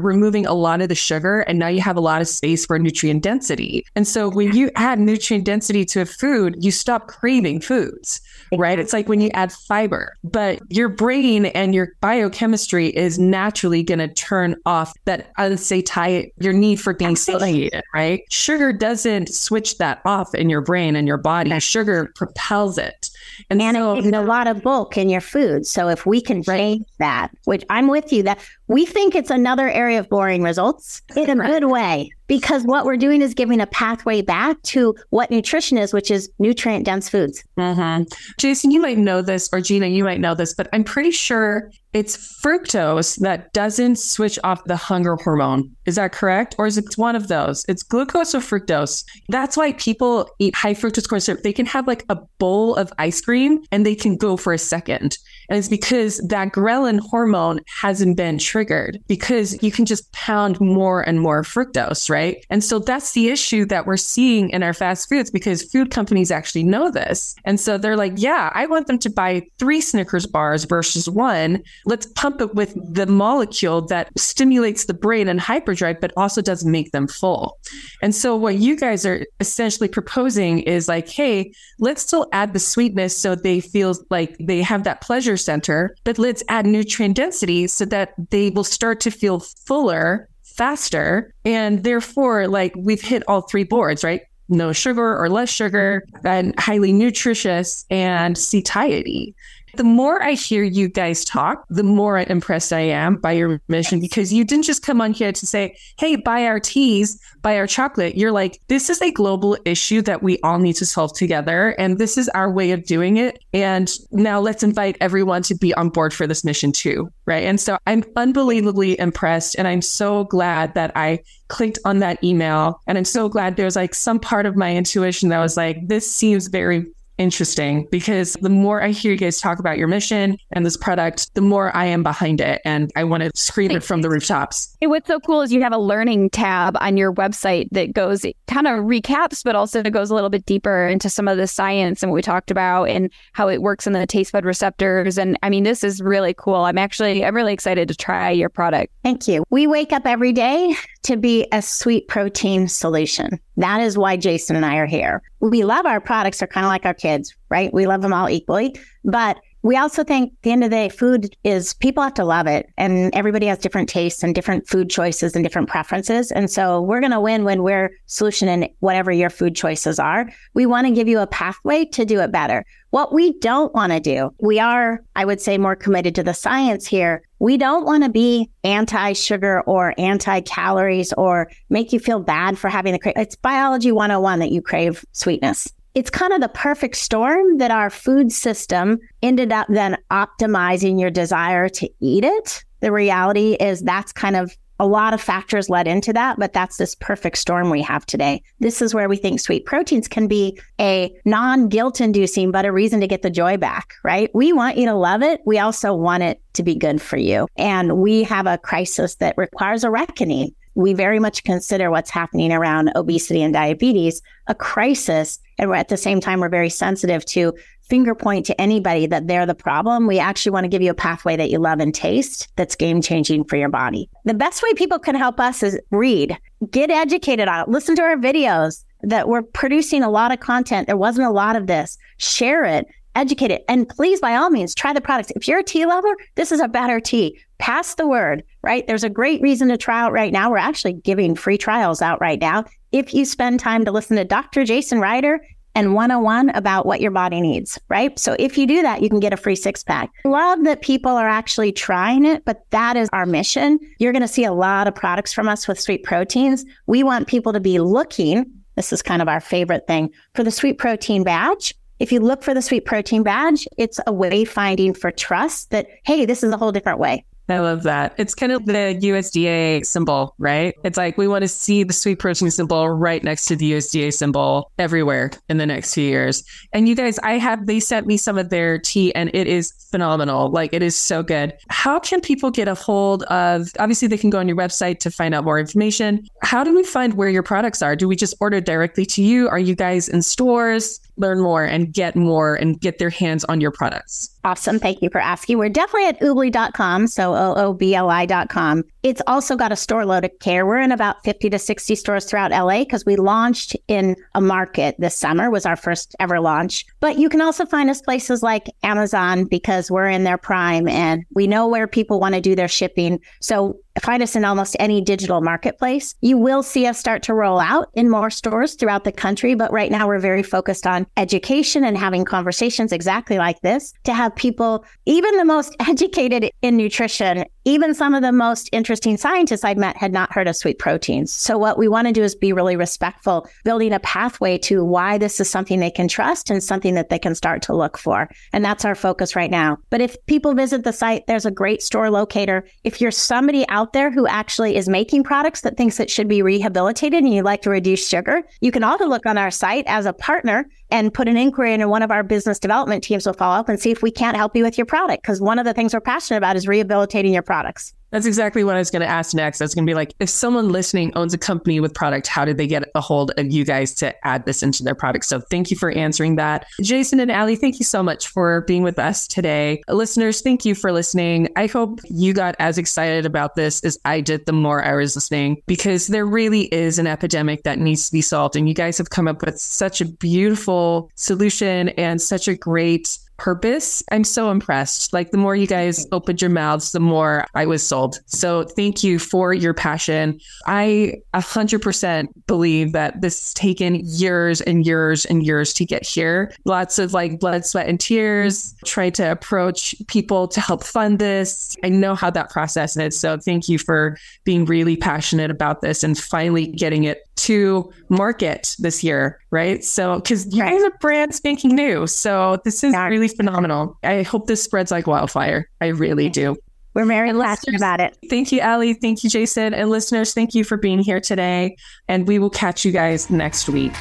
removing 0.00 0.46
a 0.46 0.54
lot 0.54 0.80
of 0.80 0.88
the 0.88 0.94
sugar 0.94 1.40
and 1.40 1.58
now 1.58 1.68
you 1.68 1.80
have 1.80 1.96
a 1.96 2.00
lot 2.00 2.20
of 2.20 2.28
space 2.28 2.66
for 2.66 2.78
nutrient 2.78 3.22
density. 3.22 3.84
And 3.94 4.06
so 4.06 4.28
when 4.28 4.54
you 4.54 4.70
add 4.76 4.98
nutrient 4.98 5.44
density 5.44 5.84
to 5.86 6.02
a 6.02 6.06
food, 6.06 6.56
you 6.58 6.70
stop 6.70 7.06
craving 7.06 7.60
foods, 7.60 8.20
right? 8.56 8.78
It's 8.78 8.92
like 8.92 9.08
when 9.08 9.20
you 9.20 9.30
add 9.34 9.52
fiber, 9.52 10.16
but 10.24 10.60
your 10.68 10.88
brain 10.88 11.46
and 11.46 11.74
your 11.74 11.92
biochemistry 12.00 12.39
chemistry 12.40 12.86
is 12.96 13.18
naturally 13.18 13.82
going 13.82 13.98
to 13.98 14.08
turn 14.08 14.56
off 14.64 14.94
that 15.04 15.30
unsatiety, 15.36 16.32
your 16.40 16.54
need 16.54 16.80
for 16.80 16.94
being 16.94 17.14
satiated, 17.14 17.82
right? 17.92 18.22
Sugar 18.30 18.72
doesn't 18.72 19.28
switch 19.28 19.76
that 19.76 20.00
off 20.06 20.34
in 20.34 20.48
your 20.48 20.62
brain 20.62 20.96
and 20.96 21.06
your 21.06 21.18
body. 21.18 21.60
Sugar 21.60 22.10
propels 22.16 22.78
it. 22.78 23.10
And, 23.50 23.60
and 23.60 23.76
so, 23.76 23.98
a 23.98 24.24
lot 24.24 24.46
of 24.46 24.62
bulk 24.62 24.96
in 24.96 25.10
your 25.10 25.20
food. 25.20 25.66
So 25.66 25.88
if 25.88 26.06
we 26.06 26.22
can 26.22 26.42
change 26.42 26.86
that, 26.98 27.28
which 27.44 27.62
I'm 27.68 27.88
with 27.88 28.10
you, 28.10 28.22
that 28.22 28.38
we 28.70 28.86
think 28.86 29.16
it's 29.16 29.30
another 29.30 29.68
area 29.68 29.98
of 29.98 30.08
boring 30.08 30.44
results 30.44 31.02
in 31.16 31.28
a 31.28 31.44
good 31.44 31.64
way 31.64 32.08
because 32.28 32.62
what 32.62 32.84
we're 32.84 32.96
doing 32.96 33.20
is 33.20 33.34
giving 33.34 33.60
a 33.60 33.66
pathway 33.66 34.22
back 34.22 34.62
to 34.62 34.94
what 35.08 35.28
nutrition 35.32 35.76
is, 35.76 35.92
which 35.92 36.12
is 36.12 36.30
nutrient 36.38 36.84
dense 36.84 37.08
foods. 37.08 37.42
Mm-hmm. 37.58 38.04
Jason, 38.38 38.70
you 38.70 38.80
might 38.80 38.96
know 38.96 39.22
this, 39.22 39.48
or 39.52 39.60
Gina, 39.60 39.88
you 39.88 40.04
might 40.04 40.20
know 40.20 40.36
this, 40.36 40.54
but 40.54 40.68
I'm 40.72 40.84
pretty 40.84 41.10
sure 41.10 41.72
it's 41.92 42.40
fructose 42.40 43.18
that 43.18 43.52
doesn't 43.52 43.98
switch 43.98 44.38
off 44.44 44.62
the 44.66 44.76
hunger 44.76 45.16
hormone. 45.16 45.74
Is 45.86 45.96
that 45.96 46.12
correct? 46.12 46.54
Or 46.56 46.68
is 46.68 46.78
it 46.78 46.96
one 46.96 47.16
of 47.16 47.26
those? 47.26 47.64
It's 47.66 47.82
glucose 47.82 48.32
or 48.32 48.38
fructose. 48.38 49.04
That's 49.28 49.56
why 49.56 49.72
people 49.72 50.30
eat 50.38 50.54
high 50.54 50.74
fructose 50.74 51.08
corn 51.08 51.20
syrup. 51.20 51.42
They 51.42 51.52
can 51.52 51.66
have 51.66 51.88
like 51.88 52.04
a 52.08 52.18
bowl 52.38 52.76
of 52.76 52.92
ice 52.98 53.20
cream 53.20 53.64
and 53.72 53.84
they 53.84 53.96
can 53.96 54.16
go 54.16 54.36
for 54.36 54.52
a 54.52 54.58
second. 54.58 55.18
And 55.50 55.58
it's 55.58 55.68
because 55.68 56.18
that 56.28 56.52
ghrelin 56.52 57.00
hormone 57.00 57.60
hasn't 57.66 58.16
been 58.16 58.38
triggered 58.38 59.00
because 59.08 59.60
you 59.62 59.72
can 59.72 59.84
just 59.84 60.10
pound 60.12 60.60
more 60.60 61.02
and 61.02 61.20
more 61.20 61.42
fructose, 61.42 62.08
right? 62.08 62.44
And 62.50 62.62
so 62.62 62.78
that's 62.78 63.12
the 63.12 63.28
issue 63.28 63.66
that 63.66 63.84
we're 63.84 63.96
seeing 63.96 64.50
in 64.50 64.62
our 64.62 64.72
fast 64.72 65.08
foods 65.08 65.30
because 65.30 65.64
food 65.64 65.90
companies 65.90 66.30
actually 66.30 66.62
know 66.62 66.90
this. 66.90 67.34
And 67.44 67.58
so 67.58 67.76
they're 67.76 67.96
like, 67.96 68.12
yeah, 68.16 68.50
I 68.54 68.66
want 68.66 68.86
them 68.86 68.98
to 69.00 69.10
buy 69.10 69.42
three 69.58 69.80
Snickers 69.80 70.26
bars 70.26 70.64
versus 70.64 71.10
one. 71.10 71.62
Let's 71.84 72.06
pump 72.06 72.40
it 72.40 72.54
with 72.54 72.74
the 72.94 73.06
molecule 73.06 73.82
that 73.86 74.16
stimulates 74.16 74.84
the 74.84 74.94
brain 74.94 75.26
and 75.28 75.40
hyperdrive, 75.40 76.00
but 76.00 76.12
also 76.16 76.40
doesn't 76.40 76.70
make 76.70 76.92
them 76.92 77.08
full. 77.08 77.58
And 78.02 78.14
so 78.14 78.36
what 78.36 78.56
you 78.56 78.76
guys 78.76 79.04
are 79.04 79.26
essentially 79.40 79.88
proposing 79.88 80.60
is 80.60 80.86
like, 80.86 81.08
hey, 81.08 81.52
let's 81.80 82.02
still 82.02 82.28
add 82.32 82.52
the 82.52 82.60
sweetness 82.60 83.18
so 83.18 83.34
they 83.34 83.60
feel 83.60 83.96
like 84.10 84.36
they 84.38 84.62
have 84.62 84.84
that 84.84 85.00
pleasure 85.00 85.36
center, 85.44 85.94
but 86.04 86.18
let's 86.18 86.42
add 86.48 86.66
nutrient 86.66 87.16
density 87.16 87.66
so 87.66 87.84
that 87.86 88.14
they 88.30 88.50
will 88.50 88.64
start 88.64 89.00
to 89.00 89.10
feel 89.10 89.40
fuller 89.40 90.28
faster. 90.44 91.34
And 91.44 91.84
therefore, 91.84 92.48
like 92.48 92.74
we've 92.76 93.00
hit 93.00 93.22
all 93.26 93.42
three 93.42 93.64
boards, 93.64 94.04
right? 94.04 94.22
No 94.48 94.72
sugar 94.72 95.16
or 95.16 95.28
less 95.28 95.48
sugar, 95.48 96.04
and 96.24 96.58
highly 96.58 96.92
nutritious 96.92 97.86
and 97.88 98.36
satiety. 98.36 99.34
The 99.76 99.84
more 99.84 100.22
I 100.22 100.32
hear 100.32 100.62
you 100.62 100.88
guys 100.88 101.24
talk, 101.24 101.64
the 101.68 101.82
more 101.82 102.18
impressed 102.18 102.72
I 102.72 102.80
am 102.80 103.16
by 103.16 103.32
your 103.32 103.60
mission 103.68 104.00
because 104.00 104.32
you 104.32 104.44
didn't 104.44 104.64
just 104.64 104.84
come 104.84 105.00
on 105.00 105.12
here 105.12 105.32
to 105.32 105.46
say, 105.46 105.76
hey, 105.98 106.16
buy 106.16 106.46
our 106.46 106.60
teas, 106.60 107.20
buy 107.42 107.56
our 107.56 107.66
chocolate. 107.66 108.16
You're 108.16 108.32
like, 108.32 108.60
this 108.68 108.90
is 108.90 109.00
a 109.00 109.10
global 109.10 109.56
issue 109.64 110.02
that 110.02 110.22
we 110.22 110.38
all 110.40 110.58
need 110.58 110.74
to 110.74 110.86
solve 110.86 111.14
together. 111.14 111.74
And 111.78 111.98
this 111.98 112.18
is 112.18 112.28
our 112.30 112.50
way 112.50 112.72
of 112.72 112.84
doing 112.84 113.16
it. 113.16 113.38
And 113.52 113.90
now 114.10 114.40
let's 114.40 114.62
invite 114.62 114.96
everyone 115.00 115.42
to 115.42 115.54
be 115.54 115.74
on 115.74 115.88
board 115.88 116.12
for 116.12 116.26
this 116.26 116.44
mission 116.44 116.72
too. 116.72 117.10
Right. 117.26 117.44
And 117.44 117.60
so 117.60 117.78
I'm 117.86 118.04
unbelievably 118.16 118.98
impressed. 118.98 119.56
And 119.56 119.68
I'm 119.68 119.82
so 119.82 120.24
glad 120.24 120.74
that 120.74 120.92
I 120.96 121.20
clicked 121.48 121.78
on 121.84 121.98
that 121.98 122.22
email. 122.24 122.80
And 122.86 122.98
I'm 122.98 123.04
so 123.04 123.28
glad 123.28 123.56
there's 123.56 123.76
like 123.76 123.94
some 123.94 124.18
part 124.18 124.46
of 124.46 124.56
my 124.56 124.74
intuition 124.74 125.28
that 125.28 125.40
was 125.40 125.56
like, 125.56 125.86
this 125.86 126.10
seems 126.10 126.48
very 126.48 126.86
interesting 127.20 127.86
because 127.90 128.32
the 128.40 128.48
more 128.48 128.82
I 128.82 128.88
hear 128.88 129.12
you 129.12 129.18
guys 129.18 129.40
talk 129.40 129.58
about 129.58 129.76
your 129.76 129.86
mission 129.86 130.38
and 130.52 130.64
this 130.64 130.76
product, 130.76 131.32
the 131.34 131.42
more 131.42 131.74
I 131.76 131.84
am 131.84 132.02
behind 132.02 132.40
it 132.40 132.62
and 132.64 132.90
I 132.96 133.04
want 133.04 133.22
to 133.22 133.30
scream 133.34 133.70
it 133.72 133.84
from 133.84 134.00
the 134.00 134.08
rooftops. 134.08 134.76
What's 134.80 135.06
so 135.06 135.20
cool 135.20 135.42
is 135.42 135.52
you 135.52 135.62
have 135.62 135.72
a 135.72 135.78
learning 135.78 136.30
tab 136.30 136.76
on 136.80 136.96
your 136.96 137.12
website 137.12 137.68
that 137.72 137.92
goes 137.92 138.24
kind 138.46 138.66
of 138.66 138.84
recaps, 138.84 139.44
but 139.44 139.54
also 139.54 139.80
it 139.80 139.92
goes 139.92 140.10
a 140.10 140.14
little 140.14 140.30
bit 140.30 140.46
deeper 140.46 140.86
into 140.86 141.10
some 141.10 141.28
of 141.28 141.36
the 141.36 141.46
science 141.46 142.02
and 142.02 142.10
what 142.10 142.16
we 142.16 142.22
talked 142.22 142.50
about 142.50 142.84
and 142.84 143.10
how 143.34 143.48
it 143.48 143.60
works 143.60 143.86
in 143.86 143.92
the 143.92 144.06
taste 144.06 144.32
bud 144.32 144.44
receptors. 144.44 145.18
And 145.18 145.38
I 145.42 145.50
mean, 145.50 145.64
this 145.64 145.84
is 145.84 146.00
really 146.00 146.34
cool. 146.34 146.56
I'm 146.56 146.78
actually, 146.78 147.24
I'm 147.24 147.36
really 147.36 147.52
excited 147.52 147.86
to 147.88 147.94
try 147.94 148.30
your 148.30 148.48
product. 148.48 148.92
Thank 149.04 149.28
you. 149.28 149.44
We 149.50 149.66
wake 149.66 149.92
up 149.92 150.06
every 150.06 150.32
day 150.32 150.74
to 151.02 151.16
be 151.16 151.46
a 151.52 151.60
sweet 151.60 152.08
protein 152.08 152.66
solution. 152.66 153.38
That 153.56 153.82
is 153.82 153.98
why 153.98 154.16
Jason 154.16 154.56
and 154.56 154.64
I 154.64 154.76
are 154.76 154.86
here. 154.86 155.22
We 155.40 155.64
love 155.64 155.86
our 155.86 156.00
products. 156.00 156.38
They're 156.38 156.48
kind 156.48 156.66
of 156.66 156.68
like 156.68 156.84
our 156.84 156.94
kids, 156.94 157.34
right? 157.48 157.72
We 157.72 157.86
love 157.86 158.02
them 158.02 158.12
all 158.12 158.28
equally. 158.28 158.76
But 159.04 159.38
we 159.62 159.76
also 159.76 160.02
think 160.02 160.32
the 160.42 160.52
end 160.52 160.64
of 160.64 160.70
the 160.70 160.76
day, 160.76 160.88
food 160.88 161.36
is 161.44 161.74
people 161.74 162.02
have 162.02 162.14
to 162.14 162.24
love 162.24 162.46
it 162.46 162.70
and 162.78 163.14
everybody 163.14 163.46
has 163.46 163.58
different 163.58 163.88
tastes 163.88 164.22
and 164.22 164.34
different 164.34 164.66
food 164.66 164.88
choices 164.88 165.34
and 165.34 165.44
different 165.44 165.68
preferences. 165.68 166.32
And 166.32 166.50
so 166.50 166.80
we're 166.80 167.00
going 167.00 167.12
to 167.12 167.20
win 167.20 167.44
when 167.44 167.62
we're 167.62 167.90
solution 168.06 168.48
in 168.48 168.68
whatever 168.78 169.12
your 169.12 169.28
food 169.28 169.54
choices 169.54 169.98
are. 169.98 170.30
We 170.54 170.64
want 170.64 170.86
to 170.86 170.94
give 170.94 171.08
you 171.08 171.18
a 171.18 171.26
pathway 171.26 171.84
to 171.86 172.04
do 172.06 172.20
it 172.20 172.32
better. 172.32 172.64
What 172.88 173.12
we 173.12 173.38
don't 173.38 173.72
want 173.74 173.92
to 173.92 174.00
do, 174.00 174.34
we 174.40 174.58
are, 174.58 175.04
I 175.14 175.24
would 175.24 175.40
say, 175.40 175.58
more 175.58 175.76
committed 175.76 176.14
to 176.16 176.22
the 176.24 176.34
science 176.34 176.86
here. 176.86 177.22
We 177.38 177.56
don't 177.56 177.84
want 177.84 178.02
to 178.02 178.10
be 178.10 178.50
anti 178.64 179.12
sugar 179.12 179.60
or 179.62 179.94
anti 179.96 180.40
calories 180.40 181.12
or 181.12 181.50
make 181.68 181.92
you 181.92 182.00
feel 182.00 182.18
bad 182.18 182.58
for 182.58 182.68
having 182.68 182.92
the 182.92 182.98
crave. 182.98 183.14
It's 183.16 183.36
biology 183.36 183.92
101 183.92 184.40
that 184.40 184.50
you 184.50 184.60
crave 184.60 185.04
sweetness 185.12 185.68
it's 185.94 186.10
kind 186.10 186.32
of 186.32 186.40
the 186.40 186.48
perfect 186.48 186.96
storm 186.96 187.58
that 187.58 187.70
our 187.70 187.90
food 187.90 188.32
system 188.32 188.98
ended 189.22 189.52
up 189.52 189.66
then 189.68 189.96
optimizing 190.10 191.00
your 191.00 191.10
desire 191.10 191.68
to 191.68 191.88
eat 192.00 192.24
it. 192.24 192.64
The 192.80 192.92
reality 192.92 193.54
is 193.54 193.82
that's 193.82 194.12
kind 194.12 194.36
of 194.36 194.56
a 194.78 194.86
lot 194.86 195.12
of 195.12 195.20
factors 195.20 195.68
led 195.68 195.86
into 195.86 196.10
that, 196.14 196.38
but 196.38 196.54
that's 196.54 196.78
this 196.78 196.94
perfect 196.94 197.36
storm 197.36 197.68
we 197.68 197.82
have 197.82 198.06
today. 198.06 198.42
This 198.60 198.80
is 198.80 198.94
where 198.94 199.10
we 199.10 199.18
think 199.18 199.38
sweet 199.38 199.66
proteins 199.66 200.08
can 200.08 200.26
be 200.26 200.58
a 200.80 201.14
non 201.26 201.68
guilt 201.68 202.00
inducing, 202.00 202.50
but 202.50 202.64
a 202.64 202.72
reason 202.72 202.98
to 203.00 203.06
get 203.06 203.20
the 203.20 203.28
joy 203.28 203.58
back, 203.58 203.92
right? 204.02 204.30
We 204.32 204.54
want 204.54 204.78
you 204.78 204.86
to 204.86 204.94
love 204.94 205.22
it. 205.22 205.42
We 205.44 205.58
also 205.58 205.92
want 205.92 206.22
it 206.22 206.40
to 206.54 206.62
be 206.62 206.74
good 206.74 207.02
for 207.02 207.18
you. 207.18 207.46
And 207.58 207.98
we 207.98 208.22
have 208.22 208.46
a 208.46 208.56
crisis 208.56 209.16
that 209.16 209.36
requires 209.36 209.84
a 209.84 209.90
reckoning 209.90 210.54
we 210.74 210.94
very 210.94 211.18
much 211.18 211.44
consider 211.44 211.90
what's 211.90 212.10
happening 212.10 212.52
around 212.52 212.92
obesity 212.94 213.42
and 213.42 213.52
diabetes 213.52 214.22
a 214.46 214.54
crisis. 214.54 215.38
And 215.60 215.70
at 215.72 215.88
the 215.88 215.96
same 215.96 216.20
time, 216.20 216.40
we're 216.40 216.48
very 216.48 216.70
sensitive 216.70 217.24
to 217.26 217.52
finger 217.82 218.14
point 218.14 218.46
to 218.46 218.58
anybody 218.60 219.06
that 219.06 219.26
they're 219.26 219.44
the 219.44 219.54
problem. 219.54 220.06
We 220.06 220.18
actually 220.18 220.52
want 220.52 220.64
to 220.64 220.68
give 220.68 220.80
you 220.80 220.90
a 220.90 220.94
pathway 220.94 221.36
that 221.36 221.50
you 221.50 221.58
love 221.58 221.80
and 221.80 221.94
taste 221.94 222.48
that's 222.56 222.74
game 222.74 223.02
changing 223.02 223.44
for 223.44 223.56
your 223.56 223.68
body. 223.68 224.08
The 224.24 224.32
best 224.32 224.62
way 224.62 224.72
people 224.74 224.98
can 224.98 225.16
help 225.16 225.38
us 225.38 225.62
is 225.62 225.78
read, 225.90 226.38
get 226.70 226.90
educated 226.90 227.46
on 227.46 227.62
it, 227.62 227.68
listen 227.68 227.96
to 227.96 228.02
our 228.02 228.16
videos 228.16 228.84
that 229.02 229.28
we're 229.28 229.42
producing 229.42 230.02
a 230.02 230.10
lot 230.10 230.32
of 230.32 230.40
content. 230.40 230.86
There 230.86 230.96
wasn't 230.96 231.26
a 231.26 231.32
lot 231.32 231.56
of 231.56 231.66
this. 231.66 231.98
Share 232.18 232.64
it 232.64 232.86
educate 233.14 233.50
it. 233.50 233.64
And 233.68 233.88
please, 233.88 234.20
by 234.20 234.36
all 234.36 234.50
means, 234.50 234.74
try 234.74 234.92
the 234.92 235.00
products. 235.00 235.32
If 235.34 235.48
you're 235.48 235.58
a 235.58 235.64
tea 235.64 235.86
lover, 235.86 236.16
this 236.34 236.52
is 236.52 236.60
a 236.60 236.68
better 236.68 237.00
tea. 237.00 237.38
Pass 237.58 237.94
the 237.94 238.06
word, 238.06 238.42
right? 238.62 238.86
There's 238.86 239.04
a 239.04 239.10
great 239.10 239.40
reason 239.42 239.68
to 239.68 239.76
try 239.76 240.00
out 240.00 240.12
right 240.12 240.32
now. 240.32 240.50
We're 240.50 240.58
actually 240.58 240.94
giving 240.94 241.34
free 241.34 241.58
trials 241.58 242.00
out 242.00 242.20
right 242.20 242.40
now. 242.40 242.64
If 242.92 243.12
you 243.14 243.24
spend 243.24 243.60
time 243.60 243.84
to 243.84 243.92
listen 243.92 244.16
to 244.16 244.24
Dr. 244.24 244.64
Jason 244.64 245.00
Ryder 245.00 245.40
and 245.74 245.94
101 245.94 246.50
about 246.50 246.86
what 246.86 247.00
your 247.00 247.10
body 247.10 247.40
needs, 247.40 247.78
right? 247.88 248.18
So 248.18 248.34
if 248.38 248.58
you 248.58 248.66
do 248.66 248.82
that, 248.82 249.02
you 249.02 249.08
can 249.08 249.20
get 249.20 249.32
a 249.32 249.36
free 249.36 249.54
six 249.54 249.84
pack. 249.84 250.10
Love 250.24 250.64
that 250.64 250.82
people 250.82 251.12
are 251.12 251.28
actually 251.28 251.72
trying 251.72 252.24
it, 252.24 252.44
but 252.44 252.64
that 252.70 252.96
is 252.96 253.08
our 253.12 253.26
mission. 253.26 253.78
You're 253.98 254.12
going 254.12 254.22
to 254.22 254.28
see 254.28 254.44
a 254.44 254.52
lot 254.52 254.88
of 254.88 254.94
products 254.94 255.32
from 255.32 255.48
us 255.48 255.68
with 255.68 255.78
sweet 255.78 256.02
proteins. 256.02 256.64
We 256.86 257.02
want 257.02 257.28
people 257.28 257.52
to 257.52 257.60
be 257.60 257.78
looking. 257.78 258.50
This 258.74 258.92
is 258.92 259.02
kind 259.02 259.22
of 259.22 259.28
our 259.28 259.40
favorite 259.40 259.86
thing 259.86 260.10
for 260.34 260.42
the 260.42 260.50
sweet 260.50 260.78
protein 260.78 261.22
badge 261.22 261.74
if 262.00 262.10
you 262.10 262.18
look 262.18 262.42
for 262.42 262.54
the 262.54 262.62
sweet 262.62 262.86
protein 262.86 263.22
badge, 263.22 263.68
it's 263.76 264.00
a 264.06 264.12
way 264.12 264.44
finding 264.44 264.94
for 264.94 265.10
trust 265.10 265.70
that, 265.70 265.86
hey, 266.04 266.24
this 266.24 266.42
is 266.42 266.52
a 266.52 266.56
whole 266.56 266.72
different 266.72 266.98
way. 266.98 267.24
I 267.50 267.58
love 267.58 267.82
that. 267.82 268.14
It's 268.16 268.34
kind 268.34 268.52
of 268.52 268.64
the 268.66 268.98
USDA 269.02 269.84
symbol, 269.84 270.34
right? 270.38 270.74
It's 270.84 270.96
like 270.96 271.18
we 271.18 271.26
want 271.26 271.42
to 271.42 271.48
see 271.48 271.82
the 271.82 271.92
sweet 271.92 272.18
protein 272.18 272.50
symbol 272.50 272.88
right 272.88 273.22
next 273.24 273.46
to 273.46 273.56
the 273.56 273.72
USDA 273.72 274.12
symbol 274.12 274.70
everywhere 274.78 275.32
in 275.48 275.56
the 275.56 275.66
next 275.66 275.94
few 275.94 276.04
years. 276.04 276.44
And 276.72 276.88
you 276.88 276.94
guys, 276.94 277.18
I 277.18 277.38
have, 277.38 277.66
they 277.66 277.80
sent 277.80 278.06
me 278.06 278.16
some 278.16 278.38
of 278.38 278.50
their 278.50 278.78
tea 278.78 279.12
and 279.14 279.30
it 279.34 279.46
is 279.46 279.72
phenomenal. 279.90 280.50
Like 280.50 280.72
it 280.72 280.82
is 280.82 280.96
so 280.96 281.22
good. 281.22 281.52
How 281.68 281.98
can 281.98 282.20
people 282.20 282.50
get 282.50 282.68
a 282.68 282.74
hold 282.74 283.24
of, 283.24 283.68
obviously, 283.78 284.06
they 284.06 284.18
can 284.18 284.30
go 284.30 284.38
on 284.38 284.46
your 284.46 284.56
website 284.56 285.00
to 285.00 285.10
find 285.10 285.34
out 285.34 285.44
more 285.44 285.58
information. 285.58 286.26
How 286.42 286.62
do 286.62 286.74
we 286.74 286.84
find 286.84 287.14
where 287.14 287.28
your 287.28 287.42
products 287.42 287.82
are? 287.82 287.96
Do 287.96 288.06
we 288.06 288.14
just 288.14 288.34
order 288.40 288.60
directly 288.60 289.04
to 289.06 289.22
you? 289.22 289.48
Are 289.48 289.58
you 289.58 289.74
guys 289.74 290.08
in 290.08 290.22
stores? 290.22 291.00
Learn 291.16 291.40
more 291.40 291.64
and 291.64 291.92
get 291.92 292.16
more 292.16 292.54
and 292.54 292.80
get 292.80 292.98
their 292.98 293.10
hands 293.10 293.44
on 293.44 293.60
your 293.60 293.70
products. 293.70 294.30
Awesome. 294.44 294.78
Thank 294.78 295.02
you 295.02 295.10
for 295.10 295.20
asking. 295.20 295.58
We're 295.58 295.68
definitely 295.68 296.08
at 296.08 296.20
oobli.com. 296.20 297.06
So 297.08 297.34
O 297.34 297.54
O 297.56 297.72
B 297.74 297.94
L 297.94 298.08
I.com. 298.08 298.84
It's 299.02 299.20
also 299.26 299.56
got 299.56 299.72
a 299.72 299.76
store 299.76 300.06
load 300.06 300.24
of 300.24 300.30
care. 300.40 300.64
We're 300.66 300.80
in 300.80 300.92
about 300.92 301.22
50 301.24 301.50
to 301.50 301.58
60 301.58 301.94
stores 301.94 302.24
throughout 302.24 302.50
LA 302.50 302.80
because 302.80 303.04
we 303.04 303.16
launched 303.16 303.76
in 303.88 304.16
a 304.34 304.40
market 304.40 304.94
this 304.98 305.16
summer 305.16 305.50
was 305.50 305.66
our 305.66 305.76
first 305.76 306.14
ever 306.20 306.40
launch. 306.40 306.86
But 307.00 307.18
you 307.18 307.28
can 307.28 307.40
also 307.40 307.66
find 307.66 307.90
us 307.90 308.00
places 308.00 308.42
like 308.42 308.68
Amazon 308.82 309.44
because 309.44 309.90
we're 309.90 310.08
in 310.08 310.24
their 310.24 310.38
prime 310.38 310.88
and 310.88 311.24
we 311.34 311.46
know 311.46 311.66
where 311.66 311.86
people 311.86 312.20
want 312.20 312.34
to 312.34 312.40
do 312.40 312.54
their 312.54 312.68
shipping. 312.68 313.20
So 313.40 313.78
find 314.00 314.22
us 314.22 314.36
in 314.36 314.44
almost 314.44 314.76
any 314.78 315.00
digital 315.00 315.40
marketplace. 315.40 316.14
You 316.20 316.38
will 316.38 316.62
see 316.62 316.86
us 316.86 316.98
start 316.98 317.22
to 317.24 317.34
roll 317.34 317.58
out 317.58 317.90
in 317.94 318.08
more 318.08 318.30
stores 318.30 318.74
throughout 318.74 319.04
the 319.04 319.12
country, 319.12 319.54
but 319.54 319.72
right 319.72 319.90
now 319.90 320.06
we're 320.06 320.18
very 320.18 320.42
focused 320.42 320.86
on 320.86 321.06
education 321.16 321.84
and 321.84 321.98
having 321.98 322.24
conversations 322.24 322.92
exactly 322.92 323.38
like 323.38 323.60
this 323.62 323.92
to 324.04 324.14
have 324.14 324.34
people, 324.36 324.84
even 325.06 325.36
the 325.36 325.44
most 325.44 325.74
educated 325.88 326.50
in 326.62 326.76
nutrition, 326.76 327.44
even 327.64 327.94
some 327.94 328.14
of 328.14 328.22
the 328.22 328.32
most 328.32 328.68
interesting 328.72 329.16
scientists 329.16 329.64
I've 329.64 329.76
met 329.76 329.96
had 329.96 330.12
not 330.12 330.32
heard 330.32 330.48
of 330.48 330.56
sweet 330.56 330.78
proteins. 330.78 331.32
So 331.32 331.58
what 331.58 331.78
we 331.78 331.88
want 331.88 332.06
to 332.06 332.12
do 332.12 332.22
is 332.22 332.34
be 332.34 332.52
really 332.52 332.76
respectful, 332.76 333.48
building 333.64 333.92
a 333.92 334.00
pathway 334.00 334.56
to 334.58 334.84
why 334.84 335.18
this 335.18 335.40
is 335.40 335.50
something 335.50 335.78
they 335.78 335.90
can 335.90 336.08
trust 336.08 336.50
and 336.50 336.62
something 336.62 336.94
that 336.94 337.10
they 337.10 337.18
can 337.18 337.34
start 337.34 337.62
to 337.62 337.74
look 337.74 337.98
for. 337.98 338.28
And 338.52 338.64
that's 338.64 338.84
our 338.84 338.94
focus 338.94 339.36
right 339.36 339.50
now. 339.50 339.78
But 339.90 340.00
if 340.00 340.16
people 340.26 340.54
visit 340.54 340.84
the 340.84 340.92
site, 340.92 341.26
there's 341.26 341.46
a 341.46 341.50
great 341.50 341.82
store 341.82 342.10
locator. 342.10 342.66
If 342.84 343.00
you're 343.00 343.10
somebody 343.10 343.68
out 343.68 343.92
there 343.92 344.10
who 344.10 344.26
actually 344.26 344.76
is 344.76 344.88
making 344.88 345.24
products 345.24 345.60
that 345.62 345.76
thinks 345.76 346.00
it 346.00 346.10
should 346.10 346.28
be 346.28 346.42
rehabilitated 346.42 347.22
and 347.22 347.34
you'd 347.34 347.44
like 347.44 347.62
to 347.62 347.70
reduce 347.70 348.06
sugar, 348.06 348.42
you 348.60 348.72
can 348.72 348.84
also 348.84 349.06
look 349.06 349.26
on 349.26 349.36
our 349.36 349.50
site 349.50 349.84
as 349.86 350.06
a 350.06 350.12
partner 350.12 350.66
and 350.90 351.12
put 351.12 351.28
an 351.28 351.36
inquiry 351.36 351.74
in 351.74 351.80
and 351.80 351.90
one 351.90 352.02
of 352.02 352.10
our 352.10 352.22
business 352.22 352.58
development 352.58 353.04
teams 353.04 353.26
will 353.26 353.32
follow 353.32 353.58
up 353.58 353.68
and 353.68 353.80
see 353.80 353.90
if 353.90 354.02
we 354.02 354.10
can't 354.10 354.36
help 354.36 354.56
you 354.56 354.64
with 354.64 354.78
your 354.78 354.86
product. 354.86 355.22
Because 355.22 355.40
one 355.40 355.58
of 355.58 355.64
the 355.64 355.74
things 355.74 355.94
we're 355.94 356.00
passionate 356.00 356.38
about 356.38 356.56
is 356.56 356.66
rehabilitating 356.66 357.32
your 357.32 357.42
products. 357.42 357.94
That's 358.10 358.26
exactly 358.26 358.64
what 358.64 358.76
I 358.76 358.78
was 358.78 358.90
going 358.90 359.02
to 359.02 359.08
ask 359.08 359.34
next. 359.34 359.60
I 359.60 359.64
was 359.64 359.74
going 359.74 359.86
to 359.86 359.90
be 359.90 359.94
like, 359.94 360.14
if 360.18 360.28
someone 360.28 360.70
listening 360.70 361.12
owns 361.14 361.34
a 361.34 361.38
company 361.38 361.80
with 361.80 361.94
product, 361.94 362.26
how 362.26 362.44
did 362.44 362.58
they 362.58 362.66
get 362.66 362.90
a 362.94 363.00
hold 363.00 363.32
of 363.36 363.50
you 363.50 363.64
guys 363.64 363.94
to 363.94 364.14
add 364.26 364.44
this 364.46 364.62
into 364.62 364.82
their 364.82 364.94
product? 364.94 365.24
So 365.24 365.40
thank 365.40 365.70
you 365.70 365.76
for 365.76 365.90
answering 365.90 366.36
that. 366.36 366.66
Jason 366.82 367.20
and 367.20 367.30
Ali, 367.30 367.56
thank 367.56 367.78
you 367.78 367.84
so 367.84 368.02
much 368.02 368.28
for 368.28 368.62
being 368.62 368.82
with 368.82 368.98
us 368.98 369.26
today. 369.26 369.82
Listeners, 369.88 370.40
thank 370.40 370.64
you 370.64 370.74
for 370.74 370.92
listening. 370.92 371.48
I 371.56 371.66
hope 371.66 372.00
you 372.04 372.32
got 372.32 372.56
as 372.58 372.78
excited 372.78 373.26
about 373.26 373.54
this 373.54 373.82
as 373.84 373.98
I 374.04 374.20
did 374.20 374.46
the 374.46 374.52
more 374.52 374.84
I 374.84 374.94
was 374.96 375.14
listening, 375.14 375.62
because 375.66 376.08
there 376.08 376.26
really 376.26 376.62
is 376.74 376.98
an 376.98 377.06
epidemic 377.06 377.62
that 377.62 377.78
needs 377.78 378.06
to 378.06 378.12
be 378.12 378.22
solved. 378.22 378.56
And 378.56 378.68
you 378.68 378.74
guys 378.74 378.98
have 378.98 379.10
come 379.10 379.28
up 379.28 379.44
with 379.44 379.58
such 379.58 380.00
a 380.00 380.04
beautiful 380.04 381.10
solution 381.14 381.90
and 381.90 382.20
such 382.20 382.48
a 382.48 382.56
great 382.56 383.18
purpose. 383.40 384.02
I'm 384.12 384.22
so 384.22 384.50
impressed. 384.50 385.14
Like 385.14 385.30
the 385.30 385.38
more 385.38 385.56
you 385.56 385.66
guys 385.66 386.06
opened 386.12 386.42
your 386.42 386.50
mouths, 386.50 386.92
the 386.92 387.00
more 387.00 387.46
I 387.54 387.64
was 387.64 387.86
sold. 387.86 388.20
So 388.26 388.64
thank 388.64 389.02
you 389.02 389.18
for 389.18 389.54
your 389.54 389.72
passion. 389.72 390.38
I 390.66 391.14
100% 391.32 392.28
believe 392.46 392.92
that 392.92 393.22
this 393.22 393.40
has 393.40 393.54
taken 393.54 394.02
years 394.04 394.60
and 394.60 394.84
years 394.84 395.24
and 395.24 395.42
years 395.42 395.72
to 395.74 395.86
get 395.86 396.06
here. 396.06 396.52
Lots 396.66 396.98
of 396.98 397.14
like 397.14 397.40
blood, 397.40 397.64
sweat, 397.64 397.88
and 397.88 397.98
tears. 397.98 398.74
Try 398.84 399.08
to 399.10 399.32
approach 399.32 399.94
people 400.06 400.46
to 400.48 400.60
help 400.60 400.84
fund 400.84 401.18
this. 401.18 401.74
I 401.82 401.88
know 401.88 402.14
how 402.14 402.28
that 402.30 402.50
process 402.50 402.96
is. 402.98 403.18
So 403.18 403.38
thank 403.38 403.70
you 403.70 403.78
for 403.78 404.18
being 404.44 404.66
really 404.66 404.96
passionate 404.96 405.50
about 405.50 405.80
this 405.80 406.04
and 406.04 406.18
finally 406.18 406.66
getting 406.66 407.04
it 407.04 407.22
to 407.44 407.92
market 408.08 408.74
this 408.78 409.02
year, 409.02 409.40
right? 409.50 409.82
So, 409.84 410.16
because 410.16 410.46
you 410.54 410.62
guys 410.62 410.82
are 410.82 410.92
brand 411.00 411.34
spanking 411.34 411.74
new. 411.74 412.06
So, 412.06 412.58
this 412.64 412.84
is 412.84 412.94
really 412.94 413.28
phenomenal. 413.28 413.98
I 414.02 414.22
hope 414.22 414.46
this 414.46 414.62
spreads 414.62 414.90
like 414.90 415.06
wildfire. 415.06 415.68
I 415.80 415.88
really 415.88 416.28
do. 416.28 416.56
We're 416.92 417.06
very 417.06 417.32
passionate 417.32 417.76
about 417.76 418.00
it. 418.00 418.16
Thank 418.28 418.50
you, 418.50 418.60
Ali. 418.60 418.94
Thank 418.94 419.22
you, 419.22 419.30
Jason. 419.30 419.74
And 419.74 419.90
listeners, 419.90 420.34
thank 420.34 420.54
you 420.54 420.64
for 420.64 420.76
being 420.76 420.98
here 420.98 421.20
today. 421.20 421.76
And 422.08 422.26
we 422.26 422.38
will 422.38 422.50
catch 422.50 422.84
you 422.84 422.90
guys 422.90 423.30
next 423.30 423.68
week. 423.68 423.92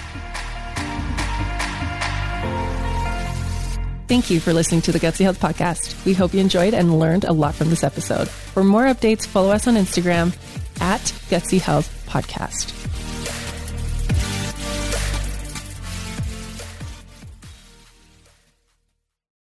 Thank 4.07 4.31
you 4.31 4.39
for 4.39 4.53
listening 4.53 4.81
to 4.81 4.91
the 4.91 4.99
Gutsy 4.99 5.21
Health 5.21 5.39
Podcast. 5.39 6.03
We 6.03 6.15
hope 6.15 6.33
you 6.33 6.39
enjoyed 6.39 6.73
and 6.73 6.97
learned 6.97 7.25
a 7.25 7.31
lot 7.31 7.53
from 7.53 7.69
this 7.69 7.83
episode. 7.83 8.27
For 8.27 8.63
more 8.63 8.85
updates, 8.85 9.27
follow 9.27 9.51
us 9.51 9.67
on 9.67 9.75
Instagram 9.75 10.35
at 10.81 11.01
Gutsy 11.29 11.61
Health 11.61 12.05
Podcast. 12.09 12.78